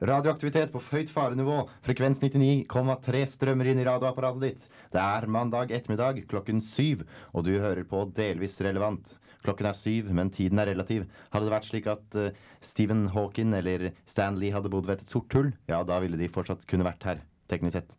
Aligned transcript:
Radioaktivitet 0.00 0.70
på 0.72 0.80
høyt 0.80 1.10
farenivå. 1.12 1.66
Frekvens 1.84 2.22
99,3 2.22 3.18
strømmer 3.28 3.68
inn 3.68 3.82
i 3.82 3.84
radioapparatet 3.84 4.44
ditt. 4.46 4.62
Det 4.94 5.00
er 5.00 5.26
mandag 5.28 5.74
ettermiddag 5.76 6.22
klokken 6.30 6.62
syv, 6.64 7.02
og 7.36 7.44
du 7.44 7.50
hører 7.60 7.84
på 7.84 8.06
Delvis 8.16 8.56
relevant. 8.64 9.10
Klokken 9.44 9.68
er 9.68 9.76
syv, 9.76 10.08
men 10.16 10.32
tiden 10.32 10.60
er 10.62 10.70
relativ. 10.72 11.04
Hadde 11.34 11.48
det 11.48 11.52
vært 11.52 11.68
slik 11.68 11.88
at 11.92 12.16
uh, 12.16 12.30
Stephen 12.64 13.10
Hawking 13.12 13.52
eller 13.58 13.90
Stanley 14.08 14.54
hadde 14.54 14.72
bodd 14.72 14.88
ved 14.88 15.02
et 15.02 15.12
sort 15.12 15.36
hull, 15.36 15.50
ja, 15.68 15.82
da 15.84 15.98
ville 16.00 16.16
de 16.20 16.28
fortsatt 16.32 16.64
kunne 16.68 16.86
vært 16.86 17.04
her, 17.04 17.20
teknisk 17.52 17.76
sett. 17.76 17.92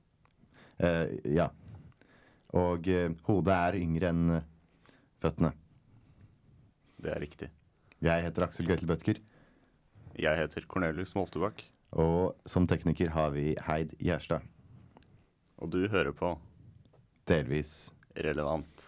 Uh, 0.82 1.06
ja. 1.30 1.52
Og 2.58 2.90
uh, 2.90 3.12
hodet 3.28 3.60
er 3.60 3.78
yngre 3.78 4.10
enn 4.10 4.40
føttene. 5.22 5.54
Det 7.02 7.14
er 7.14 7.22
riktig. 7.22 7.52
Jeg 8.02 8.26
heter 8.26 8.48
Aksel 8.48 8.66
Gautel 8.70 8.90
Bødker. 8.90 9.22
Jeg 10.18 10.42
heter 10.42 10.66
Cornelius 10.66 11.14
Moltebakk. 11.18 11.62
Og 11.92 12.38
som 12.48 12.68
tekniker 12.68 13.12
har 13.12 13.34
vi 13.36 13.52
Heid 13.68 13.92
Gjerstad. 14.00 14.46
Og 15.60 15.72
du 15.74 15.88
hører 15.92 16.14
på 16.16 16.34
Delvis 17.28 17.92
Relevant. 18.16 18.88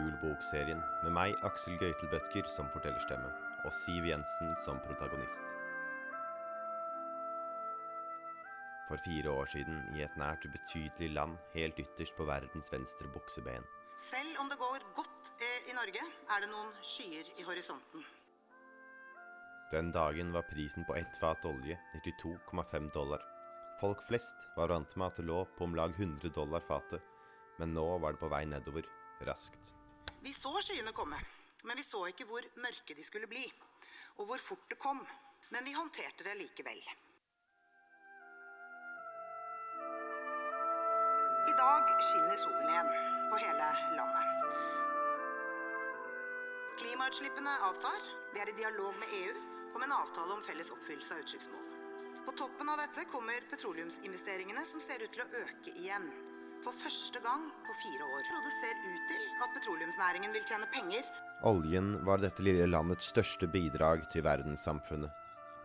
Gul 0.00 0.14
bok-serien 0.22 0.78
med 1.04 1.12
meg, 1.12 1.34
Aksel 1.44 1.74
Gøytel-Bøtker, 1.76 2.46
som 2.48 2.68
fortellerstemme, 2.72 3.28
og 3.68 3.72
Siv 3.82 4.06
Jensen 4.08 4.54
som 4.64 4.78
protagonist. 4.80 5.44
For 8.88 9.02
fire 9.04 9.34
år 9.34 9.50
siden, 9.52 9.82
i 9.92 10.00
et 10.06 10.14
nært 10.16 10.46
ubetydelig 10.48 11.10
land 11.12 11.34
helt 11.52 11.76
ytterst 11.82 12.16
på 12.16 12.24
verdens 12.30 12.70
venstre 12.72 13.10
bukseben. 13.12 13.66
Selv 14.00 14.40
om 14.40 14.48
det 14.48 14.56
går 14.62 14.86
godt 14.96 15.32
eh, 15.44 15.68
i 15.68 15.76
Norge, 15.76 16.06
er 16.32 16.40
det 16.40 16.48
noen 16.48 16.72
skyer 16.80 17.28
i 17.36 17.44
horisonten. 17.44 18.06
Den 19.74 19.90
dagen 19.92 20.32
var 20.32 20.48
prisen 20.48 20.86
på 20.88 20.96
ett 20.96 21.18
fat 21.20 21.44
olje 21.50 21.76
92,5 22.06 22.88
dollar. 22.96 23.26
Folk 23.82 24.00
flest 24.08 24.48
var 24.56 24.72
vant 24.72 24.96
med 24.96 25.10
at 25.10 25.20
det 25.20 25.28
lå 25.28 25.44
på 25.58 25.68
om 25.68 25.76
lag 25.76 25.92
100 25.92 26.32
dollar 26.40 26.64
fatet, 26.64 27.04
men 27.60 27.76
nå 27.76 27.84
var 28.00 28.16
det 28.16 28.24
på 28.24 28.32
vei 28.32 28.46
nedover, 28.48 28.88
raskt. 29.28 29.74
Vi 30.20 30.32
så 30.36 30.52
skyene 30.60 30.92
komme, 30.92 31.16
men 31.64 31.76
vi 31.76 31.82
så 31.82 32.02
ikke 32.10 32.26
hvor 32.28 32.44
mørke 32.60 32.96
de 32.96 33.04
skulle 33.04 33.28
bli, 33.30 33.46
og 34.20 34.26
hvor 34.28 34.42
fort 34.50 34.66
det 34.68 34.76
kom. 34.78 35.00
Men 35.50 35.64
vi 35.64 35.72
håndterte 35.72 36.26
det 36.26 36.36
likevel. 36.38 36.82
I 41.50 41.54
dag 41.58 41.88
skinner 42.04 42.36
solen 42.38 42.68
igjen 42.68 42.90
på 43.32 43.40
hele 43.40 43.70
landet. 43.96 44.36
Klimautslippene 46.80 47.56
avtar. 47.66 48.04
Vi 48.34 48.40
er 48.40 48.52
i 48.52 48.58
dialog 48.60 48.94
med 49.00 49.16
EU 49.24 49.34
om 49.74 49.82
en 49.82 49.92
avtale 49.92 50.36
om 50.36 50.44
felles 50.44 50.70
oppfyllelse 50.70 51.16
av 51.16 51.24
utslippsmål. 51.24 51.66
På 52.24 52.36
toppen 52.36 52.68
av 52.68 52.78
dette 52.78 53.08
kommer 53.10 53.48
petroleumsinvesteringene 53.50 54.68
som 54.68 54.84
ser 54.84 55.02
ut 55.02 55.12
til 55.16 55.24
å 55.24 55.44
øke 55.44 55.74
igjen. 55.80 56.10
For 56.60 56.76
første 56.76 57.20
gang 57.24 57.46
på 57.64 57.74
fire 57.80 58.04
år. 58.04 58.26
Og 58.36 58.44
det 58.44 58.52
ser 58.58 58.82
ut 58.84 59.04
til 59.08 59.22
at 59.40 59.54
petroleumsnæringen 59.56 60.34
vil 60.34 60.44
tjene 60.44 60.68
penger. 60.74 61.06
Oljen 61.48 61.94
var 62.04 62.20
dette 62.20 62.44
lille 62.44 62.66
landets 62.68 63.08
største 63.14 63.48
bidrag 63.48 64.04
til 64.12 64.26
verdenssamfunnet. 64.26 65.08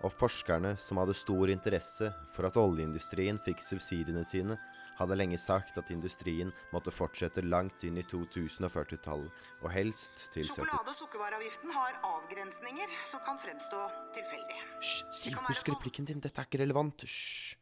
Og 0.06 0.11
forskerne 0.13 0.75
som 0.79 1.00
hadde 1.01 1.16
stor 1.17 1.51
interesse 1.51 2.11
for 2.35 2.47
at 2.47 2.59
oljeindustrien 2.59 3.39
fikk 3.44 3.63
subsidiene 3.63 4.23
sine, 4.28 4.57
hadde 5.00 5.17
lenge 5.19 5.39
sagt 5.41 5.75
at 5.79 5.91
industrien 5.91 6.53
måtte 6.72 6.94
fortsette 6.95 7.44
langt 7.44 7.83
inn 7.88 8.00
i 8.00 8.06
2040-tallet, 8.07 9.44
og 9.63 9.67
helst 9.73 10.27
til 10.31 10.47
70 10.47 10.62
Sjokolade- 10.62 10.94
og 10.94 11.00
sukkervareavgiften 11.01 11.75
har 11.75 12.00
avgrensninger 12.12 12.95
som 13.12 13.23
kan 13.27 13.39
fremstå 13.41 13.83
tilfeldig. 14.16 14.63
Hysj, 14.79 14.97
si, 15.12 15.35
husk 15.50 15.75
replikken 15.75 16.07
din, 16.12 16.23
dette 16.23 16.44
er 16.44 16.47
ikke 16.47 16.63
relevant. 16.63 17.03
Hysj. 17.03 17.56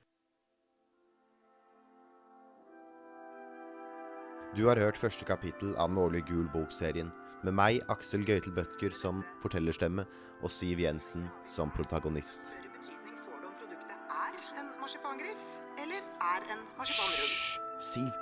Du 4.53 4.67
har 4.67 4.77
hørt 4.77 4.99
første 5.01 5.25
kapittel 5.25 5.71
av 5.81 5.89
den 5.89 5.97
årlige 5.97 6.27
Gul 6.27 6.45
bok-serien, 6.53 7.07
med 7.41 7.55
meg, 7.57 7.79
Aksel 7.89 8.21
Gøytel 8.21 8.53
Bødker, 8.53 8.93
som 8.93 9.23
fortellerstemme, 9.41 10.05
og 10.45 10.51
Siv 10.53 10.77
Jensen 10.77 11.23
som 11.49 11.71
protagonist. 11.73 12.37
Større 12.37 12.69
betydning 12.75 13.17
får 13.25 13.39
det 13.41 13.47
om 13.49 13.55
produktet 13.57 13.97
er 14.13 14.37
en 14.61 14.69
marsipangris 14.77 15.41
eller 15.81 16.05
er 16.27 16.45
en 16.53 16.61
marsipanrull. 16.77 17.33
Hysj, 17.33 17.57
Siv. 17.81 18.13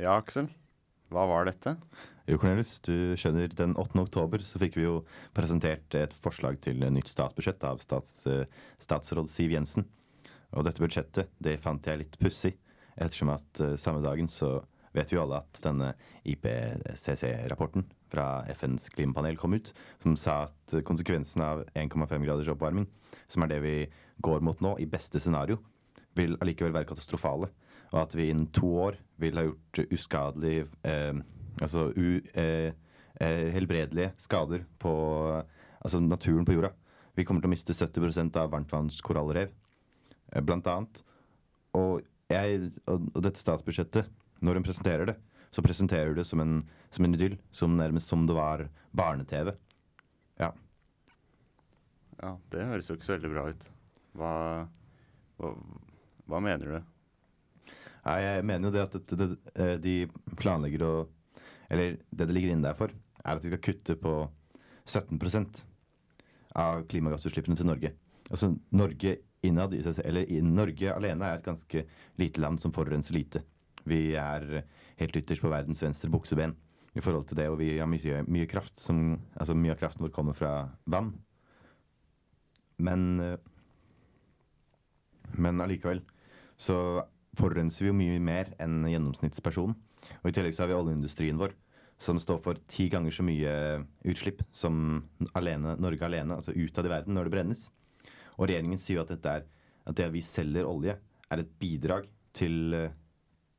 Ja, 0.00 0.16
Aksel. 0.16 0.48
Hva 1.12 1.28
var 1.28 1.52
dette? 1.52 1.76
Jo, 2.30 2.36
Cornelius, 2.38 2.76
du 2.86 3.16
skjønner, 3.18 3.50
den 3.58 3.72
8. 3.74 3.98
oktober 4.04 4.42
så 4.46 4.60
fikk 4.62 4.76
vi 4.78 4.84
jo 4.84 5.00
presentert 5.34 5.94
et 5.98 6.12
forslag 6.14 6.60
til 6.62 6.78
nytt 6.78 7.10
statsbudsjett 7.10 7.64
av 7.66 7.80
stats, 7.82 8.20
eh, 8.30 8.44
statsråd 8.78 9.30
Siv 9.30 9.50
Jensen. 9.50 9.88
Og 10.54 10.62
dette 10.62 10.82
budsjettet, 10.82 11.32
det 11.42 11.56
fant 11.58 11.82
jeg 11.82 12.04
litt 12.04 12.18
pussig, 12.20 12.52
ettersom 12.94 13.32
at 13.34 13.62
eh, 13.64 13.74
samme 13.74 14.04
dagen 14.04 14.30
så 14.30 14.60
vet 14.94 15.10
vi 15.10 15.16
jo 15.16 15.24
alle 15.24 15.40
at 15.42 15.60
denne 15.64 15.90
IPCC-rapporten 16.28 17.88
fra 18.12 18.44
FNs 18.54 18.86
klimapanel 18.94 19.40
kom 19.40 19.56
ut, 19.56 19.72
som 20.04 20.14
sa 20.20 20.44
at 20.46 20.76
konsekvensen 20.86 21.42
av 21.42 21.64
1,5 21.74 22.22
graders 22.22 22.52
oppvarming, 22.54 22.86
som 23.26 23.42
er 23.42 23.50
det 23.50 23.62
vi 23.64 23.76
går 24.22 24.44
mot 24.46 24.62
nå, 24.62 24.76
i 24.78 24.86
beste 24.86 25.18
scenario, 25.18 25.58
vil 26.14 26.36
allikevel 26.38 26.76
være 26.76 26.92
katastrofale. 26.92 27.50
Og 27.92 28.02
at 28.06 28.14
vi 28.14 28.30
innen 28.30 28.46
to 28.54 28.68
år 28.86 29.00
vil 29.20 29.40
ha 29.40 29.48
gjort 29.48 29.82
uskadelig 29.92 30.68
eh, 30.86 31.16
Altså 31.60 31.90
u, 31.96 32.20
eh, 32.34 32.72
eh, 33.20 33.48
helbredelige 33.52 34.12
skader 34.16 34.64
på 34.78 34.92
altså 35.82 36.00
naturen 36.00 36.46
på 36.46 36.56
jorda. 36.56 36.72
Vi 37.16 37.24
kommer 37.24 37.42
til 37.42 37.50
å 37.50 37.52
miste 37.52 37.76
70% 37.76 38.38
av 38.40 38.52
varmtvannskorallrev, 38.54 39.50
eh, 40.32 40.40
blant 40.40 40.66
annet. 40.66 41.02
Og, 41.76 42.02
jeg, 42.30 42.70
og, 42.86 43.10
dette 43.20 43.40
statsbudsjettet, 43.40 44.08
når 44.40 44.60
hun 44.60 44.66
presenterer 44.66 45.12
det, 45.12 45.16
så 45.52 45.64
presenterer 45.64 46.12
du 46.12 46.22
det 46.22 46.26
som 46.28 46.40
en, 46.40 46.62
som 46.90 47.04
en 47.04 47.14
idyll. 47.14 47.36
Som 47.52 47.76
nærmest 47.76 48.08
som 48.08 48.24
det 48.26 48.36
var 48.36 48.68
barne-TV. 48.96 49.52
Ja. 50.40 50.52
Ja, 52.22 52.36
det 52.54 52.68
høres 52.70 52.88
jo 52.88 52.96
ikke 52.96 53.10
så 53.10 53.16
veldig 53.18 53.32
bra 53.34 53.44
ut. 53.50 53.68
Hva, 54.16 54.32
hva, 55.40 55.52
hva 56.28 56.40
mener 56.40 56.72
du? 56.72 56.92
Nei, 58.02 58.18
jeg 58.24 58.46
mener 58.48 58.68
jo 58.68 58.74
det 58.74 58.82
at 58.86 58.96
det, 58.96 59.18
det, 59.18 59.28
eh, 59.54 59.74
de 59.82 59.96
planlegger 60.40 60.84
å 60.86 60.94
Eller 61.72 61.98
det 62.10 62.28
det 62.28 62.36
ligger 62.36 62.54
inne 62.54 62.68
der 62.68 62.78
for, 62.78 62.92
er 63.22 63.36
at 63.36 63.44
vi 63.44 63.52
skal 63.52 63.62
kutte 63.64 63.96
på 63.96 64.14
17% 64.86 65.62
av 66.60 66.82
klimagassutslippene 66.90 67.56
til 67.56 67.68
Norge. 67.68 67.92
Altså 68.30 68.52
Norge 68.76 69.16
innad 69.42 69.74
i 69.74 69.80
seg 69.82 70.04
eller 70.06 70.28
Norge 70.46 70.92
alene 70.92 71.28
er 71.28 71.40
et 71.40 71.46
ganske 71.46 71.84
lite 72.20 72.42
land 72.42 72.60
som 72.62 72.74
forurenser 72.74 73.16
lite. 73.16 73.42
Vi 73.88 74.12
er 74.18 74.62
helt 75.00 75.16
ytterst 75.18 75.42
på 75.42 75.50
verdens 75.50 75.82
venstre 75.82 76.10
bukseben 76.12 76.54
i 76.94 77.02
forhold 77.02 77.26
til 77.28 77.38
det, 77.40 77.48
og 77.48 77.58
vi 77.58 77.78
har 77.78 77.88
mye, 77.88 78.22
mye 78.28 78.46
kraft. 78.46 78.76
Som, 78.78 79.16
altså 79.34 79.56
mye 79.56 79.72
av 79.74 79.80
kraften 79.80 80.04
vår 80.04 80.12
kommer 80.14 80.36
fra 80.36 80.52
vann. 80.84 81.14
Men 82.82 83.08
eh, 83.20 83.38
Men 85.38 85.60
allikevel 85.64 86.02
så 86.60 86.76
forurenser 87.38 87.86
vi 87.86 87.88
jo 87.88 87.96
mye 87.96 88.20
mer 88.20 88.50
enn 88.60 88.82
gjennomsnittspersonen. 88.84 89.76
Og 90.20 90.28
i 90.28 90.34
tillegg 90.34 90.52
så 90.52 90.64
har 90.64 90.72
vi 90.72 90.76
oljeindustrien 90.76 91.38
vår, 91.40 91.54
som 92.02 92.18
står 92.18 92.40
for 92.42 92.58
ti 92.70 92.88
ganger 92.90 93.14
så 93.14 93.24
mye 93.26 93.52
utslipp 94.10 94.42
som 94.56 95.04
alene, 95.38 95.76
Norge 95.78 96.06
alene, 96.06 96.40
altså 96.40 96.54
utad 96.56 96.88
i 96.88 96.92
verden, 96.92 97.14
når 97.14 97.28
det 97.28 97.34
brennes. 97.36 97.66
Og 98.38 98.48
regjeringen 98.48 98.80
sier 98.80 98.98
jo 98.98 99.04
at 99.04 99.12
dette 99.14 99.36
er 99.38 99.44
at 99.88 99.98
det 99.98 100.08
at 100.08 100.14
vi 100.14 100.22
selger 100.22 100.68
olje, 100.68 100.94
er 101.32 101.42
et 101.42 101.54
bidrag 101.58 102.06
til, 102.36 102.76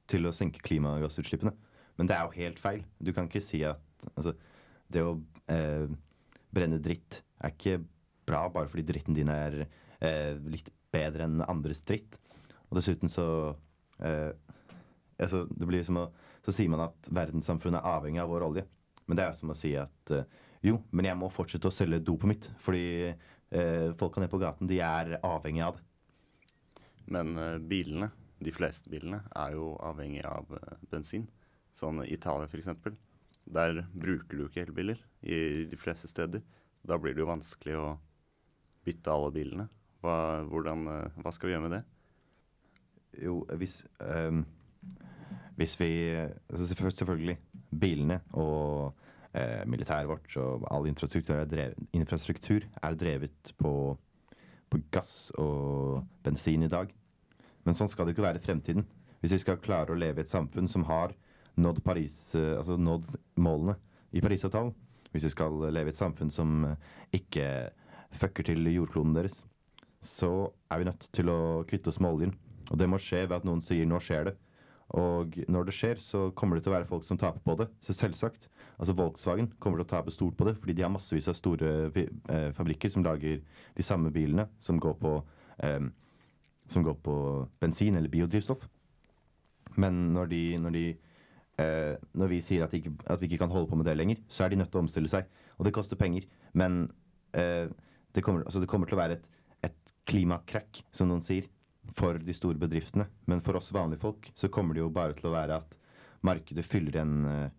til 0.10 0.28
å 0.28 0.34
senke 0.36 0.64
klimagassutslippene. 0.64 1.54
Men 2.00 2.10
det 2.10 2.16
er 2.16 2.26
jo 2.26 2.38
helt 2.38 2.62
feil. 2.62 2.84
Du 2.98 3.12
kan 3.14 3.28
ikke 3.28 3.44
si 3.44 3.62
at 3.68 4.08
altså, 4.14 4.34
det 4.94 5.04
å 5.04 5.18
eh, 5.52 5.90
brenne 6.54 6.80
dritt 6.84 7.22
er 7.44 7.54
ikke 7.54 7.82
bra 8.28 8.46
bare 8.54 8.72
fordi 8.72 8.86
dritten 8.88 9.18
din 9.18 9.32
er 9.34 9.66
eh, 9.66 10.34
litt 10.48 10.72
bedre 10.94 11.28
enn 11.28 11.44
andres 11.46 11.84
dritt. 11.86 12.18
Og 12.70 12.80
dessuten 12.80 13.12
så 13.12 13.26
eh, 14.00 14.32
altså, 15.20 15.44
det 15.52 15.70
blir 15.70 15.86
som 15.86 16.00
å, 16.06 16.08
Så 16.44 16.56
sier 16.56 16.72
man 16.72 16.86
at 16.90 17.12
verdenssamfunnet 17.14 17.80
er 17.80 17.98
avhengig 17.98 18.24
av 18.24 18.32
vår 18.32 18.48
olje. 18.50 18.66
Men 19.08 19.20
det 19.20 19.24
er 19.24 19.32
jo 19.32 19.40
som 19.40 19.54
å 19.54 19.58
si 19.58 19.74
at 19.80 20.14
eh, 20.16 20.28
jo, 20.64 20.78
men 20.96 21.10
jeg 21.10 21.20
må 21.20 21.28
fortsette 21.32 21.68
å 21.68 21.76
selge 21.76 22.02
dopet 22.04 22.30
mitt. 22.32 22.50
Fordi 22.64 22.86
eh, 23.12 23.90
folka 24.00 24.22
nede 24.22 24.32
på 24.32 24.42
gaten, 24.44 24.70
de 24.70 24.80
er 24.84 25.18
avhengig 25.20 25.64
av 25.66 25.80
det. 25.80 25.88
Men 27.12 27.38
eh, 27.38 27.58
bilene, 27.60 28.12
de 28.44 28.54
fleste 28.56 28.92
bilene, 28.92 29.24
er 29.36 29.58
jo 29.58 29.74
avhengig 29.84 30.24
av 30.28 30.52
eh, 30.60 30.86
bensin. 30.92 31.28
Sånn 31.76 32.04
Italia 32.06 32.48
f.eks. 32.48 32.72
Der 33.44 33.84
bruker 33.92 34.40
du 34.40 34.46
ikke 34.48 34.64
elbiler 34.64 35.00
i 35.22 35.66
de 35.68 35.80
fleste 35.80 36.08
steder. 36.08 36.44
Så 36.80 36.88
da 36.88 36.98
blir 37.00 37.16
det 37.16 37.24
jo 37.24 37.32
vanskelig 37.32 37.80
å 37.80 37.88
bytte 38.88 39.12
alle 39.12 39.32
bilene. 39.36 39.68
Hva, 40.04 40.44
hvordan, 40.48 40.88
eh, 40.92 41.20
hva 41.24 41.36
skal 41.36 41.50
vi 41.50 41.56
gjøre 41.56 41.68
med 41.68 41.76
det? 41.78 41.84
Jo, 43.24 43.42
hvis 43.60 43.84
ehm, 44.02 44.42
Hvis 45.56 45.80
vi 45.80 45.90
altså 46.50 46.92
Selvfølgelig. 46.92 47.38
Bilene 47.80 48.20
og 48.34 48.94
eh, 49.34 49.66
militæret 49.66 50.08
vårt 50.08 50.38
og 50.38 50.68
all 50.72 50.88
infrastruktur 50.88 51.36
er 51.36 51.46
drevet, 51.50 51.78
infrastruktur 51.94 52.66
er 52.84 52.96
drevet 52.96 53.54
på, 53.58 53.98
på 54.70 54.82
gass 54.92 55.32
og 55.42 56.04
bensin 56.24 56.64
i 56.64 56.70
dag. 56.70 56.94
Men 57.66 57.74
sånn 57.74 57.90
skal 57.90 58.06
det 58.06 58.14
ikke 58.14 58.28
være 58.28 58.42
i 58.42 58.46
fremtiden. 58.46 58.86
Hvis 59.22 59.34
vi 59.34 59.42
skal 59.42 59.62
klare 59.64 59.94
å 59.94 59.98
leve 59.98 60.22
i 60.22 60.26
et 60.26 60.30
samfunn 60.30 60.68
som 60.70 60.86
har 60.86 61.16
nådd, 61.56 61.82
Paris, 61.84 62.36
eh, 62.36 62.58
altså 62.58 62.78
nådd 62.78 63.10
målene 63.42 63.78
i 64.14 64.22
Parisavtalen, 64.22 64.74
hvis 65.14 65.26
vi 65.30 65.34
skal 65.34 65.58
leve 65.74 65.90
i 65.90 65.94
et 65.94 65.98
samfunn 65.98 66.32
som 66.34 66.64
ikke 67.14 67.48
fucker 68.18 68.46
til 68.50 68.70
jordkloden 68.74 69.14
deres, 69.18 69.44
så 70.04 70.52
er 70.70 70.82
vi 70.82 70.88
nødt 70.90 71.06
til 71.16 71.30
å 71.32 71.64
kvitte 71.70 71.90
oss 71.90 72.00
med 72.04 72.12
oljen. 72.12 72.34
Og 72.72 72.80
det 72.80 72.90
må 72.90 73.00
skje 73.02 73.24
ved 73.28 73.38
at 73.38 73.46
noen 73.48 73.62
sier 73.62 73.86
'nå 73.86 74.00
skjer 74.02 74.30
det'. 74.30 74.38
Og 74.94 75.40
når 75.50 75.66
det 75.66 75.74
skjer, 75.74 76.02
så 76.02 76.28
kommer 76.38 76.58
det 76.58 76.66
til 76.66 76.74
å 76.74 76.76
være 76.76 76.88
folk 76.90 77.06
som 77.08 77.18
taper 77.18 77.42
på 77.42 77.56
det. 77.58 77.68
Så 77.82 77.96
selvsagt. 77.98 78.46
Altså 78.78 78.94
Volkswagen 78.98 79.50
kommer 79.62 79.82
til 79.82 79.88
å 79.88 79.92
tape 79.96 80.14
stort 80.14 80.38
på 80.38 80.46
det, 80.46 80.54
fordi 80.62 80.76
de 80.78 80.86
har 80.86 80.94
massevis 80.94 81.30
av 81.32 81.38
store 81.38 81.72
eh, 81.90 82.52
fabrikker 82.54 82.94
som 82.94 83.06
lager 83.06 83.42
de 83.74 83.86
samme 83.86 84.12
bilene 84.14 84.46
som 84.62 84.78
går 84.82 84.94
på, 85.02 85.16
eh, 85.66 85.88
som 86.70 86.86
går 86.86 87.00
på 87.06 87.16
bensin 87.62 87.98
eller 87.98 88.14
biodrivstoff. 88.14 88.68
Men 89.82 90.14
når 90.14 90.30
de, 90.30 90.44
når 90.62 90.78
de 90.78 90.86
eh, 91.58 91.96
når 92.14 92.32
vi 92.36 92.42
sier 92.46 92.66
at, 92.66 92.74
ikke, 92.78 92.94
at 93.10 93.22
vi 93.22 93.32
ikke 93.32 93.42
kan 93.46 93.54
holde 93.54 93.70
på 93.72 93.80
med 93.80 93.90
det 93.90 93.98
lenger, 93.98 94.22
så 94.30 94.46
er 94.46 94.54
de 94.54 94.62
nødt 94.62 94.72
til 94.74 94.82
å 94.82 94.86
omstille 94.86 95.12
seg. 95.12 95.30
Og 95.58 95.66
det 95.68 95.74
koster 95.74 96.00
penger. 96.00 96.28
Men 96.54 96.86
eh, 97.34 97.66
det, 98.14 98.24
kommer, 98.24 98.46
altså 98.46 98.62
det 98.62 98.70
kommer 98.70 98.90
til 98.90 98.98
å 98.98 99.02
være 99.02 99.18
et, 99.18 99.30
et 99.70 99.94
klimakrakk, 100.10 100.84
som 100.94 101.10
noen 101.10 101.26
sier, 101.26 101.50
for 101.92 102.18
de 102.20 102.34
store 102.34 102.58
bedriftene. 102.58 103.08
Men 103.26 103.42
for 103.42 103.60
oss 103.60 103.72
vanlige 103.72 104.00
folk 104.00 104.32
så 104.36 104.50
kommer 104.50 104.74
det 104.74 104.84
jo 104.84 104.90
bare 104.94 105.16
til 105.18 105.30
å 105.30 105.36
være 105.36 105.60
at 105.62 105.78
markedet 106.24 106.66
fyller 106.66 106.96
igjen, 106.96 107.26
eh, 107.26 107.52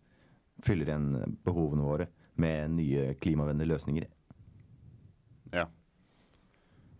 fyller 0.65 0.89
igjen 0.89 1.39
behovene 1.45 1.85
våre 1.85 2.09
med 2.41 2.71
nye 2.79 3.15
klimavennlige 3.21 3.71
løsninger. 3.75 4.09
Ja. 5.55 5.69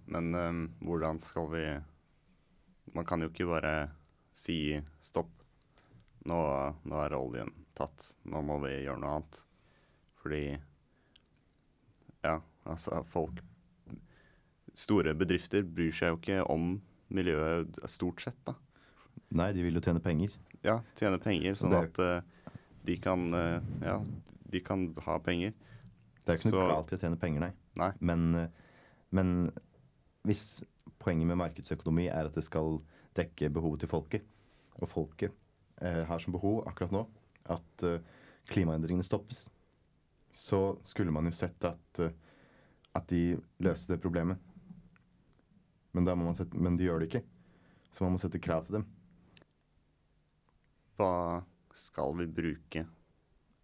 Men 0.07 0.35
um, 0.35 0.63
hvordan 0.85 1.19
skal 1.21 1.51
vi 1.51 1.65
Man 2.95 3.07
kan 3.09 3.23
jo 3.25 3.31
ikke 3.31 3.47
bare 3.49 3.91
si 4.37 4.77
stopp. 5.03 5.33
Nå, 6.29 6.37
nå 6.85 6.99
er 7.01 7.17
oljen 7.17 7.51
tatt. 7.75 8.13
Nå 8.29 8.43
må 8.45 8.61
vi 8.63 8.77
gjøre 8.85 9.01
noe 9.01 9.17
annet. 9.17 9.41
Fordi 10.21 10.45
Ja, 12.25 12.39
altså 12.65 13.03
folk 13.09 13.43
Store 14.75 15.15
bedrifter 15.15 15.63
bryr 15.63 15.93
seg 15.95 16.13
jo 16.13 16.21
ikke 16.21 16.39
om 16.51 16.77
miljøet 17.15 17.79
stort 17.91 18.23
sett, 18.25 18.39
da. 18.47 18.57
Nei, 19.35 19.53
de 19.57 19.65
vil 19.65 19.79
jo 19.79 19.83
tjene 19.85 20.03
penger. 20.03 20.35
Ja, 20.65 20.79
tjene 20.99 21.19
penger, 21.23 21.57
sånn 21.59 21.75
at 21.77 21.99
uh, 22.01 22.55
de 22.87 22.97
kan 23.03 23.27
uh, 23.35 23.59
Ja, 23.85 23.99
de 24.55 24.63
kan 24.65 24.89
ha 25.07 25.19
penger. 25.23 25.55
Det 26.25 26.33
er 26.33 26.41
ikke 26.41 26.55
noe 26.55 26.69
galt 26.71 26.93
i 26.93 26.97
å 26.97 27.01
tjene 27.03 27.21
penger, 27.21 27.45
nei. 27.45 27.53
Nei. 27.81 27.91
Men, 28.01 28.23
eh, 28.39 28.77
men 29.15 29.33
hvis 30.25 30.63
poenget 31.03 31.29
med 31.29 31.41
markedsøkonomi 31.43 32.07
er 32.09 32.31
at 32.31 32.37
det 32.37 32.47
skal 32.47 32.79
dekke 33.19 33.51
behovet 33.53 33.85
til 33.85 33.91
folket, 33.91 34.25
og 34.81 34.89
folket 34.91 35.35
eh, 35.85 36.03
har 36.09 36.23
som 36.23 36.35
behov 36.35 36.63
akkurat 36.71 36.95
nå 36.95 37.05
at 37.53 37.85
eh, 37.87 38.01
klimaendringene 38.49 39.05
stoppes, 39.07 39.45
så 40.35 40.79
skulle 40.87 41.13
man 41.15 41.29
jo 41.29 41.35
sett 41.37 41.63
at, 41.69 42.01
at 42.97 43.05
de 43.13 43.37
løste 43.63 43.93
det 43.93 44.01
problemet. 44.03 44.41
Men, 45.95 46.35
sette, 46.35 46.59
men 46.59 46.77
de 46.79 46.89
gjør 46.89 47.03
det 47.03 47.11
ikke. 47.11 47.25
Så 47.95 48.05
man 48.05 48.17
må 48.17 48.21
sette 48.23 48.43
krav 48.43 48.67
til 48.67 48.81
dem. 48.81 48.87
Hva 50.99 51.43
skal 51.75 52.15
vi 52.19 52.27
bruke 52.31 52.85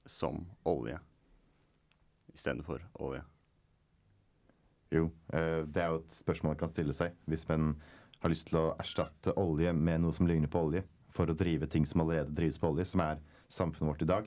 som 0.06 0.43
olje 0.67 0.99
istedenfor 2.35 2.82
olje? 3.03 3.23
Jo, 4.91 5.11
eh, 5.35 5.62
det 5.67 5.82
er 5.82 5.93
jo 5.93 6.00
et 6.03 6.15
spørsmål 6.15 6.55
man 6.55 6.62
kan 6.62 6.71
stille 6.71 6.94
seg 6.97 7.15
hvis 7.31 7.47
man 7.50 7.75
har 8.21 8.33
lyst 8.33 8.49
til 8.50 8.59
å 8.59 8.73
erstatte 8.83 9.35
olje 9.38 9.73
med 9.75 10.03
noe 10.03 10.15
som 10.15 10.26
ligner 10.29 10.50
på 10.50 10.62
olje, 10.67 10.83
for 11.11 11.31
å 11.31 11.37
drive 11.37 11.67
ting 11.71 11.87
som 11.88 12.03
allerede 12.03 12.35
drives 12.35 12.59
på 12.61 12.71
olje, 12.71 12.87
som 12.91 13.03
er 13.05 13.23
samfunnet 13.50 13.91
vårt 13.91 14.03
i 14.05 14.11
dag, 14.11 14.26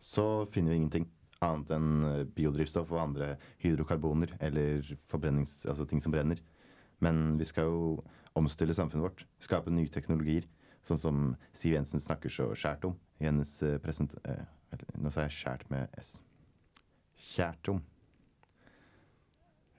så 0.00 0.46
finner 0.52 0.72
vi 0.72 0.80
ingenting 0.80 1.06
annet 1.44 1.70
enn 1.72 1.90
biodrivstoff 2.36 2.90
og 2.92 3.02
andre 3.02 3.34
hydrokarboner 3.62 4.34
eller 4.40 4.84
altså 4.84 5.86
ting 5.88 6.02
som 6.02 6.12
brenner. 6.12 6.40
Men 7.04 7.38
vi 7.40 7.48
skal 7.48 7.68
jo 7.68 7.82
omstille 8.38 8.74
samfunnet 8.76 9.08
vårt, 9.08 9.26
skape 9.42 9.72
nye 9.74 9.90
teknologier, 9.92 10.46
sånn 10.86 11.00
som 11.00 11.22
Siv 11.56 11.74
Jensen 11.74 12.02
snakker 12.02 12.32
så 12.32 12.50
skjært 12.56 12.86
om 12.88 12.96
i 13.20 13.28
hennes 13.28 13.56
eh, 13.66 13.78
present... 13.82 14.14
Eh, 14.24 14.44
nå 15.02 15.10
sa 15.10 15.24
jeg 15.26 15.34
skjært 15.34 15.64
med 15.72 15.90
S. 15.98 16.20
Kjært 17.32 17.72
om. 17.72 17.80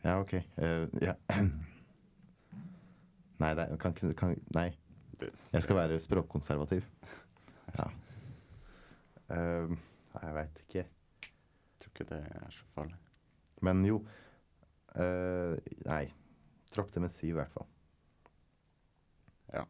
Ja, 0.03 0.17
OK. 0.19 0.33
Uh, 0.57 0.89
ja. 1.01 1.13
Nei, 3.41 3.51
det 3.57 3.67
kan 3.81 3.95
ikke 3.95 4.33
Nei. 4.55 4.71
Jeg 5.53 5.63
skal 5.63 5.77
være 5.77 5.99
språkkonservativ. 6.01 6.87
Ja. 7.77 7.87
Uh, 9.31 9.77
jeg 10.17 10.33
veit 10.35 10.63
ikke. 10.65 10.83
Jeg 10.83 11.83
tror 11.83 11.93
ikke 11.93 12.09
det 12.11 12.23
er 12.41 12.49
så 12.51 12.65
farlig. 12.75 12.97
Men 13.61 13.85
jo 13.85 14.01
uh, 14.97 15.55
Nei. 15.85 16.05
Dropp 16.71 16.91
det 16.93 17.03
med 17.03 17.11
Siv, 17.11 17.33
i 17.33 17.39
hvert 17.39 17.53
fall. 17.55 17.67
Ja. 19.51 19.65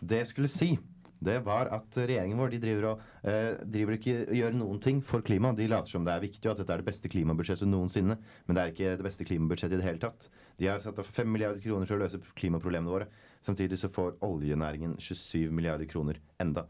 Det 0.00 0.22
jeg 0.22 0.30
skulle 0.30 0.52
si, 0.52 0.70
det 1.18 1.40
var 1.42 1.66
at 1.74 1.96
regjeringen 1.98 2.38
vår 2.38 2.52
de 2.52 2.60
driver 2.62 2.84
og 2.92 3.00
eh, 3.26 3.58
driver 3.66 3.96
ikke 3.96 4.16
gjør 4.38 4.54
noen 4.54 4.78
ting 4.82 5.00
for 5.04 5.24
klima. 5.26 5.50
De 5.56 5.66
later 5.70 5.90
som 5.90 6.04
det 6.06 6.14
er 6.14 6.22
viktig, 6.22 6.44
og 6.46 6.52
at 6.54 6.62
dette 6.62 6.76
er 6.76 6.82
det 6.82 6.88
beste 6.88 7.10
klimabudsjettet 7.10 7.70
noensinne. 7.70 8.18
Men 8.46 8.56
det 8.56 8.62
er 8.62 8.74
ikke 8.74 8.96
det 9.00 9.06
beste 9.06 9.26
klimabudsjettet 9.26 9.76
i 9.76 9.80
det 9.82 9.88
hele 9.88 10.02
tatt. 10.04 10.28
De 10.58 10.70
har 10.70 10.82
satt 10.82 11.00
av 11.02 11.10
5 11.18 11.32
milliarder 11.34 11.62
kroner 11.64 11.90
for 11.90 11.98
å 11.98 12.04
løse 12.04 12.22
klimaproblemene 12.38 12.94
våre. 12.94 13.08
Samtidig 13.44 13.80
så 13.82 13.90
får 13.94 14.20
oljenæringen 14.26 14.94
27 15.02 15.50
milliarder 15.54 15.90
kroner 15.90 16.22
enda. 16.42 16.68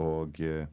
Og 0.00 0.40
eh, 0.40 0.64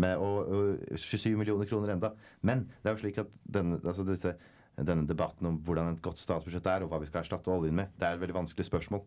med, 0.00 0.20
og, 0.20 0.48
og 0.48 1.00
27 1.00 1.34
millioner 1.38 1.68
kroner 1.70 1.94
enda. 1.94 2.12
Men 2.42 2.66
det 2.82 2.90
er 2.90 2.96
jo 2.96 3.02
slik 3.04 3.20
at 3.22 3.34
denne, 3.56 3.80
altså 3.84 4.06
disse, 4.08 4.34
denne 4.76 5.06
debatten 5.08 5.48
om 5.50 5.58
hvordan 5.64 5.94
et 5.94 6.02
godt 6.04 6.22
statsbudsjett 6.22 6.70
er, 6.70 6.84
og 6.84 6.92
hva 6.92 7.02
vi 7.02 7.10
skal 7.10 7.22
erstatte 7.22 7.52
oljen 7.52 7.76
med, 7.78 7.92
det 7.98 8.08
er 8.08 8.16
et 8.16 8.22
veldig 8.22 8.40
vanskelig 8.42 8.66
spørsmål. 8.68 9.04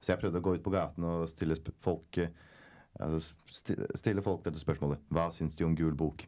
Så 0.00 0.14
jeg 0.14 0.22
prøvde 0.22 0.40
å 0.40 0.44
gå 0.46 0.56
ut 0.56 0.64
på 0.64 0.72
gaten 0.72 1.04
og 1.04 1.26
stille 1.28 1.58
folk 1.82 2.20
eh, 2.22 2.32
altså 2.98 3.34
stille 3.94 4.22
folk 4.24 4.44
dette 4.44 4.60
spørsmålet. 4.60 5.02
Hva 5.12 5.28
syns 5.34 5.56
de 5.56 5.66
om 5.66 5.76
Gul 5.76 5.94
bok? 5.98 6.24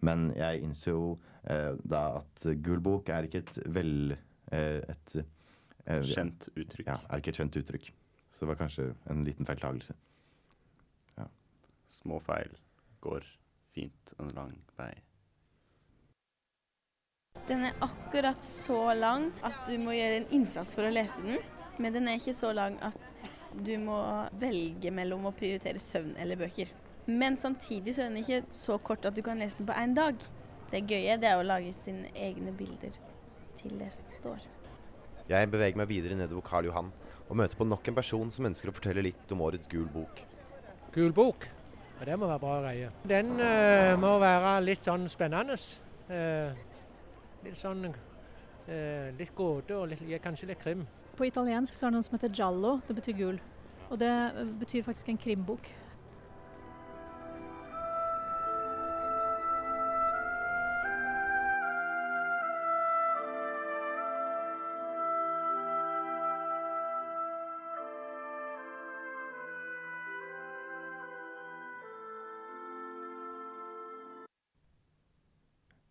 Men 0.00 0.30
jeg 0.36 0.62
innså 0.62 0.92
jo 0.92 1.06
eh, 1.50 1.74
da 1.82 2.20
at 2.20 2.48
Gul 2.64 2.82
bok 2.84 3.10
er 3.10 3.26
ikke 3.26 3.42
et 3.42 3.58
vel 3.74 4.14
eh, 4.52 4.78
et 4.86 5.16
eh, 5.18 6.04
Kjent 6.04 6.50
uttrykk. 6.52 6.86
Ja, 6.86 6.98
er 7.08 7.22
ikke 7.22 7.32
et 7.32 7.40
kjent 7.40 7.56
uttrykk. 7.56 7.90
Så 8.32 8.44
det 8.44 8.50
var 8.50 8.60
kanskje 8.60 8.92
en 9.10 9.24
liten 9.26 9.48
feiltagelse. 9.48 9.96
Små 11.88 12.18
feil 12.20 12.52
går 13.00 13.24
fint 13.78 14.14
en 14.18 14.32
lang 14.34 14.56
vei. 14.78 14.92
Den 17.48 17.64
er 17.68 17.78
akkurat 17.84 18.42
så 18.44 18.92
lang 18.98 19.30
at 19.46 19.62
du 19.68 19.78
må 19.80 19.94
gjøre 19.96 20.22
en 20.22 20.32
innsats 20.40 20.74
for 20.76 20.88
å 20.88 20.92
lese 20.92 21.22
den. 21.24 21.38
Men 21.78 21.94
den 21.94 22.10
er 22.10 22.18
ikke 22.18 22.34
så 22.34 22.50
lang 22.56 22.76
at 22.82 23.12
du 23.54 23.76
må 23.80 23.98
velge 24.40 24.90
mellom 24.92 25.28
å 25.30 25.34
prioritere 25.36 25.80
søvn 25.80 26.16
eller 26.20 26.40
bøker. 26.40 26.72
Men 27.08 27.38
samtidig 27.40 27.94
så 27.96 28.04
er 28.04 28.10
den 28.10 28.20
ikke 28.20 28.42
så 28.52 28.76
kort 28.84 29.06
at 29.08 29.16
du 29.16 29.22
kan 29.24 29.40
lese 29.40 29.62
den 29.62 29.68
på 29.70 29.76
én 29.78 29.94
dag. 29.96 30.18
Det 30.68 30.84
gøye 30.84 31.16
det 31.16 31.30
er 31.30 31.40
å 31.40 31.46
lage 31.46 31.72
sine 31.72 32.10
egne 32.18 32.52
bilder 32.52 32.98
til 33.56 33.78
det 33.80 33.92
som 33.94 34.10
står. 34.12 34.42
Jeg 35.28 35.48
beveger 35.52 35.78
meg 35.78 35.88
videre 35.88 36.18
nedover 36.18 36.44
Karl 36.44 36.68
Johan 36.68 36.90
og 37.28 37.36
møter 37.38 37.56
på 37.56 37.66
nok 37.68 37.88
en 37.88 37.96
person 37.96 38.30
som 38.32 38.48
ønsker 38.48 38.70
å 38.70 38.76
fortelle 38.76 39.04
litt 39.04 39.32
om 39.32 39.44
årets 39.44 39.70
Gul 39.72 39.88
bok. 39.92 40.20
Gul 40.92 41.14
bok. 41.16 41.48
Og 41.98 42.06
det 42.06 42.18
må 42.18 42.28
være 42.30 42.38
bra 42.38 42.58
greie. 42.62 42.90
Den 43.10 43.32
eh, 43.42 43.94
må 43.98 44.14
være 44.22 44.58
litt 44.62 44.84
sånn 44.86 45.08
spennende. 45.10 45.56
Eh, 46.08 46.60
litt 47.44 47.58
sånn 47.58 47.88
eh, 47.88 49.10
litt 49.18 49.34
gåte 49.34 49.74
og 49.76 49.90
litt, 49.90 50.04
kanskje 50.22 50.52
litt 50.52 50.62
krim. 50.62 50.86
På 51.18 51.26
italiensk 51.26 51.74
så 51.74 51.88
er 51.88 51.90
det 51.90 51.98
noe 51.98 52.06
som 52.06 52.14
heter 52.18 52.34
giallo. 52.34 52.76
Det 52.86 52.94
betyr 53.00 53.18
gul. 53.18 53.40
Og 53.88 53.98
det 53.98 54.10
eh, 54.10 54.44
betyr 54.60 54.86
faktisk 54.86 55.10
en 55.10 55.20
krimbok. 55.20 55.66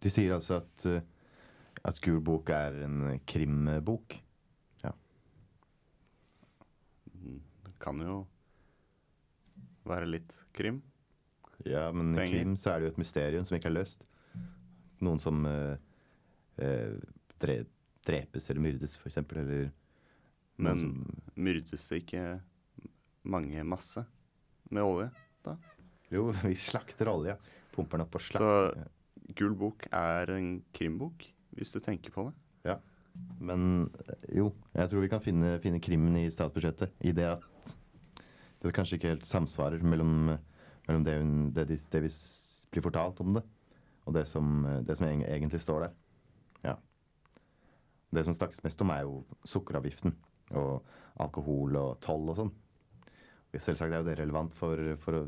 De 0.07 0.13
sier 0.13 0.31
altså 0.31 0.61
at, 0.61 0.85
eh, 0.87 1.03
at 1.83 1.99
Gul 2.03 2.21
bok 2.23 2.49
er 2.55 2.77
en 2.85 3.17
krimbok. 3.27 4.15
Ja. 4.85 4.93
Det 7.67 7.73
kan 7.83 7.99
jo 7.99 8.21
være 9.87 10.07
litt 10.07 10.31
krim. 10.55 10.79
Ja, 11.67 11.89
men 11.91 12.15
i 12.15 12.29
krim 12.29 12.55
så 12.59 12.71
er 12.71 12.79
det 12.79 12.87
jo 12.87 12.93
et 12.95 13.01
mysterium 13.01 13.47
som 13.47 13.57
ikke 13.57 13.67
er 13.67 13.75
løst. 13.81 14.05
Noen 15.03 15.19
som 15.21 15.43
eh, 15.49 15.75
eh, 16.63 16.95
dre 17.41 17.63
drepes 18.07 18.45
eller 18.47 18.63
myrdes, 18.63 18.95
eksempel. 19.03 19.41
Eller 19.43 19.71
Men 20.55 20.79
som 20.79 21.33
myrdes 21.35 21.89
det 21.91 22.05
ikke 22.05 22.21
mange 23.27 23.65
masse 23.67 24.05
med 24.71 24.87
olje? 24.87 25.09
da? 25.43 25.57
Jo, 26.13 26.29
vi 26.45 26.55
slakter 26.55 27.11
olje. 27.11 27.35
Pumper 27.75 27.99
den 27.99 28.07
opp 28.07 28.15
og 28.15 28.23
Så 28.23 28.31
slakter. 28.31 28.87
Gul 29.37 29.53
bok 29.57 29.85
er 29.93 30.31
en 30.33 30.51
krimbok, 30.73 31.25
hvis 31.57 31.73
du 31.73 31.79
tenker 31.83 32.13
på 32.13 32.27
det. 32.27 32.33
Ja. 32.71 32.77
Men 33.41 33.89
eh, 34.05 34.29
jo, 34.39 34.51
jeg 34.73 34.89
tror 34.89 35.03
vi 35.05 35.11
kan 35.11 35.23
finne, 35.23 35.57
finne 35.63 35.81
krimmen 35.83 36.17
i 36.19 36.29
statsbudsjettet. 36.33 36.93
I 37.05 37.13
det 37.15 37.29
at 37.35 37.75
det 38.63 38.73
kanskje 38.75 38.97
ikke 38.97 39.13
helt 39.13 39.29
samsvarer 39.29 39.83
mellom, 39.85 40.33
mellom 40.87 41.05
det, 41.05 41.15
hun, 41.21 41.35
det, 41.53 41.67
de, 41.69 41.77
det 41.77 42.03
vi 42.07 42.11
blir 42.73 42.83
fortalt 42.83 43.21
om 43.23 43.37
det, 43.37 43.43
og 44.07 44.15
det 44.17 44.25
som, 44.27 44.65
det 44.83 44.97
som 44.97 45.07
egentlig 45.07 45.61
står 45.61 45.85
der. 45.85 45.97
Ja. 46.65 46.75
Det 48.13 48.25
som 48.25 48.35
snakkes 48.35 48.63
mest 48.65 48.81
om, 48.81 48.91
er 48.93 49.05
jo 49.05 49.21
sukkeravgiften 49.45 50.15
og 50.57 50.87
alkohol 51.21 51.77
og 51.77 51.99
toll 52.03 52.31
og 52.31 52.41
sånn. 52.41 52.55
Selvsagt 53.57 53.89
er 53.89 54.01
jo 54.03 54.05
det 54.05 54.17
relevant 54.19 54.53
for, 54.53 54.77
for 55.01 55.23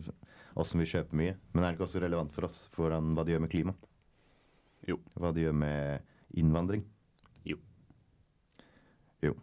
oss 0.59 0.73
som 0.73 0.81
vil 0.81 0.89
kjøpe 0.91 1.17
mye, 1.17 1.37
men 1.53 1.63
er 1.63 1.71
det 1.71 1.77
ikke 1.77 1.87
også 1.87 2.01
relevant 2.03 2.33
for 2.35 2.45
oss 2.45 2.59
for 2.73 2.93
hva 2.93 3.23
det 3.25 3.33
gjør 3.33 3.45
med 3.45 3.53
klima? 3.53 3.73
Jo. 4.87 4.99
Hva 5.19 5.33
det 5.35 5.43
gjør 5.43 5.57
med 5.59 6.15
innvandring? 6.39 6.85
Jo. 7.47 7.57
Jo. 9.25 9.35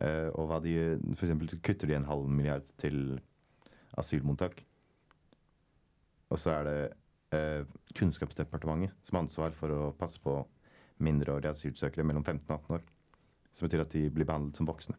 Eh, 0.00 0.28
og 0.32 0.48
hva 0.48 0.60
de 0.64 0.72
gjør 0.72 0.94
For 1.12 1.26
eksempel 1.26 1.52
kutter 1.60 1.90
de 1.90 1.98
en 1.98 2.08
halv 2.08 2.28
milliard 2.30 2.66
til 2.80 3.20
asylmottak. 4.00 4.64
Og 6.32 6.40
så 6.40 6.56
er 6.56 6.68
det 6.68 6.78
eh, 7.36 7.68
Kunnskapsdepartementet 7.98 8.96
som 9.04 9.18
har 9.18 9.26
ansvar 9.26 9.56
for 9.58 9.74
å 9.74 9.92
passe 9.98 10.20
på 10.22 10.38
mindreårige 11.02 11.52
asylsøkere 11.52 12.06
mellom 12.06 12.24
15 12.24 12.46
og 12.48 12.58
18 12.60 12.76
år. 12.78 12.84
Som 13.52 13.68
betyr 13.68 13.84
at 13.84 13.92
de 13.92 14.06
blir 14.08 14.28
behandlet 14.28 14.56
som 14.56 14.68
voksne. 14.68 14.96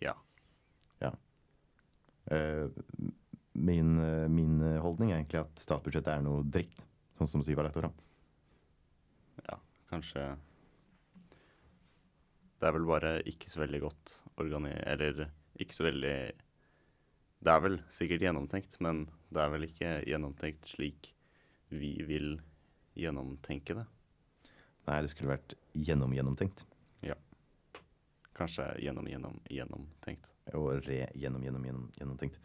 Ja. 0.00 0.14
Eh, 2.30 2.68
min, 3.52 3.98
eh, 3.98 4.28
min 4.28 4.60
holdning 4.78 5.10
er 5.10 5.16
egentlig 5.18 5.40
at 5.40 5.58
statsbudsjettet 5.58 6.12
er 6.12 6.22
noe 6.22 6.44
dritt, 6.46 6.84
sånn 7.20 7.28
som 7.28 7.44
Sivert 7.44 7.68
etter 7.68 7.84
lagt 7.84 8.00
Ja. 9.48 9.58
Kanskje 9.92 10.24
Det 12.60 12.68
er 12.68 12.76
vel 12.76 12.88
bare 12.88 13.12
ikke 13.28 13.50
så 13.52 13.62
veldig 13.62 13.80
godt 13.84 14.14
organi... 14.40 14.72
Eller 14.88 15.28
ikke 15.60 15.76
så 15.76 15.84
veldig 15.88 16.16
Det 17.40 17.52
er 17.52 17.64
vel 17.64 17.80
sikkert 17.92 18.24
gjennomtenkt, 18.24 18.76
men 18.80 19.06
det 19.32 19.40
er 19.40 19.52
vel 19.52 19.68
ikke 19.68 19.94
gjennomtenkt 20.08 20.68
slik 20.74 21.14
vi 21.70 22.00
vil 22.02 22.34
gjennomtenke 22.98 23.76
det. 23.78 23.84
Nei, 24.88 24.96
det 25.04 25.12
skulle 25.12 25.30
vært 25.36 25.54
gjennomgjennomtenkt. 25.78 26.64
Ja. 27.06 27.14
Kanskje 28.36 28.66
gjennom, 28.82 29.06
gjennom, 29.06 29.38
gjennomtenkt. 29.46 30.26
Og 30.58 30.82
re-gjennom, 30.88 31.44
gjennom, 31.46 31.68
gjennom, 31.68 31.86
gjennomtenkt. 32.00 32.40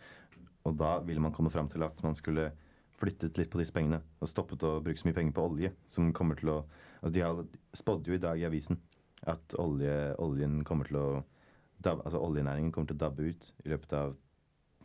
Og 0.70 0.77
da 0.77 1.00
ville 1.05 1.24
man 1.24 1.34
komme 1.34 1.51
fram 1.53 1.67
til 1.72 1.84
at 1.88 1.98
man 2.05 2.15
skulle 2.17 2.51
flyttet 3.00 3.38
litt 3.40 3.52
på 3.52 3.60
disse 3.60 3.75
pengene 3.75 4.02
og 4.22 4.30
stoppet 4.32 4.64
å 4.64 4.78
bruke 4.84 5.00
så 5.02 5.08
mye 5.10 5.18
penger 5.18 5.36
på 5.36 5.46
olje, 5.50 5.72
som 5.90 6.14
kommer 6.16 6.40
til 6.42 6.54
å 6.58 6.60
Altså, 7.06 7.14
de 7.14 7.22
har 7.22 7.40
spådde 7.78 8.10
jo 8.10 8.16
i 8.18 8.22
dag 8.24 8.40
i 8.40 8.46
avisen 8.48 8.80
at 9.30 9.54
olje, 9.62 10.16
oljen 10.18 10.64
kommer 10.66 10.88
til 10.90 10.98
å 10.98 11.08
dab, 11.78 12.00
Altså, 12.02 12.18
oljenæringen 12.18 12.72
kommer 12.74 12.90
til 12.90 12.98
å 12.98 13.04
dabbe 13.04 13.28
ut 13.30 13.50
i 13.62 13.70
løpet 13.70 13.94
av 13.94 14.16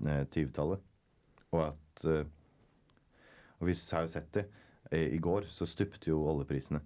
eh, 0.05 0.27
20-tallet. 0.27 0.83
Og 1.55 1.63
at 1.65 2.05
eh, 2.05 2.27
Og 3.61 3.71
vi 3.71 3.77
har 3.93 4.05
jo 4.05 4.13
sett 4.13 4.29
det. 4.37 4.45
I, 4.93 5.17
I 5.17 5.23
går 5.23 5.49
så 5.49 5.65
stupte 5.71 6.11
jo 6.11 6.21
oljeprisene 6.29 6.83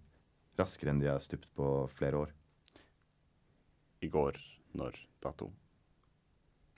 raskere 0.58 0.92
enn 0.92 1.02
de 1.02 1.10
har 1.10 1.22
stupt 1.22 1.48
på 1.56 1.68
flere 1.90 2.20
år. 2.20 2.32
I 4.04 4.10
går, 4.12 4.38
når 4.76 4.98
dato? 5.24 5.50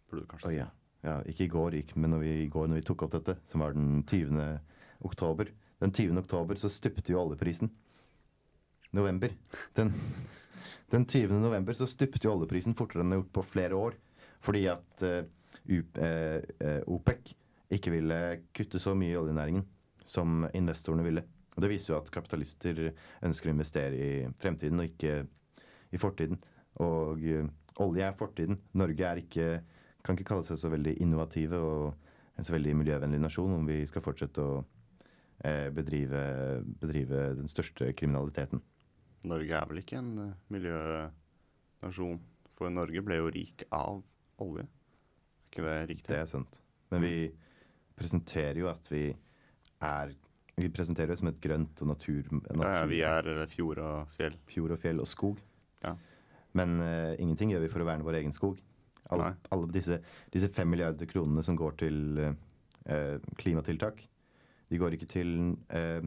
Burde 0.07 0.23
du 0.23 0.31
kanskje 0.31 0.49
Å 0.49 0.53
si. 0.55 0.61
ja. 0.61 0.69
Ja. 1.05 1.21
Ikke 1.29 1.45
i 1.45 1.53
går, 1.53 1.77
men 1.97 2.11
når 2.11 2.23
vi, 2.25 2.33
i 2.45 2.49
går 2.53 2.69
når 2.69 2.81
vi 2.81 2.87
tok 2.89 3.03
opp 3.07 3.13
dette, 3.19 3.37
som 3.45 3.61
var 3.61 3.73
den 3.77 4.03
20. 4.09 4.59
oktober 5.05 5.51
Den 5.81 5.93
20. 5.93 6.17
oktober 6.23 6.57
så 6.57 6.71
stupte 6.73 7.13
jo 7.13 7.21
oljeprisen. 7.21 7.69
November. 8.97 9.31
Den, 9.77 9.93
den 10.91 11.05
20. 11.05 11.35
november 11.43 11.77
så 11.77 11.87
stupte 11.87 12.25
jo 12.25 12.33
oljeprisen 12.33 12.75
fortere 12.79 13.03
enn 13.03 13.11
den 13.11 13.19
har 13.19 13.23
gjort 13.25 13.35
på 13.37 13.45
flere 13.53 13.77
år. 13.77 13.99
Fordi 14.41 14.63
at 14.73 15.03
eh, 15.05 15.25
U- 15.69 16.01
eh, 16.01 16.41
eh, 16.63 16.81
OPEC 16.87 17.35
ikke 17.77 17.91
ville 17.93 18.19
kutte 18.55 18.79
så 18.81 18.95
mye 18.97 19.13
i 19.13 19.19
oljenæringen 19.19 19.67
som 20.07 20.47
investorene 20.55 21.05
ville. 21.05 21.25
Og 21.57 21.63
Det 21.65 21.71
viser 21.73 21.93
jo 21.95 21.99
at 22.01 22.11
kapitalister 22.15 22.81
ønsker 23.25 23.51
å 23.51 23.55
investere 23.57 23.97
i 23.97 24.11
fremtiden 24.41 24.81
og 24.81 24.91
ikke 24.93 25.27
i 25.93 25.99
fortiden. 26.01 26.39
Og 26.85 27.23
uh, 27.25 27.49
olje 27.81 28.05
er 28.05 28.17
fortiden. 28.19 28.59
Norge 28.77 29.07
er 29.09 29.21
ikke 29.23 29.47
kan 30.07 30.17
ikke 30.17 30.31
kalle 30.33 30.47
seg 30.47 30.61
så 30.61 30.71
veldig 30.73 30.97
innovative 31.03 31.61
og 31.61 32.07
en 32.37 32.47
så 32.47 32.55
veldig 32.55 32.75
miljøvennlig 32.83 33.21
nasjon 33.23 33.55
om 33.57 33.69
vi 33.69 33.81
skal 33.89 34.05
fortsette 34.05 34.43
å 34.45 34.57
eh, 35.45 35.69
bedrive, 35.75 36.23
bedrive 36.81 37.31
den 37.39 37.51
største 37.51 37.91
kriminaliteten. 37.97 38.63
Norge 39.27 39.57
er 39.59 39.71
vel 39.71 39.83
ikke 39.83 40.01
en 40.01 40.13
eh, 40.23 40.35
miljønasjon? 40.55 42.21
For 42.57 42.73
Norge 42.73 43.03
ble 43.05 43.19
jo 43.19 43.33
rik 43.33 43.67
av 43.75 43.99
olje. 44.41 44.65
Er 44.65 45.51
ikke 45.51 45.65
det 45.67 45.81
riktig? 45.91 46.13
Det 46.13 46.21
er 46.23 46.31
sant. 46.31 46.61
Men 46.93 47.03
vi 47.05 47.17
presenterer 47.97 48.63
jo 48.63 48.71
at 48.73 48.93
vi 48.93 49.09
er 49.85 50.15
Vi 50.57 50.71
presenterer 50.73 51.13
oss 51.13 51.19
som 51.21 51.29
et 51.29 51.41
grønt 51.45 51.81
og 51.85 51.89
natur... 51.91 52.31
ja, 52.33 52.69
ja, 52.79 52.85
vi 52.89 53.03
er 53.05 53.27
eh, 53.29 53.43
fjord 53.53 53.77
og 53.85 54.15
fjell. 54.17 54.39
Fjord 54.49 54.73
og 54.73 54.79
fjell 54.81 55.03
og 55.03 55.09
skog. 55.11 55.43
Ja. 55.83 55.93
Men 56.57 56.79
uh, 56.81 57.13
ingenting 57.21 57.51
gjør 57.53 57.67
vi 57.67 57.69
for 57.69 57.85
å 57.85 57.89
verne 57.89 58.07
vår 58.07 58.17
egen 58.23 58.33
skog. 58.33 58.57
Alle, 59.15 59.37
alle 59.55 59.71
disse, 59.73 60.01
disse 60.35 60.49
fem 60.53 60.69
milliarder 60.69 61.07
kronene 61.07 61.43
som 61.47 61.57
går 61.59 61.77
til 61.83 62.19
eh, 62.19 63.19
klimatiltak, 63.39 64.01
de 64.71 64.79
går 64.79 64.97
ikke 64.97 65.07
til 65.11 65.31
eh, 65.71 66.03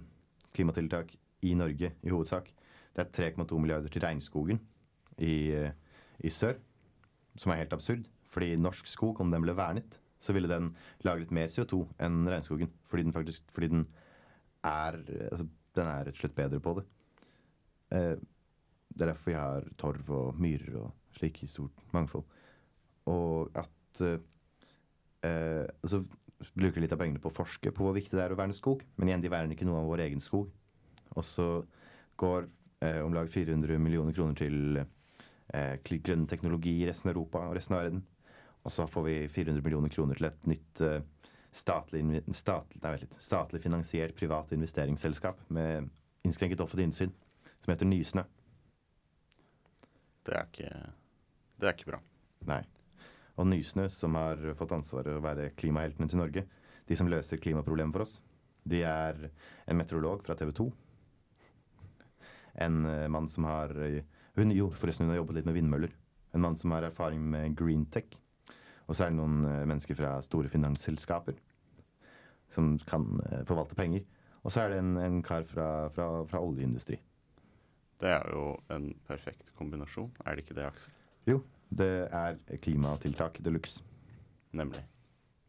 klimatiltak 0.55 1.13
i 1.47 1.53
Norge 1.55 1.93
i 2.03 2.11
hovedsak. 2.11 2.51
Det 2.95 3.05
er 3.05 3.31
3,2 3.31 3.59
milliarder 3.59 3.87
til 3.87 4.03
regnskogen 4.03 4.59
i, 5.17 5.51
eh, 5.55 5.71
i 6.19 6.29
sør, 6.29 6.57
som 7.35 7.51
er 7.51 7.63
helt 7.63 7.73
absurd. 7.73 8.07
Fordi 8.29 8.55
norsk 8.55 8.87
skog, 8.87 9.21
om 9.21 9.31
den 9.31 9.41
ble 9.41 9.55
vernet, 9.57 9.99
så 10.19 10.33
ville 10.35 10.49
den 10.51 10.69
lagret 11.07 11.31
mer 11.31 11.47
CO2 11.47 11.85
enn 12.03 12.27
regnskogen. 12.29 12.69
Fordi 12.91 13.03
den 13.07 13.15
faktisk 13.15 13.43
fordi 13.55 13.67
den 13.71 13.85
er, 14.63 14.99
altså, 15.31 15.47
den 15.75 15.87
er 15.87 16.03
rett 16.03 16.17
og 16.17 16.21
slett 16.21 16.35
bedre 16.35 16.59
på 16.59 16.75
det. 16.79 16.85
Eh, 17.95 18.15
det 18.89 19.05
er 19.05 19.13
derfor 19.13 19.31
vi 19.31 19.37
har 19.37 19.69
torv 19.77 20.11
og 20.11 20.41
myrer 20.41 20.75
og 20.81 20.91
slik 21.15 21.43
i 21.43 21.47
stort 21.47 21.93
mangfold. 21.93 22.25
Og 23.09 23.49
at 23.57 24.03
eh, 24.05 25.65
Så 25.89 26.03
bruker 26.55 26.77
vi 26.77 26.85
litt 26.85 26.93
av 26.95 27.01
pengene 27.01 27.19
på 27.19 27.31
å 27.31 27.35
forske 27.35 27.73
på 27.75 27.83
hvor 27.83 27.97
viktig 27.97 28.15
det 28.15 28.23
er 28.23 28.35
å 28.35 28.39
verne 28.39 28.55
skog. 28.55 28.85
Men 28.95 29.11
igjen, 29.11 29.25
de 29.25 29.31
verner 29.33 29.55
ikke 29.55 29.67
noe 29.67 29.81
av 29.81 29.89
vår 29.89 30.05
egen 30.05 30.23
skog. 30.23 30.47
Og 31.17 31.25
så 31.25 31.49
går 32.19 32.47
eh, 32.85 33.01
om 33.03 33.15
lag 33.15 33.29
400 33.31 33.81
millioner 33.81 34.15
kroner 34.15 34.37
til 34.39 34.79
eh, 34.79 35.75
grønn 36.05 36.27
teknologi 36.29 36.77
i 36.81 36.87
resten 36.87 37.09
av 37.09 37.15
Europa 37.15 37.43
og 37.47 37.57
resten 37.57 37.75
av 37.75 37.83
verden. 37.83 38.03
Og 38.63 38.75
så 38.75 38.87
får 38.87 39.05
vi 39.07 39.15
400 39.31 39.63
millioner 39.65 39.93
kroner 39.93 40.19
til 40.19 40.29
et 40.29 40.49
nytt 40.51 40.83
eh, 40.85 40.99
statlig, 41.55 42.03
statlig, 42.35 42.81
nei, 42.83 42.95
litt, 43.03 43.15
statlig 43.23 43.63
finansiert 43.63 44.17
privat 44.17 44.51
investeringsselskap 44.55 45.41
med 45.55 45.89
innskrenket 46.27 46.61
offentlig 46.61 46.89
innsyn, 46.89 47.15
som 47.63 47.73
heter 47.73 47.89
Nysnø. 47.89 48.25
Det 50.27 50.35
er 50.35 50.51
ikke, 50.51 50.73
det 51.57 51.69
er 51.69 51.77
ikke 51.77 51.93
bra. 51.93 52.03
Nei. 52.49 52.61
Og 53.39 53.47
Nysnø, 53.47 53.87
som 53.93 54.17
har 54.19 54.41
fått 54.59 54.73
ansvaret 54.75 55.15
å 55.15 55.23
være 55.23 55.53
klimaheltene 55.59 56.09
til 56.11 56.19
Norge. 56.19 56.43
De 56.89 56.97
som 56.97 57.09
løser 57.09 57.39
klimaproblemet 57.39 57.95
for 57.95 58.03
oss. 58.03 58.19
De 58.67 58.81
er 58.83 59.29
en 59.29 59.79
meteorolog 59.79 60.25
fra 60.25 60.35
TV 60.37 60.51
2. 60.57 60.67
En 62.65 62.79
eh, 62.85 63.07
mann 63.11 63.29
som 63.31 63.47
har 63.47 63.71
eh, 63.85 64.01
hun, 64.35 64.51
Jo, 64.55 64.69
forresten, 64.75 65.07
hun 65.07 65.13
har 65.13 65.21
jobbet 65.21 65.39
litt 65.39 65.47
med 65.47 65.55
vindmøller. 65.55 65.93
En 66.35 66.43
mann 66.43 66.57
som 66.59 66.73
har 66.75 66.87
erfaring 66.89 67.21
med 67.31 67.55
greentech. 67.57 68.11
Og 68.89 68.97
så 68.97 69.05
er 69.05 69.13
det 69.13 69.19
noen 69.21 69.45
eh, 69.47 69.65
mennesker 69.69 69.97
fra 69.97 70.17
store 70.25 70.51
finansselskaper 70.51 71.39
som 72.49 72.73
kan 72.89 73.03
forvalte 73.45 73.77
penger. 73.77 74.01
Og 74.41 74.49
så 74.49 74.63
er 74.63 74.71
det 74.73 74.79
en, 74.81 74.95
en 74.97 75.19
kar 75.21 75.43
fra, 75.45 75.67
fra, 75.93 76.07
fra 76.25 76.41
oljeindustri. 76.41 76.97
Det 78.01 78.09
er 78.09 78.25
jo 78.33 78.55
en 78.73 78.87
perfekt 79.05 79.51
kombinasjon, 79.59 80.09
er 80.25 80.33
det 80.33 80.45
ikke 80.45 80.55
det, 80.57 80.65
Aksel? 80.65 80.93
Jo, 81.27 81.43
det 81.69 82.09
er 82.11 82.37
klimatiltak 82.63 83.39
de 83.43 83.49
luxe. 83.53 83.81
Nemlig. 84.51 84.83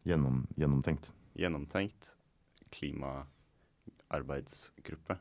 Gjennom, 0.05 0.47
gjennomtenkt. 0.57 1.11
Gjennomtenkt 1.37 2.15
klimaarbeidsgruppe. 2.71 5.17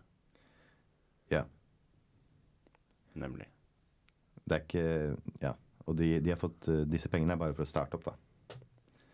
Ja. 1.30 1.44
Nemlig. 3.14 3.46
Det 4.44 4.54
er 4.56 4.60
ikke 4.64 5.16
Ja. 5.42 5.52
Og 5.86 5.96
de, 5.96 6.20
de 6.20 6.30
har 6.30 6.36
fått 6.38 6.68
eh, 6.68 6.84
Disse 6.86 7.08
pengene 7.10 7.32
er 7.34 7.38
bare 7.40 7.54
for 7.56 7.62
å 7.64 7.68
starte 7.68 7.94
opp, 7.96 8.04
da. 8.04 8.12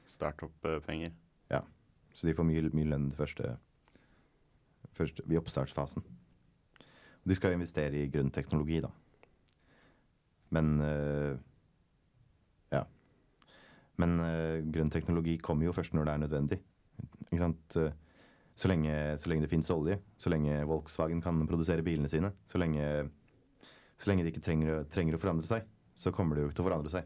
Starte 0.07 0.45
opp-penger. 0.45 1.12
Ja. 1.50 1.61
Så 2.12 2.26
de 2.26 2.35
får 2.37 2.45
mye, 2.45 2.62
mye 2.75 2.85
lønn 2.90 3.09
det 3.11 3.16
første, 3.16 3.57
første 4.97 5.23
i 5.31 5.37
oppstartsfasen. 5.38 6.02
Og 6.02 7.26
de 7.31 7.35
skal 7.38 7.52
investere 7.57 7.97
i 8.02 8.11
grønn 8.12 8.31
teknologi, 8.35 8.81
da. 8.85 8.90
Men 10.50 10.81
eh, 10.81 11.37
Ja. 11.37 11.40
Men 13.99 14.19
eh, 14.21 14.62
grønn 14.73 14.91
teknologi 14.93 15.38
kommer 15.38 15.65
jo 15.69 15.73
først 15.76 15.95
når 15.97 16.05
det 16.05 16.12
er 16.15 16.25
nødvendig. 16.25 16.59
Ikke 17.31 17.43
sant? 17.45 17.76
Eh, 17.76 17.95
Så 18.57 18.71
lenge, 18.71 19.19
så 19.21 19.29
lenge 19.29 19.43
det 19.45 19.50
fins 19.50 19.69
olje, 19.69 19.99
så 20.17 20.31
lenge 20.33 20.62
Volkswagen 20.65 21.19
kan 21.21 21.43
produsere 21.47 21.83
bilene 21.85 22.09
sine, 22.09 22.31
så 22.49 22.57
lenge, 22.57 23.11
så 24.00 24.09
lenge 24.09 24.25
de 24.25 24.31
ikke 24.33 24.41
trenger, 24.41 24.87
trenger 24.88 25.19
å 25.19 25.21
forandre 25.21 25.45
seg, 25.45 25.67
så 25.93 26.09
kommer 26.11 26.35
det 26.35 26.41
jo 26.41 26.49
ikke 26.49 26.57
til 26.57 26.65
å 26.65 26.69
forandre 26.71 26.93
seg. 26.95 27.05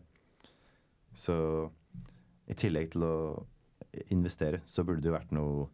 Så 1.19 1.35
i 2.47 2.55
tillegg 2.55 2.93
til 2.93 3.03
å 3.03 3.17
investere, 4.15 4.61
så 4.65 4.85
burde 4.87 5.03
det 5.03 5.11
jo 5.11 5.17
vært 5.17 5.35
noe 5.35 5.67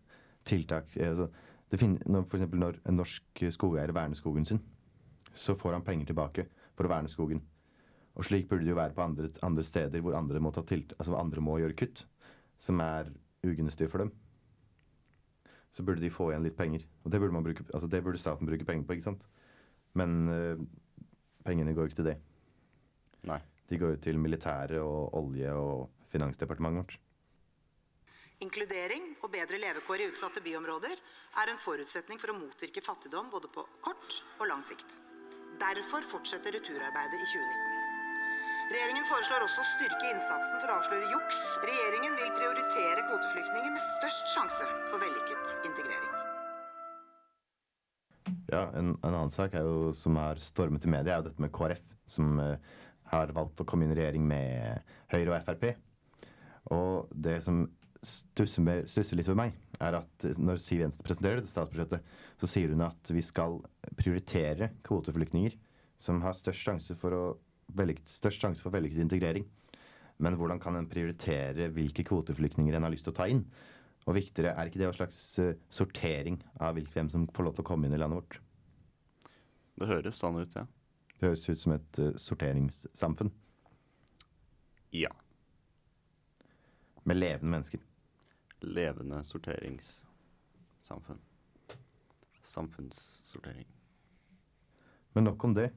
tiltak. 0.48 0.88
eh, 0.96 1.10
Altså, 1.10 1.28
det 1.68 1.78
finner, 1.78 2.24
for 2.24 2.38
når 2.38 2.80
en 2.88 2.96
norsk 2.96 3.44
skogeier 3.52 3.92
verner 3.92 4.16
skogen 4.16 4.46
sin, 4.48 4.62
så 5.34 5.52
får 5.54 5.76
han 5.76 5.84
penger 5.84 6.06
tilbake 6.06 6.46
for 6.74 6.86
å 6.86 6.88
verne 6.88 7.12
skogen. 7.12 7.42
Og 8.16 8.24
slik 8.24 8.48
burde 8.48 8.64
det 8.64 8.72
jo 8.72 8.78
være 8.78 8.96
på 8.96 9.04
andre, 9.04 9.30
andre 9.44 9.64
steder 9.64 10.02
hvor 10.04 10.16
andre 10.16 10.40
må, 10.40 10.52
ta 10.54 10.64
tilt 10.64 10.94
altså 10.96 11.18
andre 11.20 11.42
må 11.44 11.58
gjøre 11.60 11.76
kutt, 11.76 12.06
som 12.58 12.80
er 12.80 13.10
ugunstige 13.44 13.90
for 13.92 14.04
dem. 14.04 14.12
Så 15.76 15.84
burde 15.84 16.00
de 16.00 16.12
få 16.12 16.30
igjen 16.30 16.46
litt 16.46 16.56
penger. 16.56 16.86
Og 17.04 17.12
det 17.12 17.20
burde, 17.20 17.36
man 17.36 17.44
bruke, 17.44 17.66
altså 17.74 17.90
det 17.92 18.00
burde 18.04 18.20
staten 18.20 18.48
bruke 18.48 18.64
penger 18.64 18.86
på, 18.88 18.96
ikke 18.96 19.10
sant? 19.10 19.26
Men 19.96 20.28
øh, 20.32 20.62
pengene 21.44 21.74
går 21.76 21.84
jo 21.84 21.92
ikke 21.92 22.00
til 22.00 22.10
det. 22.12 22.16
Nei. 23.28 23.42
De 23.66 23.78
går 23.80 23.96
jo 23.96 24.02
til 24.06 24.20
militæret 24.22 24.78
og 24.78 25.14
olje 25.18 25.52
og 25.52 25.90
finansdepartementet 26.12 26.80
vårt. 26.84 26.98
Inkludering 28.44 29.14
og 29.24 29.32
bedre 29.32 29.58
levekår 29.60 30.04
i 30.04 30.08
utsatte 30.10 30.42
byområder 30.44 31.00
er 31.42 31.52
en 31.52 31.60
forutsetning 31.60 32.20
for 32.20 32.32
å 32.32 32.38
motvirke 32.38 32.84
fattigdom 32.84 33.32
både 33.32 33.50
på 33.52 33.64
kort 33.84 34.20
og 34.38 34.46
lang 34.52 34.64
sikt. 34.68 34.88
Derfor 35.60 36.04
fortsetter 36.12 36.52
returarbeidet 36.56 37.16
i 37.16 37.32
2019. 37.32 37.75
Regjeringen 38.66 39.04
foreslår 39.06 39.44
også 39.46 39.62
å 39.62 39.66
styrke 39.68 40.08
innsatsen 40.10 40.58
for 40.58 40.72
å 40.72 40.76
avsløre 40.80 41.06
juks. 41.12 41.36
Regjeringen 41.62 42.16
vil 42.18 42.32
prioritere 42.34 43.04
kvoteflyktninger 43.06 43.70
med 43.70 43.84
størst 43.84 44.32
sjanse 44.32 44.66
for 44.88 44.98
vellykket 44.98 45.68
integrering. 45.68 46.16
Ja, 48.50 48.64
en, 48.74 48.96
en 49.06 49.12
annen 49.12 49.30
sak 49.34 49.54
jo, 49.54 49.92
som 49.94 50.18
har 50.18 50.42
stormet 50.42 50.82
i 50.82 50.90
media, 50.90 51.14
er 51.14 51.22
jo 51.22 51.28
dette 51.28 51.44
med 51.46 51.54
KrF, 51.54 51.84
som 52.10 52.42
uh, 52.42 52.58
har 53.12 53.30
valgt 53.38 53.62
å 53.62 53.68
komme 53.70 53.86
inn 53.86 53.94
i 53.94 54.00
regjering 54.00 54.26
med 54.26 54.82
Høyre 55.14 55.36
og 55.36 55.46
Frp. 55.46 55.68
Og 56.74 57.14
det 57.14 57.38
som 57.46 57.68
stusser, 58.02 58.82
stusser 58.90 59.22
litt 59.22 59.30
ved 59.30 59.38
meg, 59.44 59.54
er 59.78 60.00
at 60.00 60.30
når 60.42 60.58
Siv 60.58 60.82
Jensen 60.82 61.06
presenterer 61.06 61.38
dette 61.38 61.54
statsbudsjettet, 61.54 62.14
så 62.42 62.50
sier 62.50 62.74
hun 62.74 62.82
at 62.90 63.14
vi 63.14 63.22
skal 63.22 63.60
prioritere 63.94 64.72
kvoteflyktninger 64.86 65.54
som 66.02 66.18
har 66.26 66.34
størst 66.34 66.66
sjanse 66.66 66.98
for, 66.98 67.14
å 67.14 67.26
vellykket, 67.74 68.08
størst 68.08 68.42
sjanse 68.42 68.62
for 68.62 68.74
vellykket 68.74 69.02
integrering. 69.02 69.46
Men 70.22 70.36
hvordan 70.38 70.60
kan 70.62 70.76
en 70.78 70.88
prioritere 70.88 71.68
hvilke 71.74 72.04
kvoteflyktninger 72.06 72.76
en 72.76 72.86
har 72.86 72.92
lyst 72.94 73.04
til 73.08 73.12
å 73.12 73.18
ta 73.18 73.26
inn? 73.28 73.42
Og 74.06 74.14
viktigere, 74.16 74.54
er 74.54 74.68
ikke 74.70 74.78
det 74.80 74.86
en 74.86 74.96
slags 75.00 75.20
eh, 75.42 75.56
sortering 75.72 76.38
av 76.62 76.78
hvem 76.78 77.08
som 77.10 77.26
får 77.34 77.44
lov 77.48 77.56
til 77.56 77.64
å 77.64 77.68
komme 77.72 77.88
inn 77.88 77.96
i 77.96 78.00
landet 78.00 78.20
vårt? 78.20 78.38
Det 79.76 79.88
høres 79.90 80.20
sånn 80.22 80.38
ut, 80.38 80.54
ja. 80.56 80.64
Det 81.16 81.26
høres 81.26 81.48
ut 81.48 81.60
som 81.60 81.72
et 81.72 81.98
uh, 82.00 82.12
sorteringssamfunn 82.20 83.32
Ja. 84.92 85.10
med 87.04 87.16
levende 87.16 87.50
mennesker. 87.56 87.80
Levende 88.62 89.22
sorteringssamfunn. 89.24 91.20
Samfunnssortering. 92.46 93.66
Men 95.14 95.24
nok 95.24 95.44
om 95.44 95.54
det. 95.56 95.70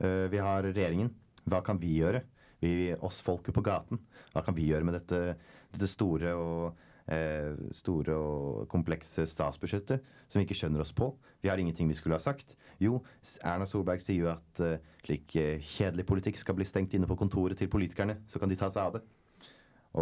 Uh, 0.00 0.26
vi 0.32 0.38
har 0.38 0.62
regjeringen. 0.66 1.10
Hva 1.46 1.62
kan 1.66 1.78
vi 1.82 1.98
gjøre? 2.00 2.24
Vi, 2.62 2.94
oss 3.04 3.20
folket 3.24 3.54
på 3.54 3.64
gaten. 3.64 4.00
Hva 4.32 4.42
kan 4.44 4.56
vi 4.56 4.68
gjøre 4.70 4.86
med 4.86 4.96
dette, 4.96 5.36
dette 5.74 5.88
store 5.90 6.32
og 6.34 6.78
eh, 7.12 7.52
store 7.76 8.16
og 8.16 8.66
komplekse 8.72 9.26
statsbudsjettet 9.28 10.04
som 10.26 10.40
vi 10.40 10.46
ikke 10.46 10.58
skjønner 10.58 10.82
oss 10.82 10.94
på? 10.96 11.10
Vi 11.44 11.50
har 11.52 11.60
ingenting 11.60 11.90
vi 11.90 11.98
skulle 11.98 12.18
ha 12.18 12.22
sagt. 12.22 12.56
Jo, 12.82 13.02
Erna 13.44 13.68
Solberg 13.68 14.02
sier 14.02 14.24
jo 14.24 14.32
at 14.32 14.64
eh, 14.64 14.80
slik 15.04 15.36
eh, 15.40 15.62
kjedelig 15.76 16.06
politikk 16.08 16.40
skal 16.40 16.58
bli 16.58 16.66
stengt 16.68 16.96
inne 16.96 17.08
på 17.08 17.18
kontoret 17.18 17.60
til 17.60 17.70
politikerne, 17.72 18.18
så 18.28 18.42
kan 18.42 18.50
de 18.50 18.58
ta 18.58 18.70
seg 18.72 18.88
av 18.88 18.96
det. 18.98 19.04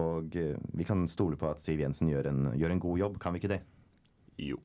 Og 0.01 0.39
eh, 0.41 0.55
vi 0.75 0.87
kan 0.89 1.05
stole 1.11 1.39
på 1.41 1.51
at 1.51 1.63
Siv 1.63 1.83
Jensen 1.85 2.11
gjør 2.11 2.31
en, 2.31 2.47
gjør 2.59 2.75
en 2.75 2.87
god 2.87 3.03
jobb, 3.05 3.19
kan 3.23 3.35
vi 3.35 3.43
ikke 3.43 3.53
det? 3.57 3.61
Jo. 4.43 4.63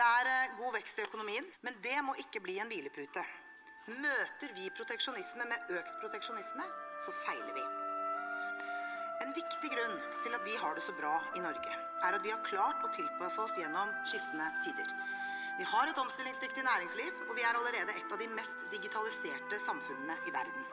Det 0.00 0.06
er 0.08 0.28
eh, 0.32 0.52
god 0.56 0.72
vekst 0.78 0.96
i 0.96 1.02
økonomien, 1.04 1.44
men 1.60 1.74
det 1.84 1.98
må 2.00 2.14
ikke 2.22 2.40
bli 2.40 2.54
en 2.62 2.70
hvilepute. 2.72 3.20
Møter 3.90 4.54
vi 4.56 4.70
proteksjonisme 4.72 5.44
med 5.50 5.72
økt 5.76 5.98
proteksjonisme, 6.00 6.64
så 7.04 7.12
feiler 7.26 7.52
vi. 7.52 7.64
En 9.20 9.34
viktig 9.36 9.68
grunn 9.74 9.98
til 10.24 10.38
at 10.38 10.46
vi 10.46 10.56
har 10.62 10.72
det 10.78 10.86
så 10.86 10.94
bra 10.96 11.12
i 11.36 11.44
Norge, 11.44 11.76
er 12.06 12.16
at 12.16 12.24
vi 12.24 12.32
har 12.32 12.40
klart 12.48 12.80
å 12.80 12.92
tilpasse 12.96 13.44
oss 13.44 13.60
gjennom 13.60 13.92
skiftende 14.08 14.48
tider. 14.64 14.88
Vi 15.60 15.68
har 15.68 15.92
et 15.92 16.02
omstillingsdyktig 16.06 16.64
næringsliv, 16.64 17.22
og 17.28 17.36
vi 17.36 17.44
er 17.44 17.60
allerede 17.60 18.00
et 18.00 18.16
av 18.16 18.24
de 18.24 18.32
mest 18.40 18.68
digitaliserte 18.72 19.60
samfunnene 19.60 20.16
i 20.24 20.32
verden. 20.32 20.68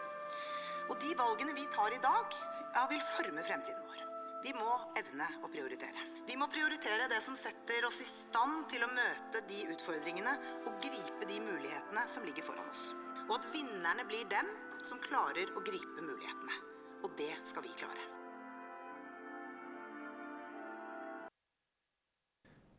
Og 0.88 0.96
de 1.04 1.12
valgene 1.20 1.58
vi 1.58 1.68
tar 1.76 1.92
i 1.92 2.00
dag, 2.00 2.44
ja, 2.78 2.88
vil 2.88 3.04
forme 3.18 3.44
fremtiden 3.44 3.84
vår. 3.92 4.07
Vi 4.46 4.52
må 4.54 4.70
evne 5.00 5.26
å 5.42 5.48
prioritere. 5.50 6.04
Vi 6.28 6.36
må 6.38 6.46
prioritere 6.54 7.08
det 7.10 7.18
som 7.26 7.34
setter 7.40 7.88
oss 7.88 7.98
i 8.04 8.06
stand 8.06 8.68
til 8.70 8.84
å 8.86 8.90
møte 8.92 9.42
de 9.50 9.64
utfordringene 9.74 10.34
og 10.70 10.76
gripe 10.84 11.26
de 11.26 11.40
mulighetene 11.42 12.04
som 12.12 12.26
ligger 12.28 12.46
foran 12.46 12.68
oss. 12.70 12.84
Og 13.26 13.40
at 13.40 13.48
vinnerne 13.50 14.06
blir 14.06 14.28
dem 14.30 14.52
som 14.86 15.02
klarer 15.02 15.50
å 15.58 15.64
gripe 15.66 16.04
mulighetene. 16.06 16.60
Og 17.02 17.16
det 17.18 17.32
skal 17.50 17.66
vi 17.66 17.74
klare. 17.80 18.06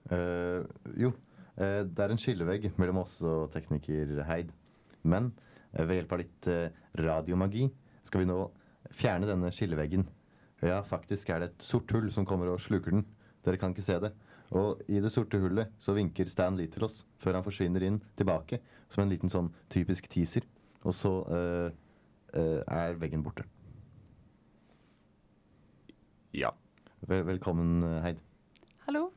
Uh, 0.08 0.62
jo, 0.94 1.10
uh, 1.58 1.82
det 1.82 2.04
er 2.04 2.14
en 2.14 2.22
skillevegg 2.22 2.68
mellom 2.78 3.02
oss 3.02 3.18
og 3.26 3.50
tekniker 3.52 4.22
Heid. 4.30 4.54
Men 5.02 5.32
uh, 5.74 5.82
ved 5.82 5.98
hjelp 5.98 6.14
av 6.14 6.22
litt 6.22 6.50
radiomagi 7.02 7.66
skal 8.06 8.22
vi 8.22 8.30
nå 8.30 8.38
fjerne 8.94 9.26
denne 9.28 9.50
skilleveggen. 9.52 10.06
Ja, 10.64 10.80
faktisk 10.82 11.30
er 11.30 11.42
det 11.42 11.52
et 11.52 11.62
sort 11.62 11.90
hull 11.94 12.08
som 12.14 12.26
kommer 12.26 12.50
og 12.50 12.62
sluker 12.62 12.94
den. 12.94 13.04
Dere 13.46 13.60
kan 13.60 13.74
ikke 13.74 13.86
se 13.86 13.98
det. 14.02 14.12
Og 14.58 14.80
i 14.88 15.00
det 15.02 15.10
sorte 15.12 15.38
hullet 15.38 15.74
så 15.82 15.92
vinker 15.96 16.28
Stan 16.30 16.56
Lee 16.56 16.70
til 16.72 16.86
oss 16.86 17.02
før 17.20 17.38
han 17.38 17.44
forsvinner 17.44 17.84
inn 17.84 17.98
tilbake 18.16 18.58
som 18.88 19.04
en 19.04 19.12
liten 19.12 19.30
sånn 19.30 19.50
typisk 19.70 20.08
teaser. 20.10 20.46
Og 20.88 20.96
så 20.96 21.12
eh, 21.36 21.68
eh, 22.38 22.62
er 22.64 22.96
veggen 22.98 23.22
borte. 23.26 23.44
Ja. 26.34 26.54
Vel, 27.06 27.22
velkommen, 27.28 27.82
eh, 27.84 28.00
Heid. 28.06 28.22
Hallo. 28.86 29.08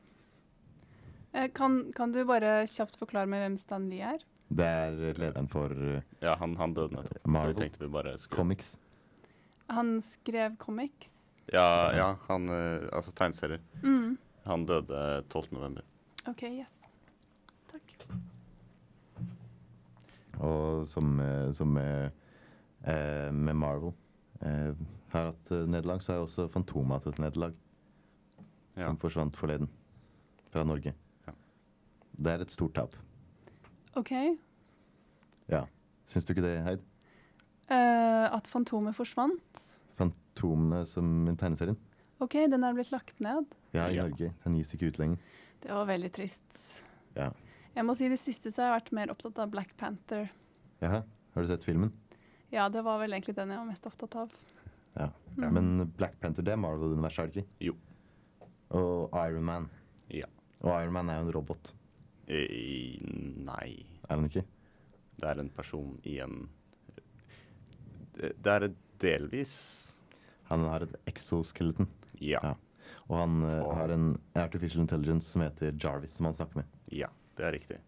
Eh, 1.32 1.48
Kan, 1.56 1.92
kan 1.96 2.12
du 2.12 2.22
bare 2.28 2.62
kjapt 2.68 3.00
forklare 3.00 3.30
meg 3.30 3.42
hvem 3.46 3.58
Stan 3.60 3.88
Lee 3.90 4.04
er? 4.14 4.22
Det 4.52 4.68
er 4.68 5.16
lederen 5.16 5.48
for 5.48 5.72
uh, 5.72 6.02
Ja, 6.20 6.34
han, 6.36 6.58
han 6.60 6.74
døde 6.76 6.92
nettopp. 6.92 7.22
Så 7.24 7.44
vi 7.48 7.54
tenkte 7.56 7.80
vi 7.86 7.88
bare 7.94 8.18
skulle 8.20 8.36
Comics. 8.36 8.74
Han 9.72 9.94
skrev 10.04 10.58
comics. 10.60 11.21
Ja, 11.50 11.92
ja 11.96 12.08
han 12.28 12.48
eh, 12.48 12.88
Altså 12.92 13.12
tegneserier. 13.12 13.60
Mm. 13.82 14.18
Han 14.44 14.66
døde 14.66 15.22
12. 15.30 15.52
november. 15.52 15.82
OK, 16.28 16.42
yes. 16.42 16.74
Takk. 17.70 17.96
Og 20.42 20.86
som, 20.86 21.20
eh, 21.20 21.50
som 21.52 21.76
eh, 21.76 22.10
eh, 22.84 23.30
med 23.32 23.54
Marvel 23.54 23.92
eh, 24.40 24.74
har 25.12 25.30
hatt 25.30 25.50
nederlag, 25.50 26.02
så 26.02 26.12
har 26.16 26.26
også 26.26 26.48
Fantomet 26.50 26.98
hatt 26.98 27.12
et 27.12 27.22
nederlag. 27.22 27.58
Ja. 28.76 28.86
Som 28.86 28.98
forsvant 28.98 29.36
forleden. 29.36 29.70
Fra 30.52 30.64
Norge. 30.64 30.94
Ja. 31.26 31.34
Det 32.12 32.32
er 32.32 32.44
et 32.44 32.54
stort 32.54 32.74
tap. 32.74 32.96
OK. 33.96 34.12
Ja. 35.52 35.66
Syns 36.08 36.24
du 36.24 36.32
ikke 36.34 36.44
det, 36.44 36.56
Heid? 36.64 36.82
Uh, 37.72 38.28
at 38.32 38.48
Fantomet 38.48 38.96
forsvant. 38.96 39.62
Fantomene 40.32 40.86
som 40.86 41.26
tegneserien? 41.36 41.76
OK, 42.22 42.32
den 42.48 42.64
er 42.64 42.72
blitt 42.74 42.90
lagt 42.92 43.18
ned. 43.20 43.44
Ja, 43.74 43.88
i 43.88 43.96
Ja. 43.96 44.06
Norge. 44.06 44.32
Den 44.44 44.54
gis 44.56 44.72
ikke 44.74 44.88
ut 44.88 44.98
lenger. 44.98 45.18
Det 45.60 45.70
var 45.70 45.86
veldig 45.86 46.12
trist. 46.12 46.84
Ja. 47.16 47.32
Jeg 47.74 47.84
må 47.84 47.94
si 47.96 48.08
det 48.08 48.18
siste 48.18 48.50
så 48.50 48.62
har 48.62 48.68
jeg 48.72 48.82
vært 48.82 48.92
mer 48.92 49.10
opptatt 49.10 49.38
av 49.38 49.50
Black 49.50 49.76
Panther. 49.76 50.30
Jaha. 50.80 51.02
Har 51.34 51.42
du 51.42 51.48
sett 51.48 51.64
filmen? 51.64 51.92
Ja, 52.50 52.68
det 52.68 52.82
var 52.84 52.98
vel 53.00 53.10
egentlig 53.12 53.34
den 53.34 53.48
jeg 53.48 53.58
var 53.58 53.66
mest 53.66 53.86
opptatt 53.86 54.14
av. 54.16 54.30
Ja. 54.96 55.10
Mm. 55.36 55.52
Men 55.54 55.86
Black 55.96 56.18
Panther, 56.20 56.42
det 56.42 56.52
er 56.52 56.56
Marvel-universet, 56.56 57.18
er 57.18 57.26
det 57.28 57.36
ikke? 57.36 57.48
Jo. 57.60 57.74
Og 58.70 59.10
Iron 59.28 59.44
Man. 59.44 59.70
Ja. 60.10 60.26
Og 60.62 60.82
Iron 60.82 60.92
Man 60.92 61.08
er 61.10 61.20
jo 61.20 61.28
en 61.28 61.32
robot, 61.32 61.72
Eh, 62.28 62.98
nei. 63.02 63.84
er 64.08 64.14
han 64.16 64.24
ikke? 64.28 64.44
Det 65.18 65.28
er 65.28 65.40
en 65.40 65.48
person 65.50 65.98
i 66.04 66.18
en 66.20 66.48
Det, 68.14 68.32
det 68.42 68.46
er 68.52 68.74
delvis 69.00 69.91
Han 70.52 70.66
har 70.68 70.84
et 70.84 70.94
exoskeleton. 71.08 71.88
Ja. 72.20 72.38
Ja. 72.44 72.54
Og 73.08 73.16
han 73.18 73.38
eh, 73.48 73.62
Og- 73.64 73.74
har 73.80 73.88
en 73.94 74.10
artificial 74.38 74.82
intelligence 74.84 75.32
som 75.32 75.42
heter 75.42 75.72
Jarvis, 75.80 76.12
som 76.18 76.28
han 76.28 76.34
snakker 76.36 76.60
med. 76.60 76.66
Ja, 76.92 77.08
det 77.36 77.46
er 77.48 77.52
riktig. 77.56 77.78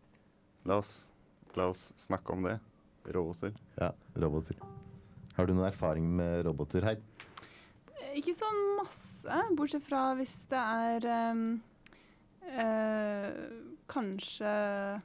La 0.65 0.79
oss, 0.81 1.07
la 1.55 1.69
oss 1.71 1.91
snakke 2.01 2.33
om 2.33 2.43
det. 2.49 2.57
Roboter. 3.13 3.53
Ja, 3.77 3.91
roboter. 4.17 4.57
Har 5.37 5.47
du 5.47 5.53
noen 5.55 5.69
erfaring 5.69 6.07
med 6.17 6.45
roboter, 6.47 6.83
Heid? 6.89 7.03
Ikke 8.15 8.33
sånn 8.39 8.61
masse, 8.79 9.39
bortsett 9.59 9.85
fra 9.85 10.15
hvis 10.17 10.35
det 10.49 10.61
er 10.63 11.07
ehm, 11.11 11.45
eh, 12.49 13.31
Kanskje 13.91 15.03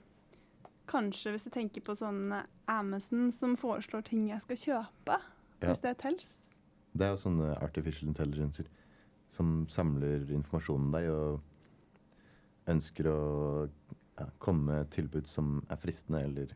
Kanskje 0.90 1.34
hvis 1.36 1.46
du 1.46 1.52
tenker 1.54 1.84
på 1.86 1.94
sånn 1.98 2.32
Amazon 2.72 3.28
som 3.34 3.56
foreslår 3.60 4.06
ting 4.08 4.28
jeg 4.32 4.42
skal 4.46 4.58
kjøpe. 4.64 5.18
Ja. 5.60 5.68
Hvis 5.68 5.84
det 5.84 5.98
tels. 6.02 6.38
Det 7.00 7.08
er 7.08 7.14
jo 7.16 7.22
sånne 7.22 7.54
artificial 7.64 8.10
intelligencer 8.12 8.68
som 9.32 9.64
samler 9.72 10.26
informasjon 10.36 10.88
om 10.88 10.96
deg 10.96 11.08
og 11.14 12.70
ønsker 12.70 13.08
å 13.10 13.20
ja, 14.20 14.26
komme 14.42 14.66
med 14.68 14.90
tilbud 14.94 15.30
som 15.30 15.62
er 15.70 15.80
fristende, 15.82 16.26
eller 16.28 16.56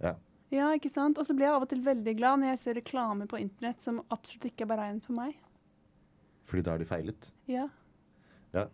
Ja. 0.00 0.14
Ja, 0.52 0.68
ikke 0.76 0.90
sant? 0.92 1.18
Og 1.18 1.26
så 1.26 1.34
blir 1.34 1.48
jeg 1.48 1.56
av 1.56 1.64
og 1.64 1.70
til 1.72 1.80
veldig 1.82 2.12
glad 2.14 2.38
når 2.40 2.52
jeg 2.52 2.60
ser 2.62 2.76
reklame 2.78 3.26
på 3.26 3.40
internett 3.40 3.82
som 3.82 4.02
absolutt 4.14 4.44
ikke 4.52 4.66
er 4.66 4.70
beregnet 4.70 5.06
på 5.06 5.16
meg. 5.16 5.32
Fordi 6.46 6.62
da 6.62 6.74
har 6.74 6.82
de 6.82 6.86
feilet. 6.86 7.30
Ja. 7.50 7.64
Ja. 8.54 8.68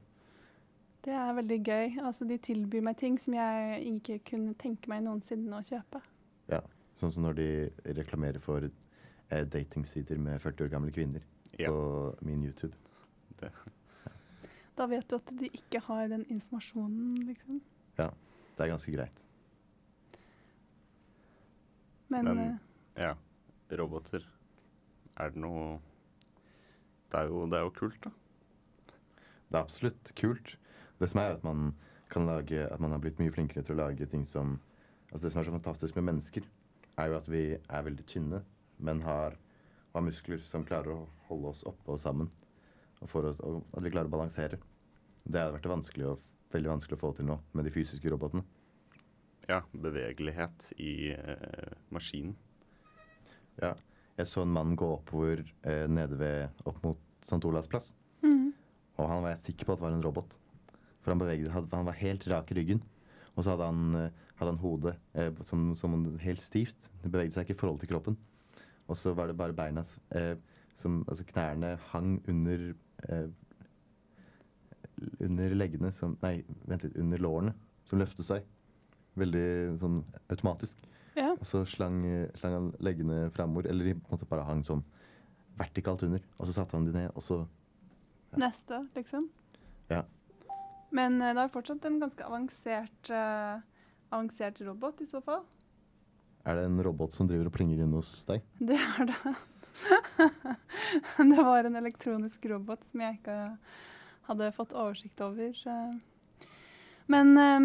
Det 1.07 1.15
er 1.17 1.39
veldig 1.39 1.59
gøy. 1.65 1.87
Altså, 2.05 2.27
de 2.29 2.37
tilbyr 2.43 2.85
meg 2.85 2.99
ting 3.01 3.17
som 3.23 3.39
jeg 3.39 3.81
ikke 3.95 4.19
kunne 4.33 4.53
tenke 4.61 4.93
meg 4.93 5.07
noensinne 5.07 5.57
å 5.57 5.65
kjøpe. 5.65 6.03
Ja, 6.53 6.61
Sånn 7.01 7.15
som 7.15 7.25
når 7.25 7.39
de 7.39 7.49
reklamerer 7.97 8.43
for 8.45 8.67
datingsider 9.31 10.19
med 10.19 10.41
40 10.43 10.65
år 10.65 10.69
gamle 10.73 10.91
kvinner 10.93 11.21
Ja. 11.59 11.69
på 11.71 12.17
min 12.23 12.43
YouTube. 12.45 12.75
Da 14.77 14.87
vet 14.87 15.09
du 15.11 15.17
at 15.17 15.27
de 15.39 15.49
ikke 15.53 15.81
har 15.81 16.09
den 16.09 16.25
informasjonen, 16.31 17.19
liksom. 17.27 17.61
Det 17.97 18.67
er 18.67 18.69
ganske 18.77 18.93
greit. 18.93 19.23
Men, 22.09 22.25
Men- 22.25 22.39
eh, 22.39 22.57
Ja. 23.03 23.15
Roboter. 23.79 24.27
Er 25.17 25.31
det 25.31 25.37
noe 25.37 25.81
Det 27.11 27.19
er 27.19 27.27
jo, 27.27 27.47
det 27.47 27.55
er 27.59 27.63
jo 27.63 27.71
kult, 27.71 28.01
da. 28.05 28.11
Det 29.51 29.55
er 29.59 29.63
absolutt 29.65 30.13
kult. 30.15 30.57
Det 31.01 31.09
som 31.11 31.21
er 31.21 31.33
at 31.35 31.45
man 31.45 31.75
kan 32.11 32.27
lage 32.27 32.71
At 32.73 32.81
man 32.81 32.91
har 32.93 32.99
blitt 32.99 33.19
mye 33.19 33.31
flinkere 33.33 33.65
til 33.65 33.75
å 33.77 33.79
lage 33.89 34.07
ting 34.07 34.27
som 34.27 34.61
Altså 35.13 35.23
Det 35.23 35.33
som 35.33 35.41
er 35.41 35.45
så 35.45 35.51
fantastisk 35.59 35.97
med 35.97 36.05
mennesker, 36.15 36.43
er 36.99 37.07
jo 37.09 37.17
at 37.17 37.27
vi 37.29 37.55
er 37.69 37.83
veldig 37.83 38.07
tynne, 38.07 38.45
men 38.81 39.03
har, 39.07 39.37
har 39.95 40.05
muskler 40.05 40.43
som 40.47 40.65
klarer 40.67 40.95
å 40.95 41.09
holde 41.29 41.53
oss 41.53 41.65
oppe 41.69 41.95
og 41.95 42.01
sammen. 42.03 42.31
Og, 43.01 43.09
for 43.09 43.31
oss, 43.31 43.41
og 43.45 43.63
at 43.77 43.85
vi 43.85 43.93
klarer 43.93 44.11
å 44.11 44.15
balansere. 44.17 44.61
Det 45.25 45.41
har 45.41 45.55
vært 45.55 45.71
vanskelig 45.71 46.09
å, 46.11 46.17
veldig 46.53 46.75
vanskelig 46.75 46.99
å 46.99 47.03
få 47.03 47.13
til 47.17 47.29
nå 47.31 47.39
med 47.57 47.69
de 47.69 47.75
fysiske 47.75 48.13
robotene. 48.13 48.45
Ja, 49.49 49.63
bevegelighet 49.73 50.71
i 50.79 51.13
eh, 51.15 51.73
maskinen. 51.91 52.37
Ja. 53.61 53.75
Jeg 54.21 54.29
så 54.29 54.45
en 54.45 54.53
mann 54.53 54.77
gå 54.77 54.87
oppover 54.99 55.41
eh, 55.65 55.87
nede 55.89 56.19
ved, 56.21 56.63
opp 56.69 56.83
mot 56.85 57.01
St. 57.25 57.41
Olavs 57.49 57.71
plass. 57.71 57.91
Mm. 58.21 58.51
Og 58.99 59.09
han 59.09 59.25
var 59.25 59.33
jeg 59.33 59.45
sikker 59.47 59.69
på 59.69 59.77
at 59.77 59.83
var 59.83 59.95
en 59.97 60.05
robot. 60.05 60.37
For 61.01 61.13
han, 61.13 61.21
beveget, 61.21 61.49
han 61.51 61.87
var 61.89 61.97
helt 62.01 62.27
rak 62.29 62.53
i 62.53 62.59
ryggen. 62.61 62.83
Og 63.35 63.45
så 63.45 63.55
hadde 63.55 63.69
han, 63.71 63.95
eh, 63.97 64.27
hadde 64.41 64.53
han 64.53 64.61
hodet 64.61 64.95
eh, 65.17 65.31
som, 65.49 65.71
som 65.79 65.97
helt 66.21 66.45
stivt. 66.45 66.91
Det 67.01 67.13
beveget 67.13 67.37
seg 67.37 67.49
ikke 67.49 67.57
i 67.57 67.63
forhold 67.63 67.81
til 67.81 67.93
kroppen. 67.95 68.19
Og 68.91 68.99
så 68.99 69.13
var 69.15 69.31
det 69.31 69.39
bare 69.39 69.55
beina 69.57 69.85
eh, 70.19 70.35
som 70.81 71.05
Altså 71.09 71.25
knærne 71.29 71.77
hang 71.93 72.17
under 72.29 72.73
eh, 73.09 73.29
Under 75.21 75.55
leggene 75.55 75.93
som 75.95 76.17
Nei, 76.23 76.41
vent 76.69 76.85
litt. 76.85 76.97
Under 76.99 77.23
lårene. 77.23 77.55
Som 77.89 78.03
løftet 78.03 78.27
seg. 78.27 78.49
Veldig 79.19 79.77
sånn 79.81 80.03
automatisk. 80.31 80.83
ja. 81.17 81.33
Og 81.33 81.47
så 81.47 81.65
slang, 81.67 82.03
slang 82.39 82.57
han 82.57 82.69
leggene 82.85 83.31
framover. 83.35 83.71
Eller 83.71 83.91
de 83.91 83.95
på 83.99 84.11
en 84.11 84.19
måte 84.19 84.29
bare 84.31 84.45
hang 84.47 84.63
sånn 84.67 84.85
vertikalt 85.61 86.05
under. 86.07 86.23
Og 86.39 86.49
så 86.49 86.57
satte 86.57 86.77
han 86.77 86.87
de 86.87 86.95
ned, 86.97 87.11
og 87.15 87.25
så 87.25 87.45
Neste, 88.39 88.85
liksom. 88.95 89.25
Ja. 89.91 90.05
Men 90.95 91.17
eh, 91.23 91.33
det 91.35 91.43
er 91.43 91.51
fortsatt 91.51 91.87
en 91.89 91.99
ganske 92.03 92.23
avansert, 92.23 93.11
eh, 93.11 93.63
avansert 94.11 94.61
robot, 94.67 95.01
i 95.03 95.09
så 95.11 95.19
fall. 95.25 95.43
Er 96.45 96.57
det 96.57 96.67
en 96.69 96.83
robot 96.83 97.13
som 97.13 97.29
driver 97.29 97.51
og 97.51 97.55
plinger 97.55 97.83
inn 97.85 97.97
hos 97.97 98.13
deg? 98.29 98.45
Det 98.59 98.79
er 98.81 99.11
det. 99.11 99.35
det 101.33 101.43
var 101.45 101.69
en 101.69 101.77
elektronisk 101.81 102.47
robot 102.53 102.87
som 102.89 103.03
jeg 103.05 103.21
ikke 103.21 103.37
hadde 104.31 104.53
fått 104.57 104.73
oversikt 104.77 105.21
over. 105.25 105.53
eh. 105.53 106.47
Men, 107.11 107.35
eh, 107.37 107.61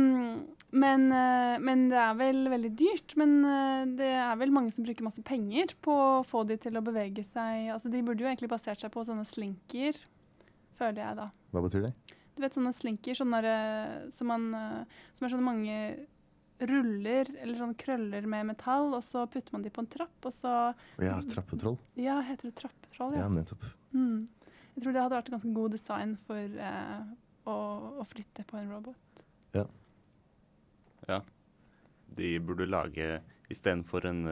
men, 0.76 1.06
eh, 1.14 1.60
men 1.62 1.88
det 1.92 2.02
er 2.02 2.18
vel 2.20 2.50
veldig 2.52 2.74
dyrt. 2.80 3.16
Men 3.20 3.38
eh, 3.46 3.86
det 4.00 4.12
er 4.18 4.36
vel 4.42 4.54
mange 4.56 4.74
som 4.76 4.86
bruker 4.88 5.06
masse 5.06 5.24
penger 5.24 5.76
på 5.86 5.96
å 6.20 6.26
få 6.28 6.44
de 6.50 6.58
til 6.62 6.76
å 6.76 6.84
bevege 6.86 7.24
seg. 7.24 7.70
Altså, 7.76 7.92
de 7.94 8.04
burde 8.04 8.26
jo 8.26 8.30
egentlig 8.32 8.52
basert 8.52 8.82
seg 8.82 8.92
på 8.94 9.06
sånne 9.08 9.28
slinker, 9.30 10.00
føler 10.80 11.04
jeg 11.04 11.20
da. 11.22 11.30
Hva 11.54 11.64
betyr 11.64 11.88
det? 11.88 11.94
Du 12.36 12.42
vet 12.44 12.58
sånne 12.58 12.74
slinker 12.76 13.16
sånne 13.16 13.56
som, 14.12 14.28
man, 14.28 14.50
eh, 14.58 15.02
som 15.16 15.28
er 15.28 15.32
sånne 15.32 15.48
mange 15.48 15.78
ruller 16.60 17.28
eller 17.42 17.58
sånn 17.60 17.74
krøller 17.76 18.26
med 18.32 18.46
metall, 18.52 18.94
og 18.96 19.04
så 19.04 19.26
putter 19.28 19.52
man 19.56 19.64
de 19.66 19.70
på 19.76 19.82
en 19.84 19.90
trapp, 19.92 20.16
og 20.26 20.34
så 20.34 20.52
ja, 21.04 21.18
trappetroll. 21.34 21.78
Ja, 22.00 22.22
heter 22.24 22.50
det 22.52 22.56
trappetroll? 22.62 23.14
Ja, 23.18 23.26
Ja. 23.26 23.30
nettopp. 23.30 23.64
Mm. 23.94 24.28
Jeg 24.76 24.84
tror 24.84 24.94
det 24.96 25.02
hadde 25.04 25.16
vært 25.18 25.30
en 25.32 25.36
ganske 25.38 25.54
god 25.56 25.72
design 25.72 26.16
for 26.28 26.38
eh, 26.70 27.02
å, 27.48 27.56
å 28.02 28.06
flytte 28.08 28.44
på 28.48 28.58
en 28.60 28.72
robot. 28.72 29.02
Ja. 31.06 31.20
De 32.16 32.32
burde 32.42 32.66
lage 32.66 33.20
istedenfor 33.54 34.08
en 34.10 34.24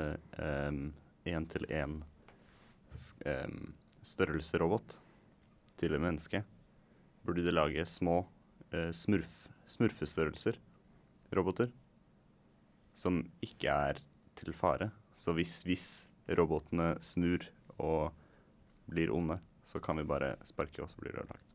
én-til-én 1.29 1.99
størrelserobot 4.03 4.95
til 5.77 5.93
et 5.93 6.01
menneske, 6.01 6.41
burde 7.23 7.43
de 7.45 7.53
lage 7.53 7.85
små 7.87 8.23
eh, 8.73 8.89
smurf, 8.95 9.35
smurfestørrelser 9.69 10.57
roboter 11.33 11.69
som 12.95 13.23
ikke 13.43 13.73
er 13.73 14.01
til 14.39 14.53
fare. 14.57 14.91
Så 15.15 15.35
hvis, 15.37 15.61
hvis 15.67 15.87
robotene 16.37 16.93
snur 17.03 17.45
og 17.77 18.13
blir 18.89 19.11
onde, 19.13 19.39
så 19.69 19.81
kan 19.83 19.97
vi 19.97 20.07
bare 20.07 20.35
sparke, 20.45 20.83
og 20.83 20.91
så 20.91 21.01
blir 21.01 21.15
det 21.15 21.23
ødelagt. 21.23 21.49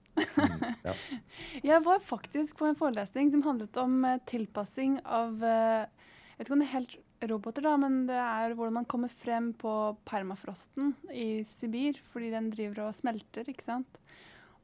Ja. 0.83 0.95
Jeg 1.71 1.83
var 1.85 2.01
faktisk 2.03 2.59
på 2.59 2.67
en 2.67 2.79
forelesning 2.79 3.31
som 3.31 3.45
handlet 3.47 3.77
om 3.79 4.01
eh, 4.07 4.19
tilpassing 4.27 4.97
av 5.05 5.45
eh, 5.47 5.85
Jeg 5.87 6.41
vet 6.41 6.49
ikke 6.49 6.57
om 6.57 6.65
det 6.65 6.67
er 6.67 6.75
helt 6.75 6.97
roboter, 7.31 7.67
da, 7.67 7.75
men 7.79 8.01
det 8.09 8.19
er 8.19 8.55
hvordan 8.55 8.81
man 8.81 8.89
kommer 8.91 9.11
frem 9.11 9.53
på 9.59 9.73
permafrosten 10.07 10.93
i 11.11 11.45
Sibir, 11.47 11.99
fordi 12.13 12.33
den 12.35 12.51
driver 12.55 12.87
og 12.87 12.99
smelter, 12.99 13.47
ikke 13.51 13.67
sant. 13.67 13.99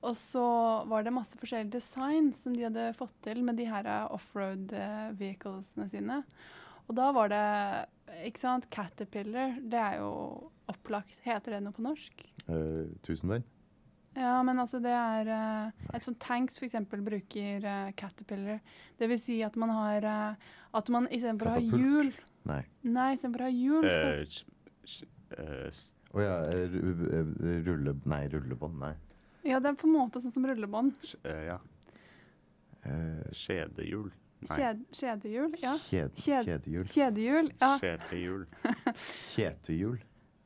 Og 0.04 0.16
så 0.20 0.44
var 0.90 1.04
det 1.04 1.14
masse 1.16 1.38
forskjellige 1.40 1.78
design 1.78 2.32
som 2.36 2.54
de 2.54 2.66
hadde 2.66 2.90
fått 2.98 3.14
til 3.24 3.40
med 3.46 3.58
de 3.58 3.66
her 3.70 3.88
eh, 3.88 4.10
offroad 4.12 4.74
eh, 4.76 5.08
vehiclesene 5.16 5.88
sine. 5.90 6.20
Og 6.88 6.96
da 6.98 7.08
var 7.16 7.28
det 7.32 7.42
ikke 8.28 8.38
sant, 8.42 8.68
Caterpillar, 8.70 9.56
det 9.60 9.78
er 9.80 9.98
jo 10.02 10.10
opplagt 10.70 11.18
Heter 11.24 11.56
det 11.56 11.62
noe 11.64 11.72
på 11.76 11.82
norsk? 11.84 12.24
Uh, 12.48 12.86
Tusenbein? 13.02 13.42
Ja, 14.14 14.36
men 14.46 14.60
altså 14.62 14.78
det 14.84 14.92
er 14.94 15.30
uh, 15.32 15.88
Et 15.96 16.04
sånt 16.04 16.20
tanks 16.22 16.60
f.eks. 16.60 16.76
bruker 16.92 17.64
eh, 17.66 17.88
Caterpillar. 17.98 18.60
Det 19.00 19.08
vil 19.10 19.18
si 19.18 19.40
at 19.42 19.56
man 19.58 19.72
har 19.74 20.06
uh, 20.06 20.52
At 20.78 20.88
man 20.94 21.08
istedenfor 21.10 21.50
å 21.50 21.56
ha 21.56 21.64
hjul 21.64 22.12
Nei. 22.46 22.60
Nei, 22.86 23.08
istedenfor 23.16 23.42
å 23.42 23.48
ha 23.48 23.54
hjul, 23.56 23.88
så 23.88 24.44
Eh, 25.34 25.40
eh, 25.40 25.82
Å 26.14 26.22
ja, 26.22 26.34
eh, 26.52 26.68
ru- 26.70 27.08
eh, 27.10 27.60
rulle... 27.66 27.96
Nei, 28.06 28.20
rullebånd. 28.30 28.76
Nei. 28.84 28.92
Ja, 29.48 29.58
det 29.64 29.72
er 29.72 29.78
på 29.80 29.88
en 29.88 29.96
måte 29.96 30.20
sånn 30.22 30.34
som 30.36 30.44
rullebånd. 30.46 30.92
eh, 31.24 31.46
ja, 31.48 31.56
Eh, 32.84 33.24
skjedehjul. 33.32 34.10
Kjed, 34.48 34.80
kjedehjul. 34.92 35.54
Ja. 35.62 35.74
kjed, 35.88 36.14
Kjed- 36.20 36.48
kjedehjul. 36.48 36.86
Kjedehjul. 36.92 37.52
Ja. 37.60 37.70
kjedehjul. 37.80 38.46
Kjetehjul? 39.34 39.98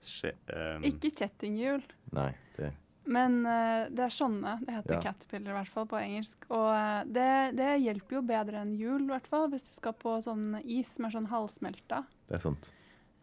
Kje, 0.08 0.32
um. 0.54 0.84
Ikke 0.86 1.10
kjettinghjul. 1.10 1.82
Nei, 2.14 2.30
det 2.56 2.72
Men 3.08 3.38
uh, 3.46 3.88
det 3.90 4.04
er 4.04 4.12
sånne. 4.12 4.52
Det 4.66 4.74
heter 4.76 4.94
Ja. 4.94 5.00
caterpillar 5.08 5.50
i 5.54 5.56
hvert 5.58 5.72
fall 5.72 5.86
på 5.88 5.96
engelsk. 5.98 6.44
Og 6.52 6.68
uh, 6.70 7.02
det, 7.08 7.28
det 7.56 7.70
hjelper 7.82 8.18
jo 8.18 8.22
bedre 8.28 8.60
enn 8.62 8.74
hjul, 8.76 9.06
i 9.06 9.12
hvert 9.14 9.26
fall, 9.32 9.48
hvis 9.52 9.64
du 9.64 9.72
skal 9.72 9.94
på 9.96 10.18
sånn 10.22 10.58
is 10.64 10.90
som 10.94 11.06
er 11.08 11.14
sånn 11.16 11.30
halvsmelta. 11.32 12.02
Det 12.28 12.36
er 12.38 12.44
sant. 12.44 12.70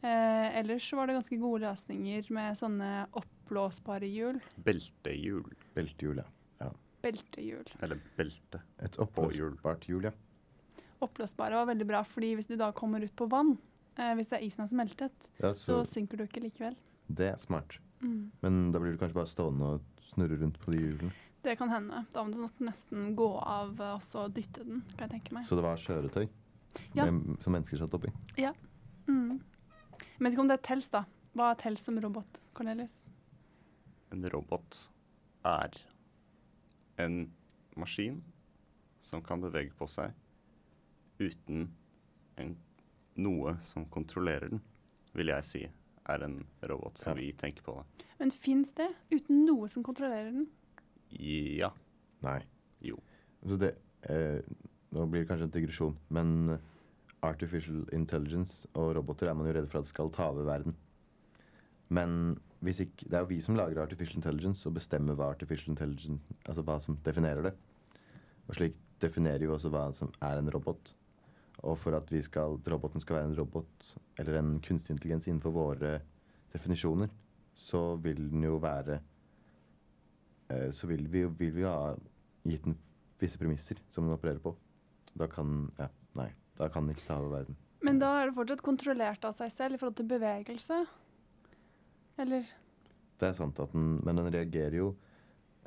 Uh, 0.03 0.49
ellers 0.57 0.88
var 0.93 1.07
det 1.09 1.15
ganske 1.19 1.38
gode 1.41 1.63
løsninger 1.67 2.27
med 2.35 2.57
sånne 2.59 2.89
oppblåsbare 3.17 4.09
hjul. 4.09 4.41
beltehjul. 4.65 5.47
Beltehjul, 5.77 6.19
ja. 6.61 6.69
Beltehjul. 7.05 7.67
Eller 7.85 7.99
belte. 8.17 8.59
Et 8.81 8.95
oppblåsbart 8.97 9.85
hjul, 9.89 10.07
ja. 10.09 10.11
Oppblåsbare 11.05 11.55
var 11.61 11.69
veldig 11.71 11.87
bra, 11.89 12.03
fordi 12.07 12.33
hvis 12.37 12.47
du 12.49 12.55
da 12.59 12.71
kommer 12.75 13.03
ut 13.05 13.15
på 13.15 13.27
vann, 13.31 13.55
eh, 13.97 14.13
hvis 14.17 14.27
det 14.31 14.39
er 14.39 14.45
isen 14.47 14.63
har 14.65 14.71
smeltet, 14.71 15.29
ja 15.41 15.53
så 15.53 15.79
så 15.81 15.85
synker 15.95 16.17
du 16.19 16.25
ikke 16.27 16.43
likevel. 16.43 16.75
det 17.07 17.31
er 17.33 17.37
smart. 17.41 17.77
Mm. 18.01 18.31
Men 18.41 18.71
da 18.73 18.79
blir 18.81 18.91
du 18.95 18.97
kanskje 19.01 19.15
bare 19.21 19.29
stående 19.31 19.69
og 19.75 19.81
snurre 20.11 20.37
rundt 20.41 20.59
på 20.61 20.71
de 20.73 20.79
hjulene. 20.81 21.11
Det 21.45 21.53
kan 21.59 21.69
hende. 21.69 21.99
Da 22.13 22.23
må 22.25 22.33
du 22.33 22.63
nesten 22.65 23.11
gå 23.15 23.27
av 23.39 23.79
og 23.79 24.01
så 24.01 24.25
dytte 24.33 24.63
den, 24.65 24.81
kan 24.97 25.05
jeg 25.07 25.21
tenke 25.21 25.33
meg. 25.37 25.45
Så 25.45 25.55
det 25.55 25.63
var 25.63 25.77
kjøretøy 25.77 26.27
Ja. 26.97 27.05
med, 27.05 27.37
som 27.41 27.53
mennesker 27.53 27.77
satt 27.77 27.93
oppi. 27.93 28.09
Mm. 29.07 29.39
Jeg 30.01 30.19
vet 30.19 30.33
ikke 30.33 30.41
om 30.41 30.47
det 30.49 30.57
er 30.59 30.63
tels, 30.65 30.89
da. 30.89 31.03
Hva 31.35 31.51
er 31.51 31.59
tels 31.61 31.83
som 31.85 31.97
robot, 32.01 32.39
Cornelius? 32.57 33.05
En 34.11 34.23
robot 34.33 34.89
er 35.45 35.71
en 36.97 37.31
maskin 37.77 38.21
som 39.05 39.21
kan 39.21 39.41
bevege 39.43 39.71
på 39.77 39.87
seg 39.91 40.13
uten 41.19 41.69
en, 42.38 42.56
noe 43.15 43.56
som 43.63 43.86
kontrollerer 43.91 44.49
den, 44.51 44.62
vil 45.15 45.32
jeg 45.32 45.47
si 45.47 45.63
er 46.06 46.23
en 46.25 46.41
robot 46.69 46.97
som 46.99 47.13
Ja. 47.15 47.21
vi 47.21 47.32
tenker 47.34 47.63
på 47.65 47.78
det. 47.78 48.06
Men 48.19 48.32
fins 48.32 48.73
det 48.78 48.89
uten 49.12 49.45
noe 49.45 49.67
som 49.71 49.84
kontrollerer 49.84 50.32
den? 50.32 50.47
Ja. 51.12 51.71
Nei. 52.21 52.41
Jo. 52.82 52.99
Så 53.45 53.58
det 53.62 53.75
eh, 54.10 54.41
Nå 54.95 55.06
blir 55.12 55.23
det 55.25 55.28
kanskje 55.28 55.43
en 55.49 55.51
digresjon, 55.51 55.97
men 56.10 56.49
eh, 56.54 56.60
artificial 57.25 57.82
intelligence 57.91 58.67
og 58.75 58.93
roboter 58.95 59.28
er 59.28 59.34
man 59.36 59.47
jo 59.47 59.54
redd 59.58 59.67
for 59.67 59.80
at 59.82 59.89
skal 59.89 60.12
ta 60.13 60.30
over 60.32 60.45
verden. 60.47 60.75
Men 61.89 62.38
hvis 62.63 62.80
ikke, 62.86 63.10
det 63.10 63.13
er 63.17 63.25
jo 63.25 63.30
vi 63.34 63.41
som 63.41 63.58
lager 63.58 63.82
artificial 63.82 64.17
intelligence 64.21 64.65
og 64.69 64.75
bestemmer 64.78 65.17
hva 65.17 65.28
artificial 65.34 65.73
intelligence 65.73 66.25
Altså 66.47 66.63
hva 66.65 66.78
som 66.82 66.97
definerer 67.06 67.49
det. 67.49 67.54
Og 68.47 68.56
slik 68.56 68.78
definerer 69.01 69.43
jo 69.43 69.54
også 69.58 69.69
hva 69.73 69.88
som 69.97 70.12
er 70.21 70.39
en 70.39 70.49
robot. 70.54 70.93
Og 71.65 71.78
for 71.82 71.97
at 71.97 72.12
vi 72.13 72.21
skal, 72.21 72.60
roboten 72.69 73.01
skal 73.01 73.19
være 73.19 73.32
en 73.32 73.38
robot 73.39 73.91
eller 74.21 74.39
en 74.39 74.54
kunstig 74.62 74.93
intelligens 74.93 75.28
innenfor 75.28 75.54
våre 75.56 75.97
definisjoner, 76.54 77.10
så 77.56 77.95
vil 78.04 78.28
den 78.32 78.43
jo 78.43 78.58
være 78.60 78.99
eh, 80.51 80.71
Så 80.75 80.88
vil 80.88 81.08
vi 81.12 81.23
vil 81.25 81.54
vi 81.56 81.63
ha 81.63 81.95
gitt 82.45 82.65
den 82.67 82.78
visse 83.19 83.39
premisser 83.39 83.80
som 83.89 84.06
den 84.06 84.13
opererer 84.13 84.43
på. 84.43 84.56
Da 85.15 85.28
kan 85.32 85.71
Ja, 85.80 85.89
nei. 86.13 86.30
Da 86.56 86.69
kan 86.71 86.86
den 86.86 86.95
ikke 86.95 87.08
ta 87.08 87.17
over 87.19 87.39
verden. 87.39 87.58
Men 87.84 87.99
da 87.99 88.12
er 88.19 88.30
det 88.30 88.38
fortsatt 88.38 88.63
kontrollert 88.63 89.25
av 89.28 89.36
seg 89.38 89.51
selv 89.54 89.75
i 89.75 89.80
forhold 89.82 89.97
til 89.99 90.08
bevegelse? 90.10 90.86
Eller 92.17 92.45
Det 93.19 93.28
er 93.28 93.36
sant 93.36 93.60
at 93.60 93.73
den 93.73 93.99
Men 94.06 94.15
den 94.15 94.32
reagerer 94.32 94.78
jo 94.78 94.95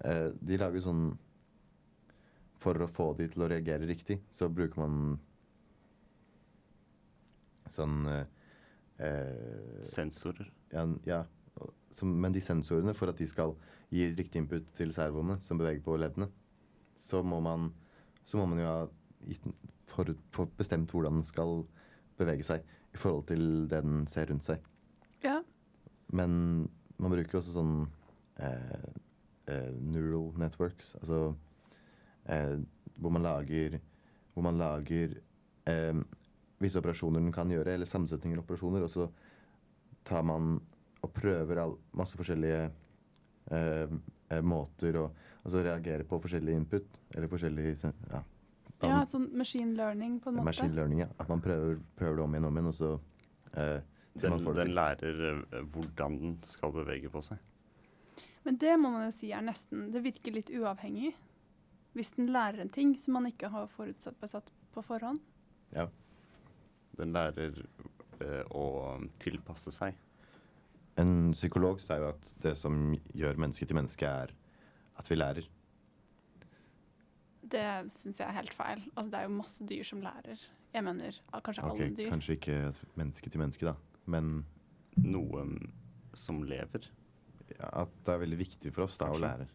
eh, 0.04 0.30
De 0.40 0.56
lager 0.56 0.80
jo 0.80 0.86
sånn 0.86 1.02
For 2.62 2.80
å 2.80 2.88
få 2.88 3.10
de 3.18 3.28
til 3.28 3.44
å 3.44 3.50
reagere 3.52 3.86
riktig, 3.86 4.22
så 4.32 4.48
bruker 4.48 4.80
man 4.80 5.18
sånn 7.74 8.06
eh, 8.12 8.24
eh, 9.04 9.82
Sensorer. 9.88 10.50
Ja, 10.72 10.86
ja 11.08 11.24
som, 11.98 12.12
men 12.22 12.34
de 12.34 12.42
sensorene, 12.44 12.94
for 12.94 13.10
at 13.10 13.18
de 13.18 13.26
skal 13.28 13.54
gi 13.90 14.10
riktig 14.14 14.42
input 14.42 14.68
til 14.76 14.92
servoene 14.94 15.38
som 15.44 15.58
beveger 15.60 15.82
på 15.84 15.96
leddene, 15.98 16.28
så 16.98 17.22
må 17.26 17.40
man, 17.44 17.70
så 18.28 18.38
må 18.38 18.46
man 18.50 18.62
jo 18.62 18.68
ha 18.68 18.80
gitt 19.26 19.44
for, 19.88 20.12
for 20.34 20.50
bestemt 20.58 20.92
hvordan 20.92 21.20
den 21.20 21.26
skal 21.26 21.62
bevege 22.18 22.46
seg 22.46 22.66
i 22.94 23.00
forhold 23.00 23.28
til 23.30 23.44
det 23.70 23.82
den 23.84 24.06
ser 24.10 24.28
rundt 24.30 24.46
seg. 24.46 24.64
Ja. 25.24 25.40
Men 26.14 26.68
man 26.98 27.14
bruker 27.14 27.40
også 27.40 27.56
sånn 27.56 27.74
eh, 28.42 28.90
eh, 29.50 29.72
neural 29.80 30.30
networks, 30.40 30.94
altså 31.00 31.32
eh, 32.30 32.58
hvor 32.98 33.14
man 33.14 33.26
lager 33.26 33.78
hvor 34.34 34.44
man 34.46 34.58
lager 34.60 35.16
eh, 35.66 35.98
visse 36.58 36.80
operasjoner 36.80 37.22
den 37.22 37.34
kan 37.34 37.50
gjøre, 37.50 37.74
eller 37.74 37.88
sammensetninger 37.88 38.40
av 38.40 38.46
operasjoner, 38.46 38.86
og 38.86 38.90
så 38.92 39.08
tar 40.08 40.24
man 40.26 40.56
og 41.04 41.12
prøver 41.14 41.60
all, 41.62 41.76
masse 41.96 42.18
forskjellige 42.18 42.62
eh, 43.54 43.92
eh, 44.30 44.42
måter 44.42 44.98
å 44.98 45.04
altså 45.44 45.62
reagere 45.62 46.06
på 46.08 46.18
forskjellige 46.22 46.58
input, 46.58 46.98
eller 47.14 47.30
forskjellige 47.30 47.92
ja, 48.10 48.22
ja, 48.82 49.02
sånn 49.10 49.28
machine 49.38 49.74
learning, 49.78 50.18
på 50.22 50.30
en 50.30 50.38
måte. 50.38 50.46
machine 50.50 50.74
learning, 50.76 51.04
ja. 51.06 51.08
At 51.18 51.30
man 51.30 51.42
prøver, 51.42 51.78
prøver 51.98 52.18
det 52.18 52.24
om 52.24 52.34
igjen 52.34 52.48
og 52.48 52.52
om 52.52 52.58
igjen, 52.60 52.72
og 52.72 52.76
så 52.76 52.90
eh, 53.58 53.78
Den, 54.18 54.34
får 54.42 54.54
det 54.54 54.64
den 54.64 54.74
lærer 54.74 55.22
eh, 55.30 55.62
hvordan 55.74 56.18
den 56.22 56.36
skal 56.46 56.74
bevege 56.74 57.10
på 57.12 57.22
seg. 57.26 57.40
Men 58.46 58.58
det 58.58 58.74
må 58.80 58.92
man 58.94 59.08
jo 59.08 59.12
si 59.12 59.32
er 59.34 59.42
nesten 59.44 59.90
Det 59.92 60.00
virker 60.04 60.32
litt 60.32 60.50
uavhengig. 60.54 61.12
Hvis 61.98 62.14
den 62.16 62.30
lærer 62.32 62.62
en 62.62 62.70
ting 62.72 62.94
som 63.00 63.16
man 63.18 63.26
ikke 63.28 63.50
har 63.52 63.66
forutsatt 63.72 64.18
besatt 64.20 64.50
på 64.74 64.84
forhånd. 64.86 65.20
Ja. 65.74 65.88
Den 66.98 67.14
lærer 67.14 67.62
eh, 68.22 68.44
å 68.50 68.98
tilpasse 69.22 69.72
seg. 69.74 69.96
En 70.98 71.30
psykolog 71.30 71.80
sa 71.82 72.00
jo 72.00 72.10
at 72.10 72.32
det 72.42 72.56
som 72.58 72.96
gjør 73.14 73.38
menneske 73.38 73.68
til 73.68 73.78
menneske, 73.78 74.08
er 74.08 74.34
at 74.98 75.10
vi 75.10 75.18
lærer. 75.18 75.46
Det 77.48 77.64
syns 77.94 78.18
jeg 78.18 78.26
er 78.26 78.36
helt 78.36 78.54
feil. 78.56 78.82
Altså, 78.94 79.10
det 79.12 79.20
er 79.20 79.28
jo 79.28 79.36
masse 79.36 79.66
dyr 79.68 79.86
som 79.86 80.02
lærer. 80.04 80.42
Jeg 80.74 80.84
mener 80.84 81.20
kanskje 81.32 81.64
okay, 81.64 81.86
alle 81.86 81.96
dyr. 81.96 82.10
Kanskje 82.12 82.36
ikke 82.36 82.58
menneske 82.98 83.30
til 83.30 83.44
menneske, 83.44 83.70
da. 83.70 84.02
Men 84.10 84.42
Noe 84.98 85.44
mm, 85.46 85.70
som 86.18 86.42
lever. 86.42 86.90
ja, 87.54 87.70
at 87.84 87.94
det 88.04 88.12
er 88.12 88.20
veldig 88.24 88.40
viktig 88.42 88.74
for 88.74 88.88
oss 88.88 88.98
da 89.00 89.12
å 89.14 89.22
lære. 89.22 89.46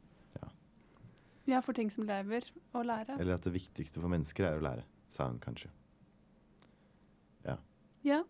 Ja, 1.46 1.60
for 1.60 1.76
ting 1.76 1.90
som 1.92 2.06
lever, 2.08 2.46
å 2.72 2.86
lære. 2.88 3.18
Eller 3.20 3.36
at 3.36 3.44
det 3.44 3.52
viktigste 3.52 4.00
for 4.00 4.12
mennesker 4.12 4.48
er 4.48 4.62
å 4.62 4.64
lære, 4.64 4.86
sa 5.12 5.28
han 5.28 5.42
kanskje. 5.44 5.68
Ja. 8.04 8.24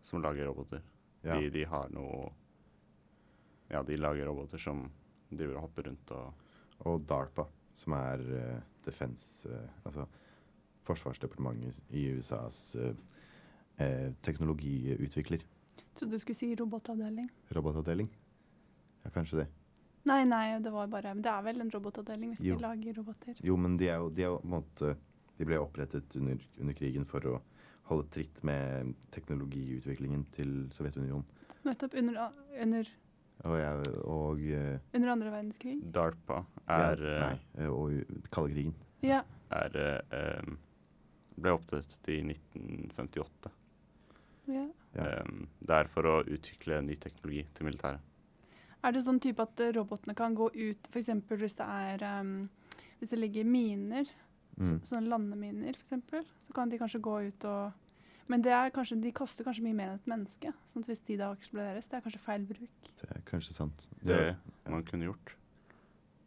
som 0.02 0.22
lager 0.22 0.50
roboter. 0.50 0.82
Ja. 1.22 1.38
De, 1.38 1.50
de 1.50 1.64
har 1.64 1.90
noe 1.94 2.32
Ja, 3.70 3.80
de 3.82 3.96
lager 3.96 4.26
roboter 4.28 4.60
som 4.60 4.82
driver 5.30 5.56
og 5.56 5.68
hopper 5.68 5.86
rundt 5.88 6.10
og 6.10 6.32
Og 6.82 7.04
DARPA, 7.06 7.44
som 7.78 7.92
er 7.94 8.18
uh, 8.26 8.60
defense 8.84 9.48
uh, 9.48 9.68
Altså 9.86 10.06
Forsvarsdepartementet 10.82 11.78
i 11.94 12.08
USAs 12.10 12.74
uh, 12.74 12.90
eh, 13.78 14.12
teknologiutvikler. 14.22 15.44
Trodde 15.94 16.12
du 16.12 16.18
skulle 16.18 16.36
si 16.36 16.54
robotavdeling. 16.58 17.30
Robotavdeling. 17.54 18.10
Ja, 19.04 19.10
kanskje 19.10 19.38
det. 19.38 19.46
Nei, 20.04 20.24
nei, 20.26 20.58
det 20.58 20.72
var 20.74 20.88
bare 20.90 21.12
Det 21.14 21.30
er 21.30 21.42
vel 21.46 21.60
en 21.62 21.70
robotavdeling 21.70 22.32
hvis 22.34 22.40
Jo. 22.44 22.56
de 22.56 22.62
lager 22.64 22.96
roboter. 22.98 23.36
Jo, 23.46 23.56
men 23.56 23.76
de 23.78 23.86
er 23.88 24.00
jo, 24.02 24.08
de 24.10 24.22
er 24.24 24.30
jo 24.32 24.38
på 24.42 24.48
en 24.48 24.56
måte 24.56 24.96
De 25.38 25.44
ble 25.48 25.58
opprettet 25.58 26.16
under, 26.18 26.38
under 26.60 26.74
krigen 26.74 27.04
for 27.08 27.24
å 27.26 27.36
holde 27.88 28.08
tritt 28.14 28.42
med 28.46 28.92
teknologiutviklingen 29.10 30.24
til 30.34 30.50
Sovjetunionen. 30.74 31.24
Nettopp 31.66 31.94
under, 31.98 32.18
under, 32.62 32.90
Og, 33.44 33.56
jeg, 33.58 33.94
og 34.04 34.42
eh, 34.46 34.78
under 34.94 35.12
andre 35.14 35.32
verdenskrig. 35.32 35.78
DARPA 35.94 36.44
er, 36.70 37.02
ja, 37.02 37.24
Nei, 37.32 37.40
eh, 37.58 37.72
og 37.72 38.28
kalde 38.30 38.52
krigen. 38.54 38.74
Ja. 39.02 39.22
er 39.50 39.76
eh, 39.82 40.52
ble 41.42 41.56
opprettet 41.56 42.12
i 42.12 42.20
1958. 42.28 43.50
ja. 44.52 44.68
Eh, 44.94 45.34
det 45.64 45.74
er 45.80 45.88
for 45.90 46.06
å 46.06 46.16
utvikle 46.22 46.82
ny 46.84 46.96
teknologi 47.00 47.46
til 47.56 47.66
militæret. 47.66 48.00
Er 48.84 48.92
det 48.92 49.04
sånn 49.04 49.20
type 49.22 49.42
at 49.42 49.60
eh, 49.60 49.72
robotene 49.76 50.14
kan 50.18 50.34
gå 50.34 50.48
ut 50.54 50.88
f.eks. 50.90 51.08
hvis 51.28 51.54
det 51.58 51.66
er 51.68 52.02
um, 52.20 52.48
Hvis 53.00 53.10
det 53.10 53.18
ligger 53.18 53.44
miner, 53.44 54.04
så, 54.04 54.74
Mm. 54.74 54.80
sånne 54.84 55.08
landeminer 55.08 55.74
f.eks., 55.78 56.26
så 56.46 56.52
kan 56.54 56.68
de 56.68 56.76
kanskje 56.78 57.00
gå 57.00 57.14
ut 57.28 57.44
og 57.48 57.72
Men 58.28 58.42
det 58.42 58.52
er 58.52 58.70
kanskje, 58.70 59.00
de 59.02 59.10
koster 59.12 59.44
kanskje 59.44 59.62
mye 59.64 59.74
mer 59.74 59.88
enn 59.90 59.94
et 59.98 60.06
menneske. 60.06 60.52
sånn 60.66 60.82
at 60.84 60.88
hvis 60.88 61.00
de 61.06 61.16
da 61.16 61.32
eksploderes, 61.34 61.88
det 61.88 61.96
er 61.98 62.00
kanskje 62.04 62.20
feil 62.22 62.44
bruk. 62.46 62.90
Det 63.00 63.10
er 63.10 63.20
kanskje 63.26 63.52
sant. 63.52 63.86
Det 64.02 64.36
man 64.70 64.84
kunne 64.84 65.04
gjort, 65.08 65.34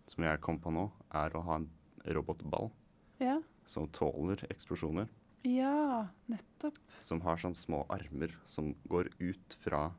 som 0.07 0.23
jeg 0.23 0.41
kom 0.41 0.59
på 0.59 0.71
nå, 0.73 0.91
er 1.13 1.29
å 1.37 1.41
ha 1.43 1.55
en 1.55 1.69
robotball 2.05 2.71
Ja. 3.19 3.39
som 3.65 3.87
tåler 3.87 4.35
eksplosjoner. 4.49 5.07
Ja, 5.45 6.07
nettopp. 6.29 6.77
som 7.01 7.21
har 7.21 7.37
sånne 7.37 7.55
små 7.55 7.85
armer 7.89 8.31
som 8.45 8.73
går 8.89 9.09
ut 9.19 9.53
fra 9.61 9.91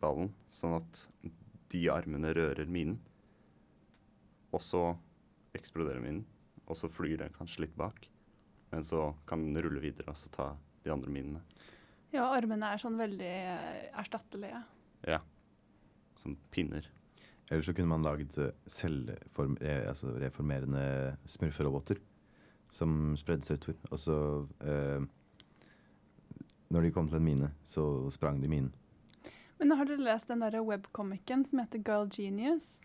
ballen, 0.00 0.32
sånn 0.50 0.76
at 0.76 1.06
de 1.70 1.84
armene 1.92 2.32
rører 2.36 2.70
minen. 2.70 2.98
Og 4.50 4.62
så 4.64 4.84
eksploderer 5.56 6.02
minen, 6.02 6.24
og 6.66 6.78
så 6.78 6.90
flyr 6.90 7.20
den 7.22 7.34
kanskje 7.36 7.66
litt 7.66 7.76
bak. 7.78 8.06
Men 8.70 8.86
så 8.86 9.10
kan 9.26 9.42
den 9.46 9.62
rulle 9.62 9.82
videre 9.82 10.12
og 10.12 10.18
så 10.18 10.30
ta 10.34 10.52
de 10.84 10.92
andre 10.92 11.12
minene. 11.12 11.42
Ja, 12.14 12.26
armene 12.34 12.72
er 12.72 12.82
sånn 12.82 12.98
veldig 12.98 13.30
eh, 13.30 13.90
erstattelige. 13.98 14.62
Ja. 15.06 15.20
Som 16.18 16.36
pinner. 16.50 16.86
Eller 17.50 17.66
så 17.66 17.74
kunne 17.74 17.90
man 17.90 18.06
lagd 18.06 18.36
selvreformerende 18.70 19.90
altså 19.90 20.12
reformerende 20.22 20.82
smurferoboter 21.30 21.98
som 22.70 23.16
spredde 23.18 23.46
seg 23.46 23.58
utover. 23.58 23.80
Og 23.90 23.98
så 23.98 24.18
eh, 24.62 25.02
Når 26.70 26.86
de 26.86 26.92
kom 26.94 27.08
til 27.10 27.18
en 27.18 27.26
mine, 27.26 27.50
så 27.66 27.82
sprang 28.14 28.38
de 28.42 28.50
minen. 28.50 28.70
Men 29.60 29.76
har 29.76 29.88
dere 29.88 30.00
lest 30.02 30.30
den 30.30 30.40
der 30.40 30.56
webkomikeren 30.64 31.44
som 31.44 31.60
heter 31.60 31.82
Girl 31.84 32.08
Genius? 32.08 32.80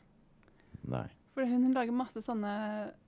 Nei. 0.84 1.08
For 1.36 1.48
hun, 1.48 1.64
hun 1.64 1.76
lager 1.76 1.96
masse 1.96 2.22
sånne 2.24 2.52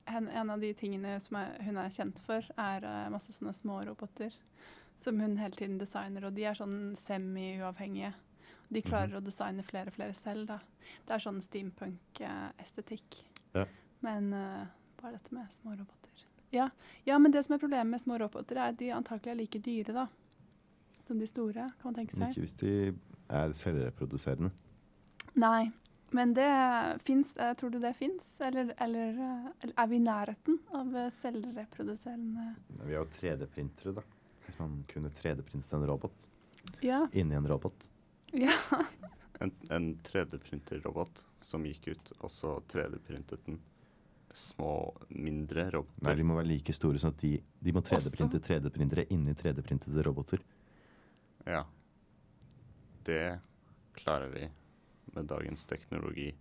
En 0.08 0.50
av 0.50 0.60
de 0.60 0.70
tingene 0.76 1.18
som 1.20 1.36
er, 1.40 1.58
hun 1.68 1.78
er 1.80 1.92
kjent 1.92 2.20
for, 2.24 2.46
er 2.56 2.86
eh, 2.88 3.10
masse 3.12 3.34
sånne 3.36 3.52
små 3.56 3.82
roboter 3.90 4.32
som 4.98 5.20
hun 5.20 5.36
hele 5.38 5.54
tiden 5.54 5.78
designer, 5.78 6.26
og 6.26 6.34
de 6.34 6.46
er 6.48 6.56
sånn 6.58 6.96
semi-uavhengige. 6.98 8.14
De 8.74 8.82
klarer 8.82 9.20
å 9.20 9.24
designe 9.24 9.66
flere 9.68 9.92
og 9.92 9.98
flere 9.98 10.16
selv, 10.18 10.48
da. 10.50 10.58
Det 11.06 11.16
er 11.16 11.24
sånn 11.24 11.42
steampunk-estetikk. 11.44 13.20
Ja. 13.54 13.68
Men 14.02 14.32
uh, 14.34 14.64
bare 15.02 15.20
dette 15.20 15.36
med 15.36 15.54
små 15.54 15.76
roboter. 15.76 16.24
Ja. 16.56 16.70
ja, 17.06 17.20
men 17.20 17.36
det 17.36 17.44
som 17.46 17.56
er 17.56 17.62
problemet 17.62 17.92
med 17.92 18.04
små 18.04 18.18
roboter, 18.24 18.58
er 18.58 18.74
at 18.74 18.80
de 18.80 18.90
antakelig 18.96 19.36
er 19.36 19.40
like 19.44 19.62
dyre, 19.64 19.94
da. 20.02 20.08
Som 21.08 21.22
de 21.22 21.30
store, 21.30 21.70
kan 21.78 21.92
man 21.92 22.00
tenke 22.02 22.18
seg. 22.18 22.34
ikke 22.34 22.48
hvis 22.48 22.58
de 22.64 22.74
er 23.30 23.54
selvreproduserende. 23.58 24.52
Nei, 25.38 25.72
men 26.16 26.34
det 26.34 26.48
fins. 27.06 27.34
Tror 27.60 27.72
du 27.74 27.80
det 27.84 27.94
fins? 27.98 28.30
Eller, 28.42 28.74
eller, 28.82 29.18
eh, 29.20 29.50
eller 29.64 29.74
er 29.84 29.88
vi 29.92 29.96
i 30.00 30.04
nærheten 30.06 30.60
av 30.74 30.96
eh, 30.96 31.10
selvreproduserende 31.20 32.48
Vi 32.86 32.94
har 32.96 33.04
jo 33.04 33.10
3D-printere, 33.20 33.94
da. 34.00 34.04
Hvis 34.48 34.60
man 34.62 34.78
kunne 34.88 35.10
3D-printe 35.12 35.76
en 35.76 35.86
robot 35.90 36.28
Ja. 36.84 37.08
inni 37.14 37.36
en 37.36 37.48
robot. 37.48 37.90
ja. 38.34 38.56
En, 39.40 39.52
en 39.70 39.92
3D-printerrobot 40.02 41.20
som 41.46 41.62
gikk 41.68 41.92
ut, 41.92 42.08
og 42.26 42.32
så 42.34 42.56
3D-printet 42.72 43.44
den 43.46 43.60
små, 44.34 44.96
mindre 45.14 45.68
Nei, 45.68 45.74
roboter. 45.76 46.16
de 46.18 46.24
må 46.26 46.40
være 46.40 46.48
like 46.50 46.74
store, 46.74 46.98
sånn 46.98 47.14
at 47.14 47.22
de, 47.22 47.36
de 47.62 47.74
må 47.76 47.84
3D-printe 47.86 48.40
3D-printere 48.42 49.06
inni 49.14 49.36
3D-printede 49.38 50.02
roboter. 50.08 50.42
Ja. 51.46 51.62
Det 53.08 53.40
klarer 53.98 54.34
vi 54.34 54.50
med 55.16 55.30
dagens 55.30 55.64
teknologi. 55.70 56.34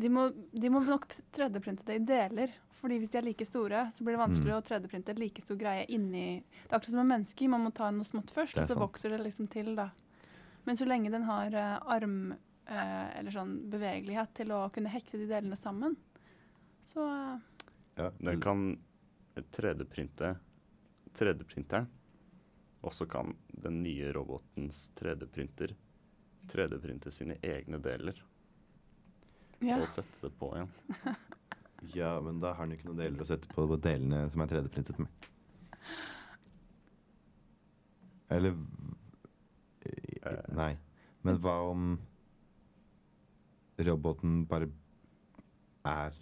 De 0.00 0.08
må, 0.08 0.26
de 0.52 0.70
må 0.72 0.80
nok 0.84 1.06
3D-printe 1.32 1.84
det 1.84 1.96
i 1.98 2.04
deler. 2.08 2.52
Fordi 2.80 2.96
hvis 3.00 3.10
de 3.12 3.18
er 3.20 3.26
like 3.26 3.44
store, 3.44 3.86
så 3.92 4.04
blir 4.04 4.16
det 4.16 4.22
vanskelig 4.22 4.52
Mm. 4.54 4.58
å 4.58 4.64
3D-printe 4.64 5.16
like 5.18 5.42
stor 5.44 5.56
greie 5.60 5.84
inni 5.92 6.40
Det 6.40 6.70
er 6.70 6.76
akkurat 6.78 6.92
som 6.94 7.02
med 7.02 7.10
mennesker. 7.12 7.48
Man 7.52 7.64
må 7.66 7.72
ta 7.76 7.90
noe 7.90 8.08
smått 8.08 8.30
først, 8.32 8.56
og 8.56 8.64
så 8.64 8.74
sant. 8.74 8.80
vokser 8.80 9.10
det 9.12 9.20
liksom 9.24 9.48
til, 9.52 9.74
da. 9.76 9.90
Men 10.64 10.76
så 10.76 10.86
lenge 10.88 11.10
den 11.12 11.24
har 11.28 11.52
uh, 11.52 11.80
arm 11.92 12.32
uh, 12.32 13.18
eller 13.18 13.30
sånn 13.34 13.70
bevegelighet 13.72 14.32
til 14.34 14.52
å 14.52 14.70
kunne 14.72 14.92
hekte 14.92 15.18
de 15.20 15.26
delene 15.28 15.56
sammen, 15.56 15.96
så 16.82 17.04
uh, 17.04 17.66
Ja, 17.96 18.10
Den 18.20 18.40
kan 18.40 18.78
3D-printe 19.36 20.36
3D-printeren, 21.18 21.88
og 22.80 22.94
så 22.96 23.06
kan 23.10 23.34
den 23.62 23.82
nye 23.84 24.12
robotens 24.16 24.88
3D-printer 24.98 25.74
3D-printe 26.50 27.12
sine 27.12 27.36
egne 27.44 27.78
deler 27.82 28.16
ja. 29.60 29.76
og 29.76 29.88
sette 29.92 30.24
det 30.24 30.32
på 30.40 30.48
igjen. 30.56 30.70
ja, 31.98 32.14
men 32.24 32.40
da 32.40 32.54
har 32.56 32.66
den 32.66 32.78
ikke 32.78 32.88
noen 32.88 33.02
deler 33.02 33.24
å 33.24 33.28
sette 33.28 33.50
på 33.52 33.66
delene 33.76 34.24
som 34.32 34.44
er 34.44 34.54
3D-printet 34.54 35.02
med. 35.02 35.28
Eller 38.30 38.56
Eh. 40.22 40.54
Nei. 40.54 40.72
Men 41.24 41.40
hva 41.42 41.56
om 41.70 41.92
roboten 43.80 44.44
bare 44.48 44.68
er 45.88 46.16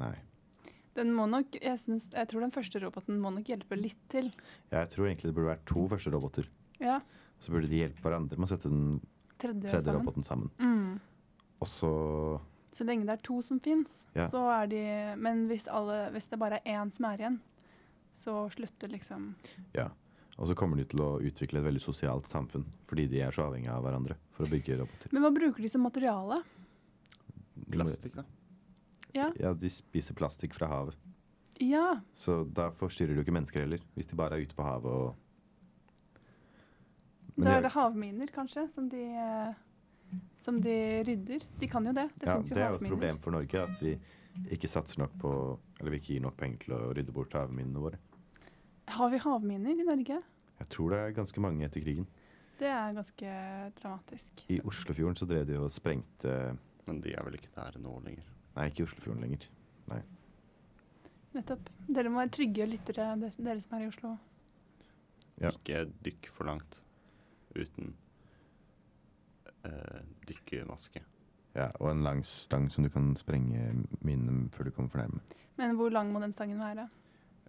Nei. 0.00 0.14
Den 0.98 1.12
må 1.14 1.26
nok 1.30 1.54
jeg, 1.62 1.78
synes, 1.78 2.08
jeg 2.12 2.28
tror 2.28 2.40
den 2.40 2.50
første 2.54 2.80
roboten 2.82 3.20
må 3.22 3.30
nok 3.32 3.46
hjelpe 3.46 3.76
litt 3.78 4.00
til. 4.10 4.32
Jeg 4.72 4.88
tror 4.90 5.06
egentlig 5.06 5.30
det 5.30 5.34
burde 5.36 5.52
vært 5.52 5.66
to 5.70 5.86
første 5.88 6.10
roboter. 6.12 6.48
Ja. 6.80 6.98
Så 7.40 7.52
burde 7.54 7.68
de 7.70 7.78
hjelpe 7.84 8.02
hverandre 8.02 8.36
med 8.36 8.48
å 8.48 8.50
sette 8.50 8.68
den 8.68 9.00
Tredje, 9.40 9.70
tredje 9.70 9.84
sammen. 9.86 10.00
roboten 10.00 10.24
sammen. 10.26 10.50
Mm. 10.58 11.00
Og 11.60 11.68
så 11.68 11.92
Så 12.72 12.84
lenge 12.86 13.06
det 13.06 13.14
er 13.18 13.22
to 13.22 13.40
som 13.42 13.58
fins, 13.60 14.06
Ja. 14.14 14.28
så 14.28 14.42
er 14.62 14.66
de 14.66 14.82
Men 15.16 15.46
hvis, 15.48 15.66
alle, 15.68 16.10
hvis 16.12 16.28
det 16.28 16.38
bare 16.38 16.60
er 16.64 16.76
én 16.84 16.92
som 16.92 17.04
er 17.06 17.18
igjen, 17.18 17.40
så 18.12 18.48
slutter 18.50 18.88
liksom 18.90 19.34
Ja. 19.74 19.88
Og 20.38 20.48
så 20.48 20.54
kommer 20.56 20.76
de 20.76 20.84
til 20.84 21.00
å 21.00 21.20
utvikle 21.20 21.58
et 21.60 21.64
veldig 21.66 21.80
sosialt 21.82 22.24
samfunn, 22.26 22.64
fordi 22.86 23.06
de 23.10 23.20
er 23.20 23.30
så 23.30 23.44
avhengige 23.50 23.72
av 23.74 23.82
hverandre 23.84 24.16
for 24.32 24.44
å 24.44 24.48
bygge 24.50 24.78
roboter. 24.78 25.12
Men 25.12 25.22
hva 25.22 25.30
bruker 25.34 25.60
de 25.62 25.68
som 25.68 25.82
materiale? 25.82 26.42
Plastikk, 27.70 28.14
da. 28.16 28.24
Ja. 29.14 29.30
Ja, 29.40 29.54
de 29.54 29.70
spiser 29.72 30.16
plastikk 30.18 30.54
fra 30.56 30.68
havet. 30.70 30.98
Ja. 31.60 32.00
Så 32.16 32.44
da 32.56 32.70
forstyrrer 32.76 33.14
du 33.14 33.20
ikke 33.20 33.34
mennesker 33.36 33.64
heller, 33.64 33.82
hvis 33.94 34.08
de 34.08 34.16
bare 34.16 34.38
er 34.38 34.46
ute 34.46 34.56
på 34.56 34.64
havet 34.64 34.92
og 34.92 35.26
Men 37.36 37.46
Da 37.46 37.56
er 37.56 37.62
det 37.64 37.72
havminer, 37.72 38.30
kanskje, 38.34 38.66
som 38.74 38.88
de, 38.90 39.00
eh, 39.00 39.52
som 40.38 40.58
de 40.60 41.02
rydder. 41.06 41.44
De 41.60 41.68
kan 41.68 41.86
jo 41.86 41.92
det. 41.96 42.10
Det 42.20 42.26
ja, 42.26 42.36
fins 42.36 42.50
jo 42.50 42.54
det 42.54 42.64
er 42.64 42.74
jo 42.74 42.80
et 42.80 42.88
problem 42.90 43.18
for 43.18 43.30
Norge 43.30 43.62
at 43.62 43.80
vi 43.80 43.94
ikke 44.50 44.68
satser 44.68 45.00
nok 45.00 45.14
på 45.18 45.32
Eller 45.80 45.90
vi 45.90 46.00
ikke 46.00 46.12
gir 46.14 46.20
nok 46.20 46.36
penger 46.36 46.58
til 46.64 46.74
å 46.76 46.80
rydde 46.92 47.12
bort 47.12 47.32
havminene 47.32 47.80
våre. 47.80 47.98
Har 48.90 49.10
vi 49.10 49.18
havminer 49.22 49.80
i 49.80 49.86
Norge? 49.86 50.18
Jeg 50.60 50.68
tror 50.68 50.90
det 50.90 50.98
er 50.98 51.14
ganske 51.16 51.40
mange 51.40 51.64
etter 51.64 51.80
krigen. 51.80 52.06
Det 52.60 52.68
er 52.68 52.92
ganske 52.92 53.36
dramatisk. 53.80 54.44
I 54.52 54.60
Oslofjorden 54.68 55.16
så 55.16 55.28
drev 55.28 55.46
de 55.48 55.56
og 55.56 55.70
sprengte 55.72 56.56
Men 56.86 57.00
de 57.00 57.14
er 57.14 57.24
vel 57.24 57.38
ikke 57.38 57.54
der 57.54 57.78
nå 57.80 57.94
lenger. 58.04 58.26
Nei, 58.56 58.66
ikke 58.70 58.82
i 58.82 58.86
Oslofjorden 58.88 59.22
lenger. 59.24 59.46
Nei. 59.90 60.00
Nettopp. 61.36 61.70
Dere 61.86 62.10
må 62.10 62.20
være 62.22 62.34
trygge 62.34 62.66
lyttere, 62.66 63.12
dere 63.20 63.60
som 63.62 63.76
er 63.78 63.84
i 63.84 63.90
Oslo. 63.90 64.16
Ja. 65.40 65.52
Ikke 65.54 65.84
dykk 66.04 66.28
for 66.34 66.50
langt 66.50 66.80
uten 67.56 67.94
uh, 69.64 70.00
dykkemaske. 70.28 71.02
Ja, 71.54 71.70
Og 71.80 71.90
en 71.90 72.04
lang 72.06 72.20
stang 72.26 72.68
som 72.70 72.84
du 72.86 72.90
kan 72.94 73.10
sprenge 73.18 73.72
minene 74.06 74.50
før 74.54 74.68
du 74.68 74.74
kommer 74.74 74.90
for 74.92 75.02
nærme. 75.02 75.22
Men 75.58 75.74
hvor 75.78 75.90
lang 75.90 76.12
må 76.12 76.20
den 76.22 76.32
stangen 76.32 76.60
være? 76.62 76.88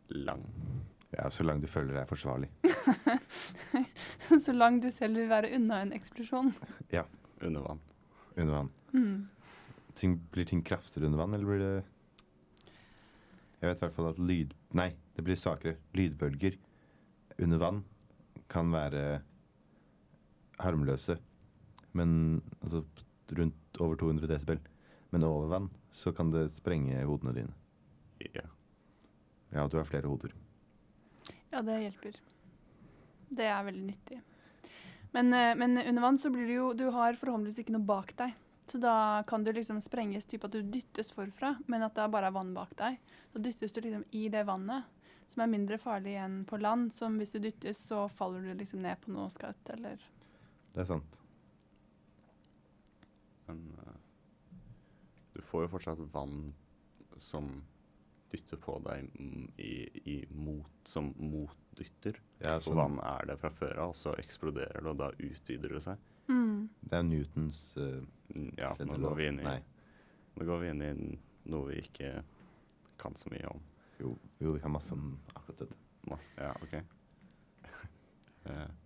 Lang. 0.10 0.46
Ja, 1.12 1.30
Så 1.30 1.44
lang 1.44 1.62
du 1.62 1.68
føler 1.68 1.94
det 1.94 2.02
er 2.02 2.10
forsvarlig. 2.10 2.50
Så 4.46 4.54
lang 4.54 4.82
du 4.84 4.90
selv 4.90 5.20
vil 5.20 5.30
være 5.30 5.52
unna 5.56 5.82
en 5.82 5.94
eksplosjon. 5.94 6.54
Ja. 6.92 7.04
Under 7.42 7.62
vann. 7.62 7.80
Under 8.38 8.54
vann. 8.54 8.72
Mm. 8.94 9.28
Ting, 9.96 10.18
blir 10.32 10.48
ting 10.48 10.64
kraftigere 10.64 11.10
under 11.10 11.20
vann, 11.20 11.34
eller 11.36 11.46
blir 11.50 11.60
det 11.62 11.84
Jeg 13.62 13.70
vet 13.70 13.78
i 13.78 13.86
hvert 13.86 13.96
fall 13.98 14.10
at 14.10 14.22
lyd... 14.22 14.54
Nei, 14.74 14.90
det 15.16 15.26
blir 15.28 15.38
svakere. 15.38 15.78
Lydbølger 15.94 16.58
under 17.42 17.62
vann 17.62 17.84
kan 18.52 18.72
være 18.74 19.22
harmløse, 20.62 21.18
men 21.98 22.42
altså 22.62 22.84
rundt 23.38 23.82
over 23.82 24.00
200 24.02 24.28
desibel. 24.30 24.60
Men 25.12 25.28
over 25.28 25.48
vann 25.52 25.70
så 25.92 26.14
kan 26.16 26.32
det 26.32 26.50
sprenge 26.56 27.04
hodene 27.06 27.36
dine. 27.36 27.54
Ja. 28.34 28.48
Ja, 29.52 29.68
du 29.68 29.78
har 29.78 29.88
flere 29.88 30.08
hoder. 30.08 30.34
Ja, 31.52 31.62
det 31.62 31.82
hjelper. 31.84 32.20
Det 33.32 33.48
er 33.48 33.66
veldig 33.68 33.88
nyttig. 33.90 34.22
Men, 35.12 35.34
eh, 35.34 35.56
men 35.56 35.78
under 35.78 36.02
vann 36.02 36.20
så 36.20 36.30
blir 36.32 36.48
det 36.48 36.56
jo 36.56 36.74
Du 36.74 36.86
har 36.92 37.20
forhåpentligvis 37.20 37.60
ikke 37.60 37.76
noe 37.76 37.88
bak 37.88 38.16
deg. 38.16 38.36
Så 38.72 38.78
da 38.78 39.24
kan 39.28 39.44
du 39.44 39.52
liksom 39.52 39.82
sprenges 39.82 40.26
typ 40.26 40.46
at 40.48 40.54
du 40.56 40.62
dyttes 40.64 41.10
forfra, 41.12 41.58
men 41.68 41.84
at 41.84 41.96
det 41.98 42.06
bare 42.14 42.30
er 42.30 42.36
vann 42.38 42.54
bak 42.56 42.72
deg. 42.80 43.02
Så 43.34 43.42
dyttes 43.44 43.74
du 43.76 43.82
liksom 43.84 44.06
i 44.16 44.30
det 44.32 44.46
vannet, 44.48 44.86
som 45.28 45.44
er 45.44 45.50
mindre 45.52 45.76
farlig 45.76 46.14
enn 46.24 46.38
på 46.48 46.56
land. 46.62 46.94
Som 46.96 47.18
hvis 47.20 47.36
du 47.36 47.42
dyttes, 47.44 47.82
så 47.90 48.06
faller 48.08 48.46
du 48.48 48.54
liksom 48.56 48.80
ned 48.86 49.02
på 49.04 49.12
noe 49.12 49.28
skaut 49.36 49.74
eller 49.76 50.00
Det 50.72 50.86
er 50.86 50.88
sant. 50.88 51.20
Men 53.50 53.60
uh, 53.82 54.00
du 55.36 55.42
får 55.50 55.66
jo 55.66 55.74
fortsatt 55.74 56.06
vann 56.16 56.54
som 57.20 57.52
dytter 58.32 58.56
på 58.64 58.78
deg 58.88 59.12
i, 59.60 59.74
i 60.14 60.16
mot, 60.32 60.72
som 60.88 61.12
motdytter. 61.20 62.24
Ja, 62.40 62.56
Og 62.56 62.80
vann 62.80 63.02
er 63.04 63.28
det 63.28 63.36
fra 63.44 63.52
før 63.52 63.76
av, 63.76 63.98
og 63.98 64.00
så 64.00 64.16
eksploderer 64.24 64.80
det, 64.80 64.96
og 64.96 65.04
da 65.04 65.12
utvider 65.20 65.76
det 65.76 65.84
seg. 65.90 66.08
Mm. 66.32 66.70
Det 66.88 66.98
er 66.98 67.06
Newtons 67.08 67.62
Mm, 68.36 68.54
Ja, 68.58 68.72
nå 68.80 68.98
går 68.98 69.16
vi 69.18 69.28
inn 69.28 69.40
i, 69.44 69.56
nå 70.38 70.46
går 70.48 70.62
vi 70.62 70.70
inn 70.72 70.84
i 70.86 70.92
noe 71.52 71.68
vi 71.68 71.82
ikke 71.82 72.12
kan 73.02 73.16
så 73.20 73.32
mye 73.34 73.50
om. 73.50 73.62
jo, 74.00 74.14
jo, 74.40 74.54
vi 74.56 74.62
kan 74.64 74.72
masse 74.74 74.94
om 74.96 75.18
akkurat 75.34 75.66
dette. 75.66 75.76
Masse, 76.10 76.32
ja, 76.38 76.54
OK. 76.64 76.78
uh. 78.48 78.70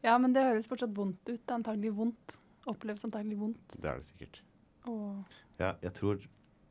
Ja, 0.00 0.14
men 0.16 0.32
det 0.32 0.46
høres 0.46 0.64
fortsatt 0.64 0.94
vondt 0.96 1.20
ut. 1.28 1.42
Det 1.42 1.50
er 1.50 1.58
antagelig 1.58 1.90
vondt. 1.92 2.38
Oppleves 2.70 3.04
antagelig 3.04 3.36
vondt. 3.36 3.74
det 3.76 3.90
er 3.90 3.98
det 3.98 4.06
sikkert. 4.08 4.38
Og 4.88 5.18
Ja, 5.58 5.74
jeg 5.82 5.92
tror 5.98 6.22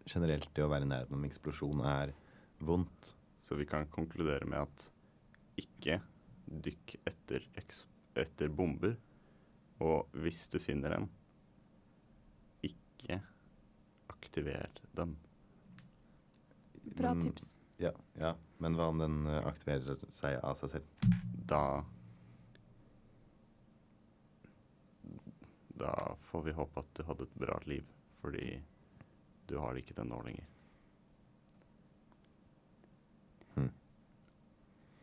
generelt 0.10 0.50
det 0.58 0.64
å 0.66 0.72
være 0.72 0.88
i 0.88 0.90
nærheten 0.90 1.14
av 1.14 1.20
en 1.20 1.28
eksplosjon 1.30 1.84
er 1.86 2.16
vondt. 2.66 3.12
Så 3.46 3.58
vi 3.60 3.68
kan 3.70 3.86
konkludere 3.94 4.50
med 4.50 4.64
at 4.64 4.88
ikke 5.62 6.00
dykk 6.50 6.96
etter, 7.06 7.46
etter 8.18 8.50
bomber. 8.50 8.98
Og 9.80 10.10
hvis 10.20 10.42
du 10.52 10.58
finner 10.60 10.92
en, 10.98 11.08
ikke 12.66 13.22
aktiver 14.12 14.68
den. 14.98 15.16
bra 16.96 17.14
Men- 17.14 17.30
tips. 17.32 17.56
Ja, 17.80 17.94
ja. 18.20 18.34
Men 18.60 18.76
hva 18.76 18.90
om 18.92 19.00
den 19.00 19.22
eh, 19.28 19.46
aktiverer 19.48 19.96
seg 20.12 20.40
av 20.44 20.58
seg 20.60 20.70
selv? 20.74 20.86
Da 21.48 21.62
Da 25.80 25.94
får 26.28 26.42
vi 26.44 26.52
håpe 26.52 26.80
at 26.82 26.90
du 26.98 27.04
hadde 27.08 27.24
et 27.24 27.36
bra 27.40 27.56
liv, 27.66 27.86
fordi 28.20 28.58
du 29.48 29.54
har 29.64 29.78
ikke 29.80 29.96
den 29.96 30.10
nå 30.12 30.18
lenger. 30.26 30.44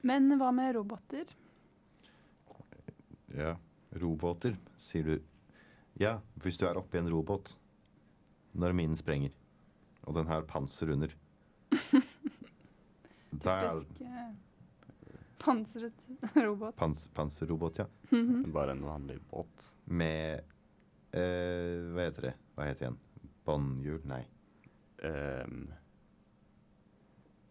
Men 0.07 0.29
hva 0.39 0.53
med 0.55 0.75
roboter? 0.77 1.33
Ja. 3.35 3.57
Robåter, 4.01 4.57
sier 4.77 5.05
du. 5.09 5.17
Ja, 6.01 6.19
hvis 6.45 6.59
du 6.61 6.67
er 6.69 6.77
oppi 6.77 6.99
en 7.01 7.09
robåt 7.11 7.55
når 8.57 8.75
minen 8.77 8.97
sprenger, 8.97 9.33
og 10.07 10.15
den 10.17 10.29
har 10.31 10.45
panser 10.49 10.93
under 10.95 11.13
er 13.47 13.81
Typisk 13.81 14.01
eh, 14.01 14.35
pansret 15.43 15.93
robot. 16.37 16.77
pans 16.81 17.09
panserrobot, 17.15 17.79
ja. 17.79 17.87
Mhm. 18.11 18.47
Bare 18.53 18.73
en 18.77 18.85
vanlig 18.87 19.19
båt. 19.31 19.67
Med 19.85 20.41
eh, 21.13 21.83
Hva 21.93 22.07
heter 22.09 22.31
det? 22.31 22.35
Hva 22.57 22.69
heter 22.71 22.81
det 22.81 22.89
igjen? 22.89 22.99
Båndhjul? 23.47 24.01
Nei. 24.11 24.23
Um, 25.05 25.67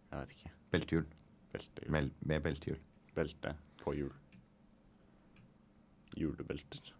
jeg 0.09 0.19
vet 0.19 0.33
ikke. 0.35 0.51
Beltehjul. 0.73 1.05
Belte, 1.53 1.85
Med, 1.93 2.09
med 2.19 2.41
beltehjul. 2.43 2.79
belte 3.15 3.53
på 3.79 3.93
hjul. 3.95 4.11
Julebelter. 6.15 6.93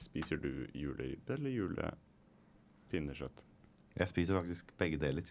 Spiser 0.00 0.40
du 0.40 0.66
juleribbe 0.74 1.36
eller 1.36 1.50
julepinnekjøtt? 1.50 3.42
Jeg 3.98 4.08
spiser 4.08 4.38
faktisk 4.38 4.72
begge 4.78 4.98
deler. 4.98 5.26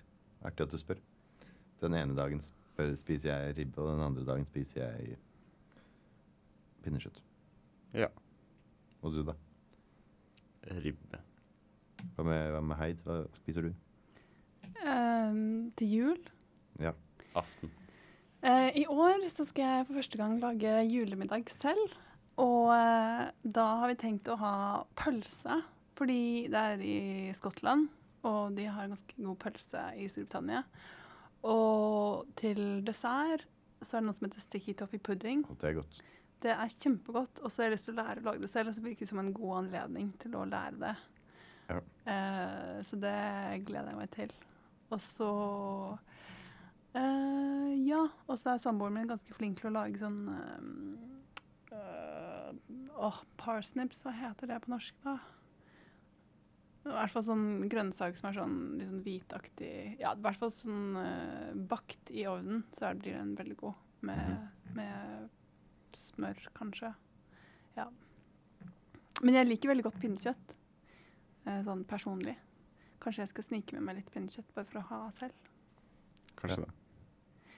Artig 0.45 0.67
at 0.67 0.71
du 0.71 0.77
spør. 0.79 0.99
Den 1.81 1.95
ene 1.95 2.15
dagen 2.15 2.41
spiser 2.41 3.31
jeg 3.31 3.57
ribbe, 3.57 3.81
og 3.81 3.93
den 3.93 4.03
andre 4.05 4.25
dagen 4.27 4.45
spiser 4.47 4.83
jeg 4.83 5.17
pinnekjøtt. 6.83 7.21
Ja. 7.93 8.07
Og 9.01 9.13
du, 9.15 9.23
da? 9.27 9.35
Ribbe. 10.83 11.21
Hva 12.15 12.23
med, 12.23 12.51
hva 12.53 12.61
med 12.63 12.79
Heid? 12.79 13.01
Hva 13.03 13.21
spiser 13.39 13.67
du? 13.67 13.73
Um, 14.79 15.71
til 15.79 15.95
jul. 15.95 16.19
Ja. 16.79 16.93
Aften. 17.35 17.71
Uh, 18.43 18.69
I 18.75 18.85
år 18.87 19.25
så 19.33 19.43
skal 19.47 19.65
jeg 19.65 19.87
for 19.87 19.99
første 19.99 20.19
gang 20.21 20.37
lage 20.39 20.77
julemiddag 20.87 21.49
selv. 21.51 21.97
Og 22.39 22.71
eh, 22.73 23.29
da 23.43 23.67
har 23.81 23.91
vi 23.91 23.99
tenkt 23.99 24.29
å 24.31 24.37
ha 24.39 24.53
pølse, 24.99 25.59
fordi 25.99 26.47
det 26.51 26.65
er 26.73 26.83
i 26.83 26.99
Skottland, 27.35 27.89
og 28.27 28.55
de 28.55 28.67
har 28.71 28.87
ganske 28.91 29.15
god 29.19 29.39
pølse 29.41 29.83
i 29.99 30.07
Storbritannia. 30.11 30.63
Og 31.47 32.27
til 32.39 32.81
dessert 32.87 33.47
så 33.81 33.97
er 33.97 34.01
det 34.01 34.09
noe 34.09 34.17
som 34.17 34.27
heter 34.27 34.43
sticky 34.43 34.75
toffee 34.75 34.99
pudding. 34.99 35.45
Det 35.59 35.69
er 35.69 35.77
godt. 35.77 36.01
Det 36.43 36.51
er 36.51 36.73
kjempegodt, 36.79 37.39
og 37.43 37.51
så 37.51 37.61
har 37.61 37.69
jeg 37.69 37.75
lyst 37.75 37.89
til 37.89 37.95
å 37.95 38.01
lære 38.01 38.21
å 38.21 38.27
lage 38.29 38.43
det 38.43 38.51
selv. 38.51 38.71
Og 38.71 38.75
så 38.75 38.83
virker 38.83 39.05
det 39.05 39.11
som 39.11 39.21
en 39.21 39.33
god 39.35 39.55
anledning 39.63 40.11
til 40.19 40.35
å 40.39 40.45
lære 40.47 40.79
det. 40.83 40.93
Ja. 41.69 41.79
Uh, 42.09 42.77
så 42.87 42.99
det 42.99 43.15
gleder 43.67 43.91
jeg 43.91 43.99
meg 43.99 44.11
til. 44.15 44.31
Og 44.89 45.01
så 45.03 45.31
uh, 46.95 47.67
Ja. 47.85 48.05
Og 48.27 48.39
så 48.39 48.53
er 48.53 48.63
samboeren 48.63 48.95
min 48.95 49.09
ganske 49.09 49.35
flink 49.35 49.59
til 49.59 49.71
å 49.71 49.75
lage 49.79 49.99
sånn 50.01 50.19
eh, 50.33 51.18
Åh, 52.99 53.19
parsnips, 53.39 54.01
hva 54.03 54.11
heter 54.11 54.49
det 54.49 54.57
på 54.63 54.73
norsk, 54.73 54.95
da? 55.05 55.19
I 56.89 56.91
hvert 56.95 57.13
fall 57.13 57.25
sånn 57.27 57.47
grønnsak 57.71 58.17
som 58.17 58.29
er 58.29 58.37
sånn 58.37 58.57
litt 58.79 58.87
sånn 58.87 59.01
hvitaktig 59.03 59.71
Ja, 59.99 60.13
i 60.15 60.23
hvert 60.23 60.39
fall 60.39 60.51
sånn 60.55 60.97
uh, 60.97 61.51
bakt 61.69 62.11
i 62.11 62.23
ovnen, 62.27 62.63
så 62.75 62.93
blir 62.97 63.17
den 63.19 63.35
veldig 63.39 63.57
god. 63.59 63.85
Med, 64.07 64.47
med 64.77 65.27
smør, 65.95 66.39
kanskje. 66.55 66.93
Ja. 67.75 67.89
Men 69.19 69.35
jeg 69.35 69.49
liker 69.49 69.73
veldig 69.73 69.87
godt 69.89 69.99
pinnekjøtt. 70.01 70.55
Uh, 71.47 71.59
sånn 71.67 71.83
personlig. 71.87 72.37
Kanskje 73.03 73.25
jeg 73.25 73.33
skal 73.35 73.47
snike 73.51 73.75
med 73.77 73.87
meg 73.87 74.01
litt 74.01 74.11
pinnekjøtt 74.15 74.55
bare 74.55 74.71
for 74.71 74.81
å 74.81 74.87
ha 74.93 75.01
selv. 75.15 75.51
Kanskje 76.39 76.63
det. 76.63 76.78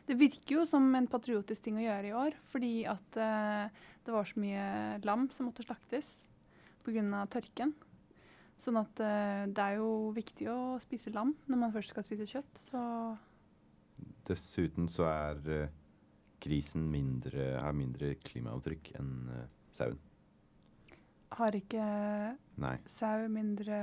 Det 0.08 0.18
virker 0.18 0.58
jo 0.60 0.66
som 0.68 0.88
en 0.98 1.08
patriotisk 1.08 1.64
ting 1.64 1.78
å 1.80 1.84
gjøre 1.84 2.10
i 2.10 2.16
år, 2.18 2.36
fordi 2.52 2.72
at 2.90 3.18
eh, 3.22 3.68
det 4.06 4.14
var 4.16 4.28
så 4.28 4.42
mye 4.42 4.66
lam 5.06 5.28
som 5.32 5.48
måtte 5.48 5.64
slaktes 5.66 6.30
pga. 6.84 7.26
tørken. 7.30 7.74
Sånn 8.62 8.78
at 8.82 9.00
eh, 9.02 9.46
det 9.50 9.62
er 9.62 9.78
jo 9.80 10.12
viktig 10.14 10.48
å 10.52 10.78
spise 10.82 11.14
lam 11.14 11.36
når 11.50 11.62
man 11.64 11.74
først 11.74 11.94
skal 11.94 12.06
spise 12.06 12.28
kjøtt. 12.30 12.60
Så 12.62 12.82
Dessuten 14.28 14.90
så 14.90 15.08
er 15.10 15.40
eh, 15.50 15.72
grisen 16.42 16.88
mindre, 16.92 17.56
har 17.62 17.74
mindre 17.78 18.16
klimaavtrykk 18.22 18.94
enn 19.00 19.14
eh, 19.34 19.48
sauen. 19.78 20.00
har 21.38 21.56
ikke 21.58 21.86
Nei. 22.62 22.76
sau 22.86 23.28
mindre 23.32 23.78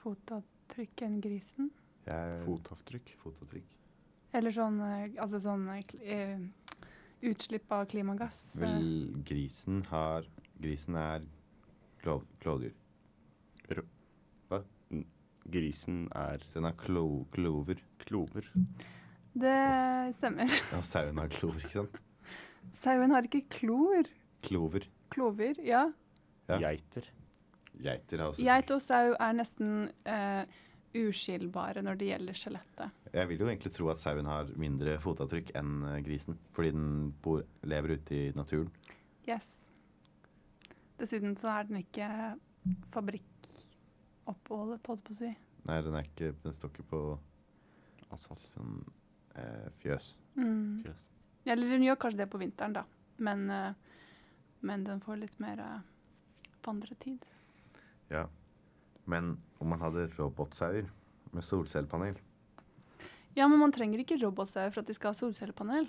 fotavtrykk 0.00 1.04
enn 1.08 1.20
grisen? 1.24 1.70
Jeg, 2.06 2.40
Fotavtrykk. 2.46 3.14
fotavtrykk. 3.20 3.79
Eller 4.32 4.54
sånn, 4.54 4.78
eh, 4.86 5.06
altså 5.18 5.40
sånn 5.42 5.66
uh, 5.70 6.44
utslipp 7.26 7.72
av 7.74 7.88
klimagass. 7.90 8.42
Vel, 8.60 9.10
grisen 9.26 9.82
har 9.90 10.28
Grisen 10.60 10.96
er 11.00 11.22
klov, 12.02 12.26
klovdyr. 12.42 12.74
Grisen 15.50 16.02
er 16.12 16.42
Den 16.54 16.66
har 16.68 16.74
klo, 16.76 17.24
klover. 17.32 17.80
klover. 17.98 18.44
Det 19.32 20.14
stemmer. 20.14 20.50
Ja, 20.72 20.82
sauen 20.84 21.18
har 21.18 21.30
klover, 21.32 21.64
ikke 21.64 21.78
sant? 21.78 22.00
Sauen 22.76 23.10
har 23.14 23.24
ikke 23.24 23.46
klor. 23.48 24.10
Klover. 24.44 24.84
Klover, 25.10 25.56
ja. 25.64 25.86
Ja. 26.48 26.58
Geiter. 26.58 27.08
Geiter 27.80 28.18
har 28.20 28.34
også 28.34 28.44
Geit 28.44 28.70
og 28.74 28.82
sau 28.84 29.14
er 29.14 29.36
nesten 29.38 29.88
eh, 30.04 30.44
uskillbare 30.96 31.82
når 31.86 31.98
det 32.00 32.08
gjelder 32.10 32.38
skjelettet. 32.38 33.02
Jeg 33.14 33.30
vil 33.30 33.42
jo 33.42 33.48
egentlig 33.50 33.72
tro 33.74 33.90
at 33.92 34.00
sauen 34.00 34.26
har 34.26 34.50
mindre 34.58 34.96
fotavtrykk 35.02 35.52
enn 35.58 35.74
eh, 35.86 35.98
grisen. 36.06 36.38
Fordi 36.56 36.72
den 36.74 36.88
bor, 37.22 37.44
lever 37.62 37.96
ute 37.98 38.16
i 38.16 38.22
naturen. 38.36 38.70
Yes. 39.28 39.70
Dessuten 41.00 41.36
så 41.38 41.52
er 41.54 41.68
den 41.68 41.80
ikke 41.80 42.08
fabrikkoppholdet, 42.92 44.86
holdt 44.86 45.04
på 45.06 45.14
å 45.14 45.18
si. 45.20 45.30
Nei, 45.68 45.78
den, 45.84 45.96
er 45.96 46.08
ikke, 46.08 46.34
den 46.42 46.56
står 46.56 46.72
ikke 46.74 46.88
på 46.90 47.02
Asfalt. 48.10 48.42
sånn 48.54 48.80
eh, 49.38 49.68
fjøs. 49.82 50.14
Mm. 50.36 50.82
Fjøs. 50.84 51.06
Eller 51.50 51.72
den 51.72 51.86
gjør 51.86 52.00
kanskje 52.02 52.22
det 52.24 52.30
på 52.32 52.40
vinteren, 52.42 52.74
da. 52.76 52.84
Men, 53.22 53.46
eh, 53.54 53.72
men 54.66 54.84
den 54.84 55.00
får 55.04 55.22
litt 55.22 55.38
mer 55.42 55.62
eh, 55.64 55.80
vandretid. 56.66 57.24
Ja. 58.10 58.26
Men 59.10 59.34
om 59.58 59.72
man 59.72 59.82
hadde 59.82 60.08
robotsauer 60.16 60.88
med 61.34 61.46
solcellepanel 61.46 62.18
Ja, 63.36 63.46
men 63.46 63.60
man 63.62 63.74
trenger 63.74 64.02
ikke 64.02 64.18
robotsauer 64.22 64.72
for 64.74 64.82
at 64.82 64.90
de 64.90 64.96
skal 64.96 65.12
ha 65.12 65.18
solcellepanel. 65.18 65.86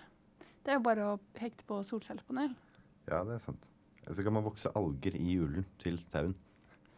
Det 0.61 0.73
er 0.73 0.77
jo 0.77 0.85
bare 0.85 1.07
å 1.09 1.19
hekte 1.41 1.65
på 1.69 1.79
solcellepanel. 1.85 2.53
Ja, 3.09 3.23
det 3.25 3.37
er 3.37 3.41
sant. 3.41 3.65
Så 4.05 4.21
kan 4.25 4.35
man 4.35 4.45
vokse 4.45 4.69
alger 4.77 5.17
i 5.17 5.35
hjulen 5.35 5.65
til 5.81 5.97
sauen. 6.03 6.35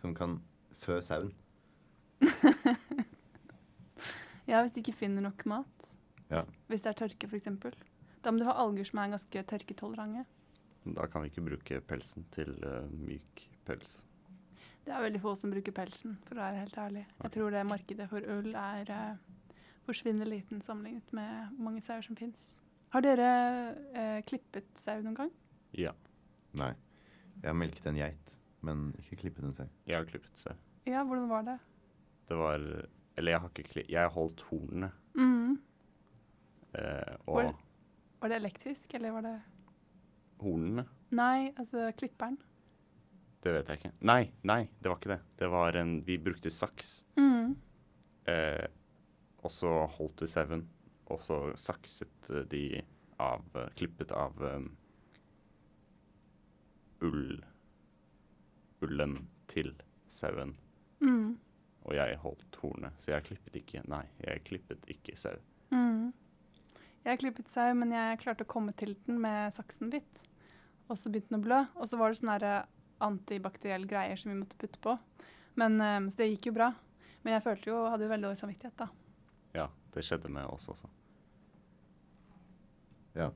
Som 0.01 0.11
kan 0.17 0.41
fø 0.83 0.99
sauen. 1.03 1.31
Ja, 4.47 4.59
hvis 4.61 4.73
de 4.75 4.81
ikke 4.83 4.95
finner 5.05 5.23
nok 5.23 5.45
mat. 5.47 5.91
Ja. 6.27 6.43
Hvis 6.67 6.83
det 6.83 6.91
er 6.91 6.97
tørke, 7.05 7.29
f.eks. 7.29 7.47
Da 8.23 8.31
må 8.31 8.41
du 8.41 8.47
ha 8.47 8.57
alger 8.59 8.87
som 8.87 8.99
er 8.99 9.13
ganske 9.15 9.43
tørketolerante. 9.47 10.25
Da 10.83 11.07
kan 11.07 11.23
vi 11.23 11.31
ikke 11.31 11.45
bruke 11.45 11.79
pelsen 11.87 12.25
til 12.35 12.51
uh, 12.59 12.83
myk 12.91 13.45
pels. 13.67 14.01
Det 14.83 14.91
er 14.91 15.03
veldig 15.05 15.21
få 15.23 15.31
som 15.39 15.51
bruker 15.53 15.71
pelsen, 15.75 16.17
for 16.27 16.35
å 16.35 16.43
være 16.43 16.59
helt 16.65 16.77
ærlig. 16.77 17.05
Jeg 17.23 17.31
tror 17.37 17.53
det 17.55 17.61
markedet 17.69 18.07
for 18.11 18.25
ull 18.33 18.49
er 18.59 18.89
eh, 18.91 19.59
forsvinner 19.87 20.27
liten 20.27 20.59
sammenlignet 20.61 21.13
med 21.15 21.53
hvor 21.55 21.63
mange 21.69 21.81
sauer 21.85 22.03
som 22.03 22.17
fins. 22.19 22.49
Har 22.93 23.01
dere 23.05 23.29
eh, 23.95 24.19
klippet 24.27 24.67
sau 24.77 24.99
noen 25.01 25.15
gang? 25.21 25.31
Ja. 25.73 25.93
Nei. 26.59 26.73
Jeg 27.41 27.47
har 27.49 27.55
melket 27.57 27.87
en 27.89 27.97
geit, 27.97 28.35
men 28.61 28.89
ikke 29.01 29.21
klippet 29.23 29.47
en 29.47 29.55
sau. 29.55 29.69
Jeg 29.89 29.97
har 30.01 30.05
klippet 30.09 30.37
sau. 30.43 30.53
Ja, 30.85 31.01
hvordan 31.07 31.29
var 31.31 31.47
det? 31.47 31.55
Det 32.27 32.35
var 32.39 32.59
Eller 33.17 33.31
jeg 33.33 33.39
har 33.43 33.49
ikke 33.51 33.63
klippet 33.69 33.91
Jeg 33.93 34.01
har 34.03 34.11
holdt 34.15 34.41
hornene. 34.49 34.91
Mm. 35.15 35.57
Eh, 36.73 37.15
og 37.27 37.35
Var- 37.39 37.55
Var 38.23 38.29
det 38.29 38.35
elektrisk, 38.41 38.93
eller 38.95 39.11
var 39.11 39.21
det 39.21 39.33
Hornene? 40.43 40.85
Nei, 41.11 41.51
altså 41.57 41.91
klipperen. 41.97 42.37
Det 43.43 43.51
vet 43.51 43.69
jeg 43.69 43.81
ikke. 43.81 43.91
Nei, 44.07 44.21
nei, 44.47 44.61
det 44.79 44.89
var 44.89 44.99
ikke 45.01 45.11
det. 45.11 45.19
Det 45.41 45.49
var 45.51 45.75
en 45.79 45.97
Vi 46.07 46.17
brukte 46.21 46.51
saks. 46.53 46.93
Mm. 47.19 47.55
Eh, 48.31 48.67
og 49.43 49.51
så 49.51 49.71
holdt 49.97 50.23
vi 50.23 50.29
sauen, 50.31 50.63
og 51.11 51.19
så 51.21 51.39
sakset 51.59 52.29
eh, 52.31 52.45
de 52.47 52.63
av 53.19 53.43
eh, 53.59 53.71
Klippet 53.75 54.13
av 54.15 54.39
um, 54.39 54.69
ull 57.03 57.41
Ullen 58.83 59.17
til 59.51 59.73
sauen. 60.11 60.55
Mm. 61.03 61.35
Og 61.83 61.95
jeg 61.97 62.19
holdt 62.23 62.59
hornet, 62.61 62.95
så 62.99 63.13
jeg 63.13 63.27
klippet 63.27 63.59
ikke 63.59 63.83
Nei, 63.91 64.05
jeg 64.23 64.43
klippet 64.47 64.87
ikke 64.91 65.15
sau. 65.19 65.35
Mm. 65.75 66.11
Jeg 67.03 67.19
klippet 67.19 67.51
sau, 67.51 67.73
men 67.75 67.91
jeg 67.91 68.19
klarte 68.23 68.47
å 68.47 68.51
komme 68.51 68.71
til 68.79 68.95
den 69.07 69.19
med 69.23 69.51
saksen 69.55 69.91
litt. 69.91 70.23
Og 70.87 70.95
så 70.99 71.11
begynte 71.11 71.33
den 71.33 71.41
å 71.41 71.43
blø. 71.43 71.59
Og 71.79 71.89
så 71.91 71.99
var 71.99 72.11
det 72.11 72.19
sånn 72.19 72.31
der 72.31 72.47
antibakterielle 73.03 73.89
greier 73.89 74.19
som 74.19 74.31
vi 74.31 74.39
måtte 74.39 74.57
putte 74.59 74.81
på. 74.83 74.97
Men, 75.59 75.79
eh, 75.81 76.09
så 76.09 76.23
det 76.23 76.31
gikk 76.31 76.49
jo 76.51 76.57
bra. 76.57 76.71
Men 77.23 77.37
jeg 77.37 77.45
følte 77.45 77.69
jo, 77.71 77.85
hadde 77.87 78.07
jo 78.07 78.11
veldig 78.11 78.27
dårlig 78.27 78.41
samvittighet, 78.41 78.75
da. 78.79 78.89
Ja, 79.55 79.69
det 79.93 80.03
skjedde 80.03 80.31
med 80.33 80.49
oss 80.51 80.67
også. 80.71 80.89
Ja. 83.15 83.29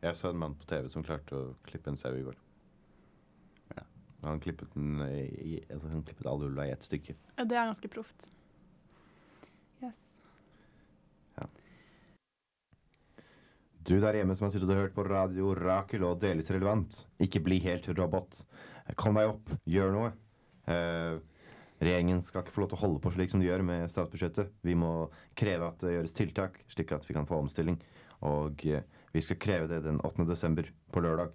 Jeg 0.00 0.16
så 0.16 0.30
en 0.30 0.38
mann 0.38 0.54
på 0.58 0.66
TV 0.70 0.88
som 0.90 1.04
klarte 1.06 1.34
å 1.36 1.54
klippe 1.66 1.90
en 1.90 1.98
sau 1.98 2.12
i 2.14 2.22
går. 2.22 2.36
Ja. 3.76 3.84
Han 4.24 4.40
klippet, 4.42 4.70
den 4.74 5.02
i, 5.02 5.58
altså 5.66 5.90
han 5.90 6.04
klippet 6.06 6.28
alle 6.30 6.50
ulla 6.50 6.66
i 6.68 6.74
ett 6.74 6.86
stykke. 6.86 7.16
Ja, 7.36 7.44
Det 7.44 7.58
er 7.58 7.66
ganske 7.66 7.90
proft. 7.90 8.30
Yes. 9.82 10.07
Du 13.88 13.94
der 13.96 14.18
hjemme 14.18 14.34
som 14.36 14.44
har 14.44 14.50
sittet 14.52 14.68
og 14.68 14.76
hørt 14.82 14.92
på 14.92 15.04
Radio 15.06 15.54
Rakel 15.56 16.02
og 16.04 16.18
delvis 16.20 16.50
relevant, 16.52 16.92
ikke 17.24 17.40
bli 17.40 17.56
helt 17.64 17.86
robot. 17.96 18.42
Kom 19.00 19.16
deg 19.16 19.30
opp, 19.30 19.54
gjør 19.64 19.94
noe. 19.94 20.10
Uh, 20.68 21.16
regjeringen 21.80 22.20
skal 22.26 22.44
ikke 22.44 22.52
få 22.52 22.66
lov 22.66 22.68
til 22.68 22.76
å 22.76 22.82
holde 22.82 23.00
på 23.00 23.12
slik 23.14 23.32
som 23.32 23.40
de 23.40 23.48
gjør 23.48 23.64
med 23.64 23.86
statsbudsjettet. 23.88 24.50
Vi 24.60 24.74
må 24.76 25.08
kreve 25.32 25.70
at 25.72 25.80
det 25.80 25.94
gjøres 25.94 26.16
tiltak, 26.18 26.60
slik 26.68 26.92
at 26.92 27.08
vi 27.08 27.16
kan 27.16 27.28
få 27.30 27.40
omstilling. 27.40 27.80
Og 28.28 28.60
uh, 28.68 28.84
vi 29.16 29.24
skal 29.24 29.40
kreve 29.40 29.70
det 29.72 29.80
den 29.86 30.02
8. 30.04 30.28
desember, 30.28 30.68
på 30.92 31.00
lørdag. 31.06 31.32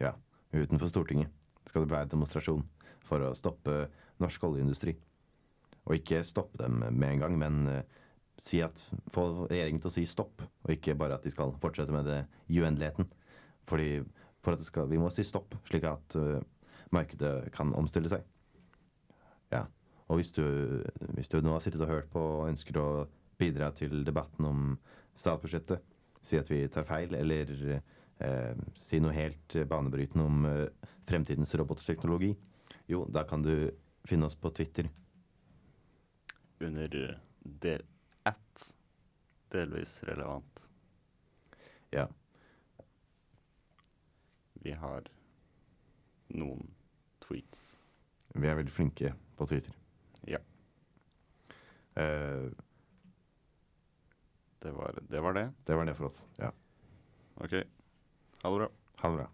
Ja, 0.00 0.14
utenfor 0.56 0.88
Stortinget 0.88 1.28
skal 1.68 1.84
det 1.84 1.92
være 1.92 2.08
demonstrasjon 2.14 2.64
for 3.04 3.20
å 3.20 3.34
stoppe 3.36 3.82
norsk 4.22 4.48
oljeindustri. 4.48 4.96
Og 5.84 6.00
ikke 6.00 6.24
stoppe 6.24 6.56
dem 6.64 6.80
med 6.88 7.10
en 7.10 7.26
gang, 7.26 7.36
men 7.36 7.62
eh, 7.68 8.00
si 8.40 8.60
at, 8.64 8.80
få 9.12 9.26
regjeringen 9.50 9.80
til 9.82 9.90
å 9.90 9.94
si 9.94 10.04
stopp, 10.08 10.42
og 10.64 10.74
ikke 10.74 10.96
bare 10.98 11.18
at 11.18 11.26
de 11.26 11.32
skal 11.32 11.54
fortsette 11.62 11.94
med 11.94 12.08
det 12.08 12.22
i 12.52 12.60
uendeligheten. 12.62 13.08
Fordi 13.68 14.02
for 14.42 14.56
at 14.56 14.64
skal, 14.66 14.88
Vi 14.90 14.98
må 14.98 15.10
si 15.10 15.24
stopp, 15.24 15.54
slik 15.68 15.84
at 15.86 16.16
uh, 16.18 16.40
markedet 16.90 17.52
kan 17.54 17.74
omstille 17.78 18.10
seg. 18.10 18.24
Ja. 19.52 19.66
Og 20.08 20.18
hvis 20.18 20.32
du, 20.34 20.44
hvis 21.14 21.30
du 21.30 21.38
nå 21.40 21.54
har 21.54 21.62
sittet 21.62 21.84
og 21.84 21.92
hørt 21.92 22.10
på 22.12 22.20
og 22.20 22.48
ønsker 22.50 22.78
å 22.80 22.88
bidra 23.38 23.70
til 23.76 24.02
debatten 24.04 24.48
om 24.48 24.64
statsbudsjettet, 25.14 25.84
si 26.22 26.38
at 26.38 26.50
vi 26.50 26.64
tar 26.70 26.86
feil, 26.88 27.14
eller 27.14 27.52
uh, 27.62 28.58
si 28.82 29.00
noe 29.02 29.14
helt 29.14 29.56
banebrytende 29.70 30.26
om 30.26 30.48
uh, 30.48 30.90
fremtidens 31.08 31.54
robotteknologi, 31.58 32.34
jo, 32.90 33.06
da 33.06 33.22
kan 33.28 33.44
du 33.46 33.70
finne 34.08 34.26
oss 34.26 34.34
på 34.34 34.50
Twitter. 34.50 34.90
Under 36.62 36.90
del 37.42 37.86
at 38.28 38.74
delvis 39.52 39.98
relevant. 40.08 40.62
Ja. 41.92 42.06
Vi 44.62 44.72
har 44.78 45.08
noen 46.32 46.70
tweets. 47.24 47.76
Vi 48.32 48.48
er 48.48 48.56
veldig 48.56 48.72
flinke 48.72 49.12
på 49.36 49.46
Twitter. 49.50 49.74
Ja. 50.28 50.38
Uh, 51.98 52.48
Det 54.62 54.70
var 54.72 54.94
det. 55.10 55.20
Var 55.20 55.32
det. 55.34 55.52
det 55.66 55.74
var 55.74 55.84
det 55.84 55.94
for 55.98 56.06
oss. 56.06 56.26
Ja. 56.38 56.52
OK. 57.42 57.52
Ha 58.42 58.50
det 58.50 58.58
bra. 58.58 58.68
Ha 59.02 59.08
det 59.10 59.16
bra. 59.16 59.26